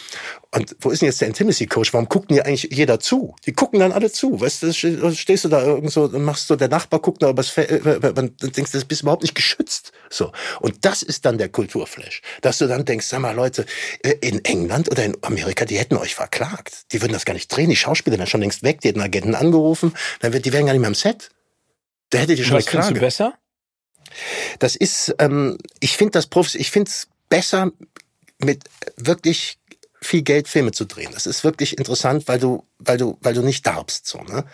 [0.52, 1.92] und wo ist denn jetzt der Intimacy Coach?
[1.92, 3.34] Warum guckt denn hier eigentlich jeder zu?
[3.46, 4.40] Die gucken dann alle zu.
[4.40, 7.84] Weißt du, stehst du da irgendwo und machst so, der Nachbar guckt da übers Feld,
[7.84, 9.90] äh, und denkst, das bist überhaupt nicht geschützt.
[10.08, 10.30] So.
[10.60, 12.22] Und das ist dann der Kulturflash.
[12.42, 13.66] Dass du dann denkst, sag mal, Leute,
[14.04, 16.92] äh, in England oder in Amerika, die hätten euch verklagt.
[16.92, 17.70] Die würden das gar nicht drehen.
[17.70, 20.72] Die Schauspieler sind schon längst weg, die hätten Agenten angerufen, dann wird, die wären gar
[20.72, 21.30] nicht mehr am Set.
[22.10, 23.34] Da hättet ihr schon Was findest du besser?
[24.60, 27.72] Das ist, ähm, ich finde das Profis, ich finde es besser,
[28.44, 28.64] mit
[28.96, 29.58] wirklich
[30.00, 31.12] viel Geld Filme zu drehen.
[31.12, 34.44] Das ist wirklich interessant, weil du, weil du, weil du nicht darbst, so, ne?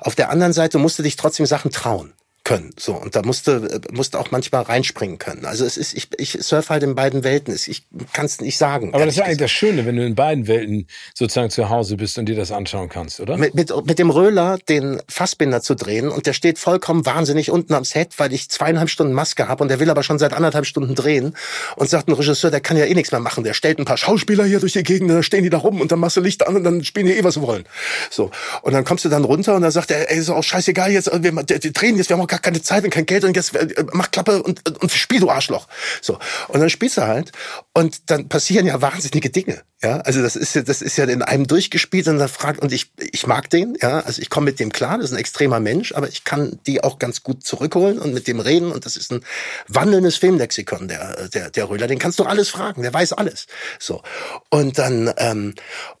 [0.00, 2.12] Auf der anderen Seite musst du dich trotzdem Sachen trauen
[2.44, 2.70] können.
[2.78, 5.44] So, und da musste, musste auch manchmal reinspringen können.
[5.44, 7.54] Also es ist, ich, ich surfe halt in beiden Welten.
[7.54, 8.92] Ich kann es nicht sagen.
[8.94, 11.96] Aber das ist ja eigentlich das Schöne, wenn du in beiden Welten sozusagen zu Hause
[11.96, 13.36] bist und dir das anschauen kannst, oder?
[13.36, 17.74] Mit, mit, mit dem Röhler den Fassbinder zu drehen und der steht vollkommen wahnsinnig unten
[17.74, 20.66] am Set, weil ich zweieinhalb Stunden Maske habe und der will aber schon seit anderthalb
[20.66, 21.36] Stunden drehen
[21.76, 23.44] und sagt ein Regisseur, der kann ja eh nichts mehr machen.
[23.44, 25.92] Der stellt ein paar Schauspieler hier durch die Gegend, dann stehen die da rum und
[25.92, 27.64] dann machst du Licht an und dann spielen die eh, was sie wollen.
[28.10, 28.32] So.
[28.62, 31.10] Und dann kommst du dann runter und dann sagt er, ey, ist auch scheißegal jetzt,
[31.12, 33.54] wir, wir drehen jetzt, wir haben auch gar keine Zeit und kein Geld und jetzt
[33.54, 35.68] äh, mach Klappe und, und spiel, du Arschloch.
[36.00, 36.18] So.
[36.48, 37.30] Und dann spielst du halt
[37.74, 39.62] und dann passieren ja wahnsinnige Dinge.
[39.82, 42.72] Ja, also das ist ja, das ist ja in einem durchgespielt und dann fragt, und
[42.72, 45.58] ich, ich mag den, ja, also ich komme mit dem klar, das ist ein extremer
[45.58, 48.96] Mensch, aber ich kann die auch ganz gut zurückholen und mit dem reden und das
[48.96, 49.24] ist ein
[49.66, 53.46] wandelndes Filmlexikon, der, der, der Röhler, den kannst du alles fragen, der weiß alles.
[53.80, 54.02] So.
[54.50, 55.54] Und dann, ähm,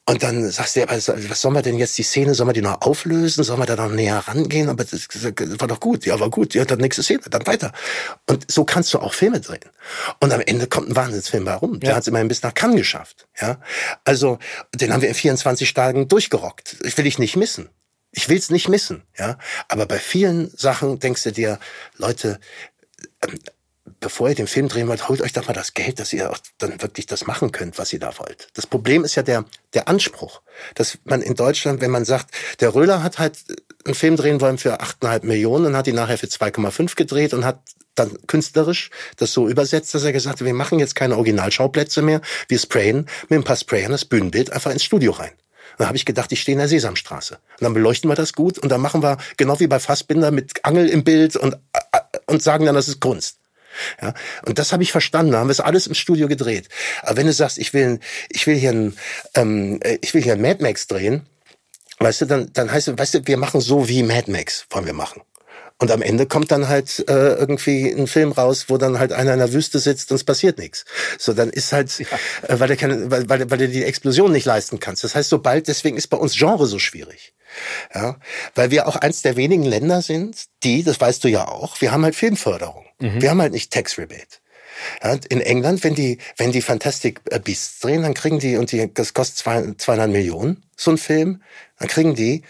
[0.04, 2.60] und dann sagst du, was, was soll man denn jetzt die Szene, soll man die
[2.60, 5.22] noch auflösen, soll man da noch näher rangehen, aber das, das
[5.60, 7.72] war doch gut, ja, war gut, ja, dann nächste Szene, dann weiter.
[8.28, 9.70] Und so kannst du auch Filme drehen.
[10.18, 11.78] Und am Ende kommt ein Wahnsinnsfilm bei rum.
[11.78, 11.96] Der ja.
[11.96, 13.60] hat es immerhin bis nach Cannes geschafft, ja.
[14.04, 14.40] Also,
[14.74, 16.78] den haben wir in 24 Tagen durchgerockt.
[16.82, 17.68] Ich will ich nicht missen.
[18.10, 19.38] Ich will's nicht missen, ja.
[19.68, 21.60] Aber bei vielen Sachen denkst du dir,
[21.96, 22.40] Leute,
[23.22, 23.38] ähm,
[24.02, 26.36] bevor ihr den Film drehen wollt, holt euch doch mal das Geld, dass ihr auch
[26.58, 28.48] dann wirklich das machen könnt, was ihr da wollt.
[28.52, 30.42] Das Problem ist ja der, der Anspruch,
[30.74, 33.38] dass man in Deutschland, wenn man sagt, der Röhler hat halt
[33.84, 37.44] einen Film drehen wollen für 8,5 Millionen und hat ihn nachher für 2,5 gedreht und
[37.44, 37.60] hat
[37.94, 42.20] dann künstlerisch das so übersetzt, dass er gesagt hat, wir machen jetzt keine Originalschauplätze mehr,
[42.48, 45.32] wir sprayen mit ein paar Sprayern das Bühnenbild einfach ins Studio rein.
[45.78, 47.34] Dann habe ich gedacht, ich stehe in der Sesamstraße.
[47.34, 50.64] Und dann beleuchten wir das gut und dann machen wir, genau wie bei Fassbinder, mit
[50.64, 51.56] Angel im Bild und,
[52.26, 53.38] und sagen dann, das ist Kunst.
[54.00, 54.14] Ja,
[54.46, 55.32] und das habe ich verstanden.
[55.32, 56.68] Da haben wir es alles im Studio gedreht.
[57.02, 58.96] Aber wenn du sagst, ich will, ich will hier ein,
[59.34, 61.26] ähm, ich will hier ein Mad Max drehen,
[61.98, 64.86] weißt du, dann, dann heißt es, weißt du, wir machen so wie Mad Max, wollen
[64.86, 65.22] wir machen.
[65.82, 69.32] Und am Ende kommt dann halt äh, irgendwie ein Film raus, wo dann halt einer
[69.32, 70.84] in der Wüste sitzt und es passiert nichts.
[71.18, 72.06] So, dann ist halt, ja.
[72.46, 75.02] äh, weil, der keine, weil, weil, weil du die Explosion nicht leisten kannst.
[75.02, 77.34] Das heißt, sobald, deswegen ist bei uns Genre so schwierig.
[77.92, 78.16] Ja,
[78.54, 81.90] weil wir auch eins der wenigen Länder sind, die, das weißt du ja auch, wir
[81.90, 82.86] haben halt Filmförderung.
[83.00, 83.20] Mhm.
[83.20, 84.38] Wir haben halt nicht Tax Rebate.
[85.02, 88.94] Ja, in England, wenn die, wenn die Fantastic Beasts drehen, dann kriegen die, und die,
[88.94, 91.42] das kostet zwei, 200 Millionen, so ein Film,
[91.80, 92.42] dann kriegen die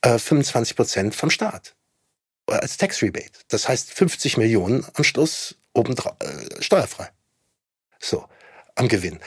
[0.00, 1.74] äh, 25 Prozent vom Staat
[2.50, 3.30] als Tax Rebate.
[3.48, 7.08] Das heißt 50 Millionen am Schluss obendrauf äh, steuerfrei.
[7.98, 8.24] So
[8.76, 9.18] am Gewinn.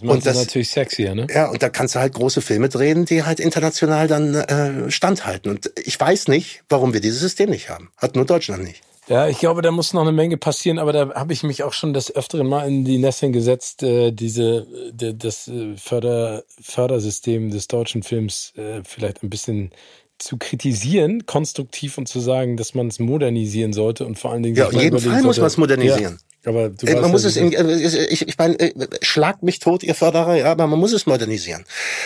[0.00, 1.26] Das und das ist natürlich sexier, ne?
[1.32, 5.50] Ja, und da kannst du halt große Filme drehen, die halt international dann äh, standhalten.
[5.50, 7.90] Und ich weiß nicht, warum wir dieses System nicht haben.
[7.96, 8.82] Hat nur Deutschland nicht.
[9.08, 11.72] Ja, ich glaube, da muss noch eine Menge passieren, aber da habe ich mich auch
[11.72, 17.50] schon des Öfteren mal in die Nässe gesetzt, äh, diese, de, das äh, Förder, Fördersystem
[17.50, 19.70] des deutschen Films äh, vielleicht ein bisschen
[20.18, 24.56] zu kritisieren, konstruktiv und zu sagen, dass man es modernisieren sollte und vor allen Dingen.
[24.56, 26.18] Ja, in jedem Fall muss man es modernisieren.
[26.44, 28.72] Ja, aber du man muss ja, es, in, ich, ich meine, äh,
[29.02, 31.64] schlagt mich tot, ihr Förderer, ja, aber man muss es modernisieren.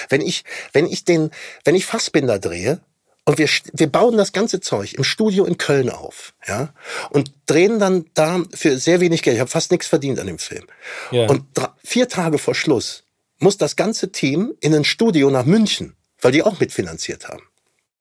[0.08, 1.30] Wenn ich, wenn ich den,
[1.64, 2.80] wenn ich Fassbinder drehe
[3.24, 6.74] Und wir, wir bauen das ganze Zeug im Studio in Köln auf, ja,
[7.10, 9.36] und drehen dann da für sehr wenig Geld.
[9.36, 10.66] Ich habe fast nichts verdient an dem Film.
[11.12, 11.28] Ja.
[11.28, 11.44] Und
[11.84, 13.04] vier Tage vor Schluss
[13.38, 17.42] muss das ganze Team in ein Studio nach München, weil die auch mitfinanziert haben.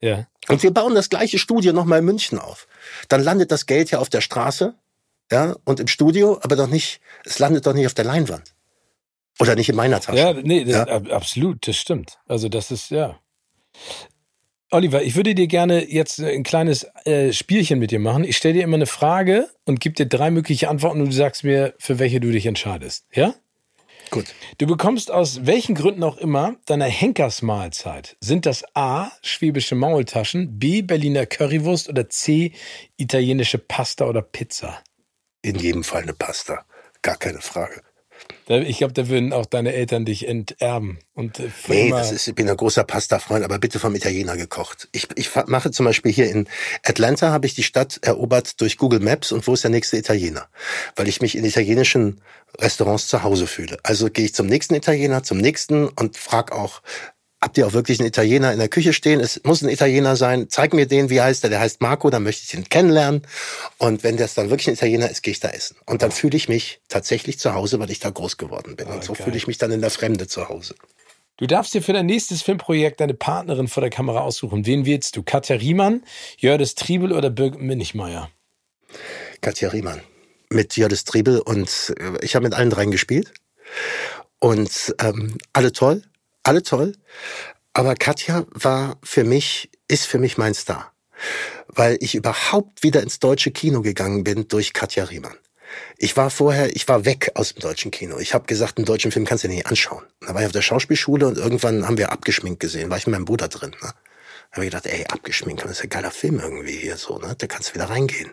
[0.02, 0.28] Ja.
[0.50, 2.68] Und wir bauen das gleiche Studio nochmal in München auf.
[3.08, 4.74] Dann landet das Geld ja auf der Straße,
[5.32, 8.54] ja, und im Studio, aber doch nicht, es landet doch nicht auf der Leinwand.
[9.40, 10.18] Oder nicht in meiner Tasche.
[10.18, 10.86] Ja, nee, das, ja?
[11.16, 12.20] absolut, das stimmt.
[12.28, 13.20] Also das ist, ja.
[14.72, 18.24] Oliver, ich würde dir gerne jetzt ein kleines äh, Spielchen mit dir machen.
[18.24, 21.44] Ich stelle dir immer eine Frage und gebe dir drei mögliche Antworten und du sagst
[21.44, 23.06] mir, für welche du dich entscheidest.
[23.14, 23.34] Ja?
[24.12, 24.36] Gut.
[24.58, 28.18] Du bekommst aus welchen Gründen auch immer deine Henkersmahlzeit.
[28.20, 32.52] Sind das A, schwäbische Maultaschen, B, Berliner Currywurst oder C,
[32.98, 34.84] italienische Pasta oder Pizza?
[35.42, 36.66] In jedem Fall eine Pasta.
[37.02, 37.82] Gar keine Frage.
[38.48, 41.00] Ich glaube, da würden auch deine Eltern dich enterben.
[41.14, 44.90] Und äh, nee, das ist, ich bin ein großer Pasta-Freund, aber bitte vom Italiener gekocht.
[44.92, 46.48] Ich, ich mache zum Beispiel hier in
[46.84, 50.48] Atlanta, habe ich die Stadt erobert durch Google Maps und wo ist der nächste Italiener?
[50.96, 52.22] Weil ich mich in italienischen
[52.60, 53.78] Restaurants zu Hause fühle.
[53.84, 56.82] Also gehe ich zum nächsten Italiener, zum nächsten und frag auch,
[57.42, 59.20] habt ihr auch wirklich einen Italiener in der Küche stehen?
[59.20, 60.48] Es muss ein Italiener sein.
[60.50, 61.50] Zeig mir den, wie heißt er?
[61.50, 63.24] Der heißt Marco, dann möchte ich ihn kennenlernen.
[63.78, 65.76] Und wenn das dann wirklich ein Italiener ist, gehe ich da essen.
[65.86, 68.88] Und dann fühle ich mich tatsächlich zu Hause, weil ich da groß geworden bin.
[68.88, 70.76] Oh, und so fühle ich mich dann in der Fremde zu Hause.
[71.38, 74.68] Du darfst dir für dein nächstes Filmprojekt deine Partnerin vor der Kamera aussuchen.
[74.68, 75.24] Wen wählst du?
[75.24, 76.04] Katja Riemann,
[76.38, 78.30] Jördis Triebel oder Birgit Minichmeier?
[79.42, 80.02] Katja Riemann.
[80.50, 83.34] Mit Jördis Triebel und äh, ich habe mit allen dreien gespielt.
[84.40, 86.04] Und ähm, alle toll
[86.44, 86.94] alle toll.
[87.74, 90.94] Aber Katja war für mich, ist für mich mein Star.
[91.68, 95.38] Weil ich überhaupt wieder ins deutsche Kino gegangen bin durch Katja Riemann.
[95.98, 98.18] Ich war vorher, ich war weg aus dem deutschen Kino.
[98.20, 100.04] Ich habe gesagt, einen deutschen Film kannst du dir nicht anschauen.
[100.20, 103.14] Da war ich auf der Schauspielschule und irgendwann haben wir abgeschminkt gesehen, war ich mit
[103.14, 103.72] meinem Bruder drin.
[103.82, 103.94] Ne?
[104.52, 107.36] Da habe ich gedacht, ey, abgeschminkt, das ist ein geiler Film irgendwie hier so, ne?
[107.38, 108.32] Da kannst du wieder reingehen.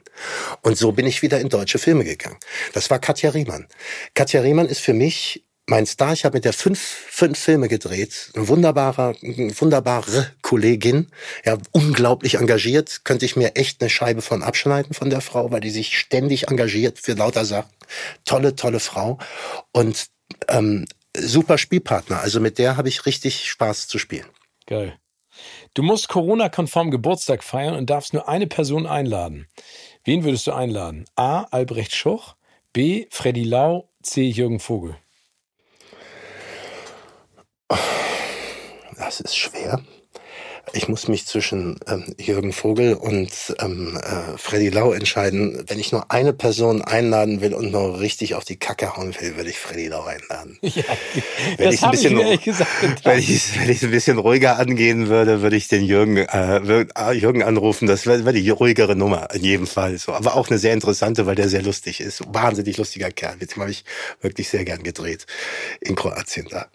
[0.63, 2.39] Und so bin ich wieder in deutsche Filme gegangen.
[2.73, 3.69] Das war Katja Riemann.
[4.15, 8.31] Katja Riemann ist für mich mein Star, ich habe mit der fünf, fünf Filme gedreht.
[8.35, 11.09] Ein wunderbarer, wunderbare Kollegin,
[11.45, 13.05] ja, unglaublich engagiert.
[13.05, 16.49] Könnte ich mir echt eine Scheibe von abschneiden von der Frau, weil die sich ständig
[16.49, 17.71] engagiert für lauter Sachen.
[18.25, 19.19] Tolle, tolle Frau.
[19.73, 20.07] Und
[20.49, 22.21] ähm, super Spielpartner.
[22.21, 24.27] Also mit der habe ich richtig Spaß zu spielen.
[24.67, 24.99] Geil.
[25.75, 29.47] Du musst Corona-konform Geburtstag feiern und darfst nur eine Person einladen.
[30.05, 31.05] Wen würdest du einladen?
[31.15, 31.43] A.
[31.51, 32.37] Albrecht Schuch,
[32.73, 33.07] B.
[33.11, 34.23] Freddy Lau, C.
[34.23, 34.97] Jürgen Vogel.
[38.97, 39.81] Das ist schwer.
[40.75, 45.65] Ich muss mich zwischen ähm, Jürgen Vogel und ähm, äh, Freddy Lau entscheiden.
[45.67, 49.37] Wenn ich nur eine Person einladen will und nur richtig auf die Kacke hauen will,
[49.37, 50.59] würde ich Freddy Lau einladen.
[50.79, 50.85] Ja,
[51.57, 52.71] wenn ich ein bisschen, ich gesagt,
[53.05, 57.13] wenn ich wenn ich ein bisschen ruhiger angehen würde, würde ich den Jürgen äh, äh,
[57.13, 57.89] Jürgen anrufen.
[57.89, 59.97] Das wäre wär die ruhigere Nummer in jedem Fall.
[59.99, 62.23] So, aber auch eine sehr interessante, weil der sehr lustig ist.
[62.29, 63.37] Wahnsinnig lustiger Kerl.
[63.41, 63.85] Mit dem habe ich
[64.21, 65.27] wirklich sehr gern gedreht
[65.81, 66.67] in Kroatien da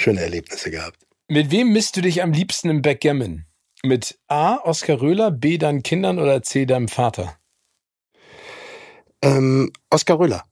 [0.00, 0.98] schöne Erlebnisse gehabt.
[1.28, 3.46] Mit wem misst du dich am liebsten im Backgammon?
[3.82, 4.56] Mit A.
[4.56, 5.58] Oskar Röhler, B.
[5.58, 6.66] deinen Kindern oder C.
[6.66, 7.38] deinem Vater?
[9.22, 10.44] Ähm, Oskar Röhler.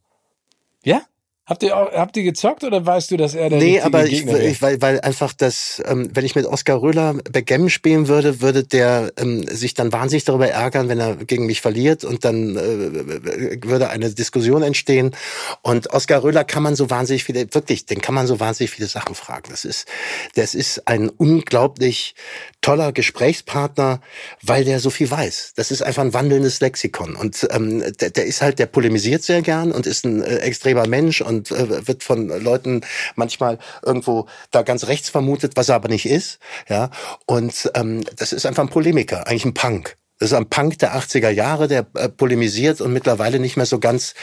[0.84, 1.02] Ja?
[1.48, 4.60] Habt ihr, habt ihr gezockt oder weißt du, dass er der Nee, aber ich, ich,
[4.60, 9.12] weil, weil einfach das, ähm, wenn ich mit Oskar Röhler Backgammon spielen würde, würde der
[9.16, 13.88] ähm, sich dann wahnsinnig darüber ärgern, wenn er gegen mich verliert und dann äh, würde
[13.88, 15.16] eine Diskussion entstehen.
[15.62, 18.88] Und Oskar Röhler kann man so wahnsinnig viele, wirklich, den kann man so wahnsinnig viele
[18.88, 19.48] Sachen fragen.
[19.48, 19.88] Das ist,
[20.34, 22.14] das ist ein unglaublich
[22.60, 24.00] toller Gesprächspartner,
[24.42, 25.54] weil der so viel weiß.
[25.56, 27.16] Das ist einfach ein wandelndes Lexikon.
[27.16, 30.86] Und ähm, der, der ist halt, der polemisiert sehr gern und ist ein äh, extremer
[30.86, 32.82] Mensch und und äh, wird von Leuten
[33.15, 36.39] manchmal irgendwo da ganz rechts vermutet, was er aber nicht ist.
[36.69, 36.90] Ja,
[37.27, 39.97] und ähm, das ist einfach ein Polemiker, eigentlich ein Punk.
[40.19, 43.78] Das ist ein Punk der 80er Jahre, der äh, polemisiert und mittlerweile nicht mehr so
[43.78, 44.15] ganz,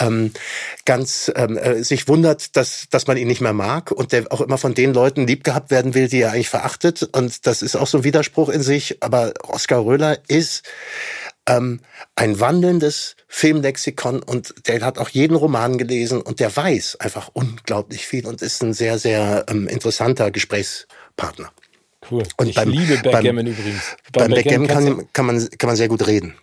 [0.00, 0.32] ähm,
[0.86, 4.40] ganz ähm, äh, sich wundert, dass, dass man ihn nicht mehr mag und der auch
[4.40, 7.02] immer von den Leuten lieb gehabt werden will, die er eigentlich verachtet.
[7.12, 9.02] Und das ist auch so ein Widerspruch in sich.
[9.02, 10.62] Aber Oskar Röhler ist
[11.48, 11.80] ähm,
[12.16, 18.06] ein wandelndes Filmlexikon und der hat auch jeden Roman gelesen und der weiß einfach unglaublich
[18.06, 21.50] viel und ist ein sehr, sehr ähm, interessanter Gesprächspartner.
[22.10, 22.22] Cool.
[22.36, 23.96] Und ich beim, liebe Backgammon übrigens.
[24.12, 26.34] Beim, beim Backgammon kann, kann, man, kann man sehr gut reden.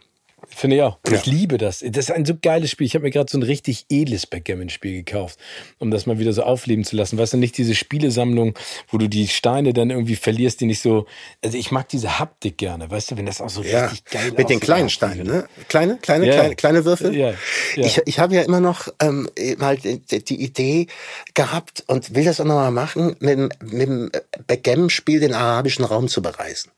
[0.54, 0.98] Finde ich auch.
[1.08, 1.14] Ja.
[1.14, 1.80] Ich liebe das.
[1.80, 2.86] Das ist ein so geiles Spiel.
[2.86, 5.40] Ich habe mir gerade so ein richtig edles Backgammon-Spiel gekauft,
[5.80, 7.18] um das mal wieder so aufleben zu lassen.
[7.18, 8.54] Weißt du, nicht diese Spielesammlung,
[8.90, 11.06] wo du die Steine dann irgendwie verlierst, die nicht so.
[11.44, 13.86] Also ich mag diese Haptik gerne, weißt du, wenn das auch so ja.
[13.86, 14.38] richtig geil ist.
[14.38, 15.48] Mit den kleinen Steinen, ne?
[15.68, 16.34] Kleine, kleine, ja.
[16.34, 17.16] kleine, kleine Würfel.
[17.16, 17.34] Ja.
[17.76, 20.88] Ich, ich habe ja immer noch ähm, mal die, die Idee
[21.34, 24.12] gehabt und will das auch nochmal machen, mit, mit dem
[24.48, 26.72] Backgammon-Spiel den arabischen Raum zu bereisen.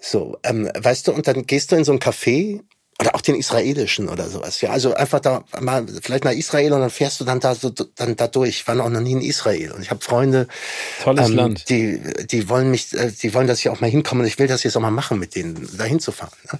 [0.00, 2.62] So, ähm, weißt du, und dann gehst du in so ein Café
[3.00, 4.60] oder auch den israelischen oder sowas.
[4.60, 7.70] Ja, also einfach da mal vielleicht nach Israel und dann fährst du dann da so
[7.70, 8.48] dann da durch.
[8.48, 10.48] Ich war noch nie in Israel und ich habe Freunde,
[11.02, 11.68] tolles ähm, Land.
[11.68, 14.48] Die die wollen mich, äh, die wollen, dass ich auch mal hinkomme und ich will
[14.48, 16.36] das jetzt auch mal machen mit denen, da hinzufahren.
[16.52, 16.58] Ne?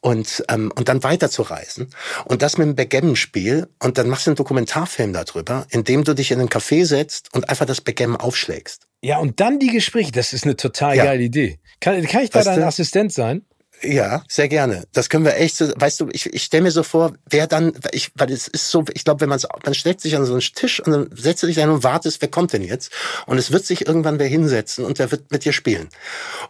[0.00, 1.90] Und ähm, und dann weiter zu reisen
[2.24, 6.14] und das mit dem Backgammon-Spiel und dann machst du einen Dokumentarfilm darüber, in dem du
[6.14, 8.88] dich in ein Café setzt und einfach das Backgammon aufschlägst.
[9.00, 11.04] Ja, und dann die Gespräche, das ist eine total ja.
[11.04, 11.60] geile Idee.
[11.80, 12.66] Kann, kann ich da weißt dein du?
[12.66, 13.42] Assistent sein?
[13.82, 14.84] Ja, sehr gerne.
[14.92, 17.72] Das können wir echt so, weißt du, ich, ich stelle mir so vor, wer dann,
[17.92, 20.40] ich, weil es ist so, ich glaube, wenn man man stellt sich an so einen
[20.40, 22.90] Tisch und dann setzt du dich ein und wartest, wer kommt denn jetzt?
[23.26, 25.88] Und es wird sich irgendwann wer hinsetzen und der wird mit dir spielen.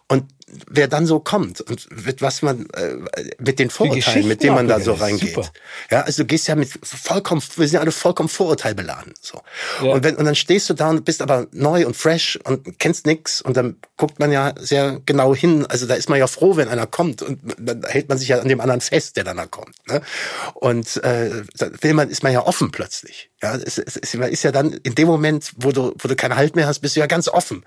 [0.09, 0.25] Und
[0.69, 2.97] wer dann so kommt und mit was man äh,
[3.39, 5.35] mit den Vorurteilen, mit denen man da so reingeht.
[5.35, 5.51] Super.
[5.91, 9.15] Ja, also du gehst ja mit vollkommen, wir sind alle vollkommen vorurteilbeladen.
[9.21, 9.41] So.
[9.83, 9.93] Ja.
[9.93, 13.07] Und wenn und dann stehst du da und bist aber neu und fresh und kennst
[13.07, 15.67] nix und dann guckt man ja sehr genau hin.
[15.67, 18.39] Also da ist man ja froh, wenn einer kommt und dann hält man sich ja
[18.39, 19.75] an dem anderen fest, der dann da kommt.
[19.89, 20.01] Ne?
[20.55, 23.31] Und äh, da will man, ist man ja offen plötzlich.
[23.43, 26.37] Ja, es, es, es ist ja dann in dem Moment, wo du, wo du keinen
[26.37, 27.65] Halt mehr hast, bist du ja ganz offen.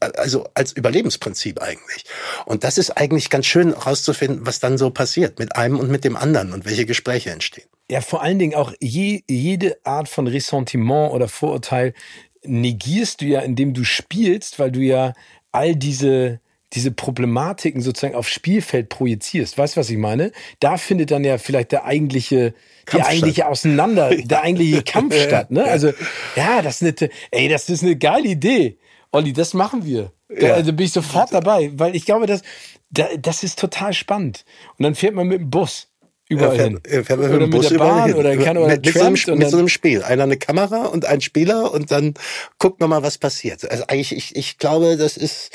[0.00, 2.04] Also als Überlebensprinzip eigentlich.
[2.46, 6.04] Und das ist eigentlich ganz schön herauszufinden, was dann so passiert mit einem und mit
[6.04, 7.66] dem anderen und welche Gespräche entstehen.
[7.90, 11.94] Ja, vor allen Dingen auch je, jede Art von Ressentiment oder Vorurteil
[12.42, 15.12] negierst du ja, indem du spielst, weil du ja
[15.52, 16.40] all diese
[16.74, 19.56] diese Problematiken sozusagen aufs Spielfeld projizierst.
[19.56, 20.32] Weißt du, was ich meine?
[20.60, 22.52] Da findet dann ja vielleicht der eigentliche,
[22.92, 25.50] die eigentliche Auseinander, der eigentliche Kampf statt.
[25.50, 25.64] Ne?
[25.64, 25.92] Also,
[26.36, 28.76] ja, das ist eine, ey, das ist eine geile Idee.
[29.14, 30.12] Olli, das machen wir.
[30.28, 30.54] Da, ja.
[30.54, 32.42] Also bin ich sofort dabei, weil ich glaube, das,
[32.90, 34.44] das ist total spannend.
[34.76, 35.88] Und dann fährt man mit dem Bus
[36.28, 37.04] überall fährt, hin.
[37.04, 38.14] Fährt man mit oder mit der Bahn hin.
[38.14, 40.02] oder kann oder mit, mit, so einem, mit so einem Spiel.
[40.02, 42.14] Einer eine Kamera und ein Spieler und dann
[42.58, 43.70] guckt man mal, was passiert.
[43.70, 45.50] Also eigentlich, ich, ich glaube, das ist,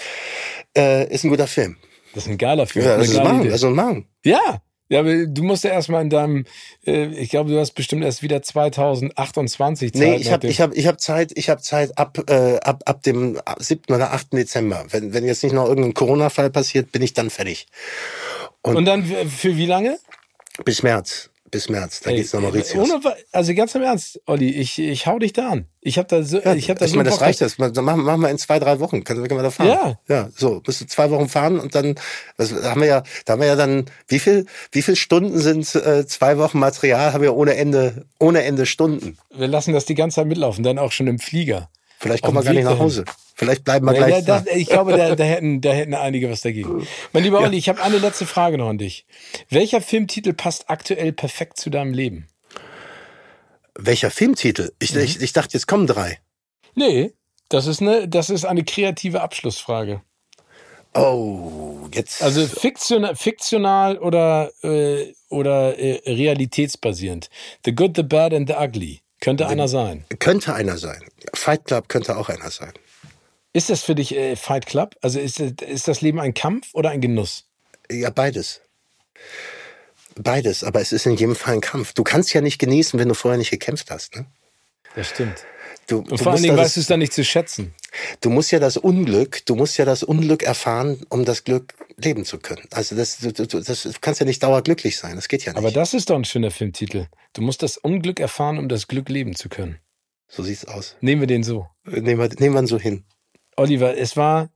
[0.78, 1.76] äh, ist ein guter Film.
[2.14, 2.86] Das ist ein geiler Film.
[2.86, 4.08] Ja, das ist machen, das ist ein machen.
[4.24, 6.46] Ja, ja, aber du musst ja erstmal in deinem,
[6.86, 10.02] äh, ich glaube, du hast bestimmt erst wieder 2028 Zeit.
[10.02, 13.04] Nee, ich habe ich hab, ich hab Zeit, ich habe Zeit ab, äh, ab, ab
[13.04, 13.94] dem 7.
[13.94, 14.34] oder 8.
[14.34, 14.86] Dezember.
[14.90, 17.68] Wenn, wenn jetzt nicht noch irgendein Corona-Fall passiert, bin ich dann fertig.
[18.62, 20.00] Und, Und dann für wie lange?
[20.66, 22.02] Bis März bis März.
[22.02, 22.92] Da Ey, geht's nach Mauritius.
[22.92, 25.66] Ohne, also ganz im Ernst, Olli, ich, ich hau dich da an.
[25.82, 27.58] Ich habe da so, ja, ich habe da ich so meine, das reicht das.
[27.58, 29.04] Dann machen, machen wir in zwei, drei Wochen.
[29.04, 29.68] Können wir da fahren?
[29.68, 30.00] Ja.
[30.08, 30.62] Ja, so.
[30.66, 31.96] Musst du zwei Wochen fahren und dann,
[32.38, 35.74] das haben wir ja, da haben wir ja dann, wie viel, wie viel Stunden sind
[35.76, 37.14] äh, zwei Wochen Material?
[37.14, 39.18] Haben wir ohne Ende, ohne Ende Stunden.
[39.34, 41.70] Wir lassen das die ganze Zeit mitlaufen, dann auch schon im Flieger.
[42.00, 43.06] Vielleicht kommen wir gar nicht nach Hause.
[43.40, 44.26] Vielleicht bleiben wir ja, gleich.
[44.26, 46.86] Da, da, ich glaube, da, da, hätten, da hätten einige was dagegen.
[47.14, 49.06] Mein lieber Olli, ich habe eine letzte Frage noch an dich.
[49.50, 52.28] Welcher Filmtitel passt aktuell perfekt zu deinem Leben?
[53.76, 54.74] Welcher Filmtitel?
[54.80, 55.00] Ich, mhm.
[55.00, 56.20] ich, ich dachte, jetzt kommen drei.
[56.76, 57.14] Nee,
[57.48, 60.02] das ist eine, das ist eine kreative Abschlussfrage.
[60.94, 62.22] Oh, jetzt.
[62.22, 67.30] Also fiktional, fiktional oder, äh, oder äh, realitätsbasierend.
[67.64, 69.00] The Good, the Bad and the Ugly.
[69.22, 70.04] Könnte the, einer sein.
[70.20, 71.02] Könnte einer sein.
[71.34, 72.74] Fight Club könnte auch einer sein.
[73.54, 74.96] Ist das für dich äh, Fight Club?
[75.02, 77.46] Also ist, ist das Leben ein Kampf oder ein Genuss?
[77.90, 78.62] Ja, beides.
[80.16, 81.94] Beides, aber es ist in jedem Fall ein Kampf.
[81.94, 84.16] Du kannst ja nicht genießen, wenn du vorher nicht gekämpft hast.
[84.16, 84.26] Ne?
[84.96, 85.46] Das stimmt.
[85.88, 87.74] Du, Und vor allen Dingen weißt du es dann nicht zu schätzen.
[88.22, 92.26] Du musst ja das Unglück, du musst ja das Unglück erfahren, um das Glück leben
[92.26, 92.68] zu können.
[92.72, 95.58] Also das, du, du, das, du kannst ja nicht dauerglücklich sein, das geht ja nicht.
[95.58, 97.08] Aber das ist doch ein schöner Filmtitel.
[97.34, 99.80] Du musst das Unglück erfahren, um das Glück leben zu können.
[100.28, 100.96] So sieht's aus.
[101.02, 101.68] Nehmen wir den so.
[101.86, 103.04] Nehmen wir, nehmen wir ihn so hin.
[103.60, 104.50] Oliver, es war,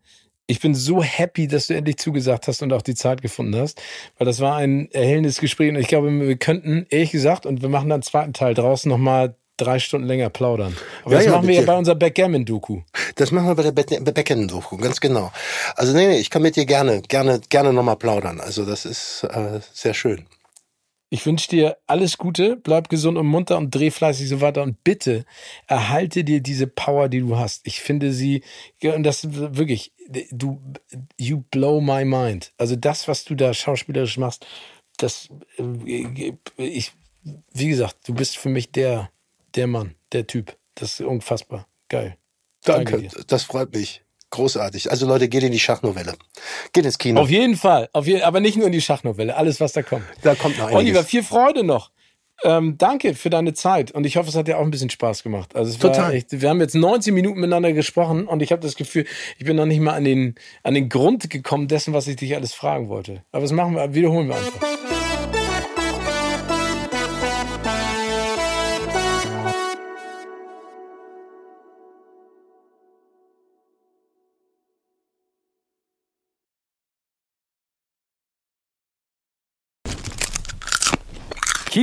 [0.47, 3.81] ich bin so happy, dass du endlich zugesagt hast und auch die Zeit gefunden hast,
[4.17, 7.69] weil das war ein erhellendes Gespräch und ich glaube, wir könnten, ehrlich gesagt, und wir
[7.69, 10.75] machen dann einen zweiten Teil draußen nochmal drei Stunden länger plaudern.
[11.03, 12.81] Aber ja, das ja, machen wir ja bei unserer Backgammon-Doku.
[13.15, 15.31] Das machen wir bei der Backgammon-Doku, ganz genau.
[15.75, 18.39] Also nee, nee, ich kann mit dir gerne, gerne, gerne nochmal plaudern.
[18.39, 20.25] Also das ist äh, sehr schön.
[21.13, 24.83] Ich wünsche dir alles Gute, bleib gesund und munter und dreh fleißig so weiter und
[24.83, 25.25] bitte
[25.67, 27.67] erhalte dir diese Power, die du hast.
[27.67, 28.43] Ich finde sie,
[28.81, 29.91] und das wirklich,
[30.31, 30.59] du,
[31.19, 32.51] you blow my mind.
[32.57, 34.47] Also das, was du da schauspielerisch machst,
[34.97, 35.29] das,
[35.59, 36.93] äh, ich,
[37.53, 39.11] wie gesagt, du bist für mich der,
[39.53, 40.57] der Mann, der Typ.
[40.73, 41.67] Das ist unfassbar.
[41.89, 42.17] Geil.
[42.63, 44.02] Danke, Danke das freut mich.
[44.33, 44.89] Großartig.
[44.89, 46.15] Also Leute, geht in die Schachnovelle.
[46.71, 47.21] Geht ins Kino.
[47.21, 47.87] Auf jeden Fall.
[47.93, 49.35] Auf je aber nicht nur in die Schachnovelle.
[49.35, 50.05] Alles, was da kommt.
[50.23, 50.79] Da kommt noch einiges.
[50.79, 51.91] Oliver, viel Freude noch.
[52.43, 55.21] Ähm, danke für deine Zeit und ich hoffe, es hat dir auch ein bisschen Spaß
[55.21, 55.55] gemacht.
[55.55, 56.15] Also es Total.
[56.15, 59.05] Echt, wir haben jetzt 19 Minuten miteinander gesprochen und ich habe das Gefühl,
[59.37, 60.33] ich bin noch nicht mal an den,
[60.63, 63.23] an den Grund gekommen dessen, was ich dich alles fragen wollte.
[63.31, 64.92] Aber das machen wir, wiederholen wir einfach.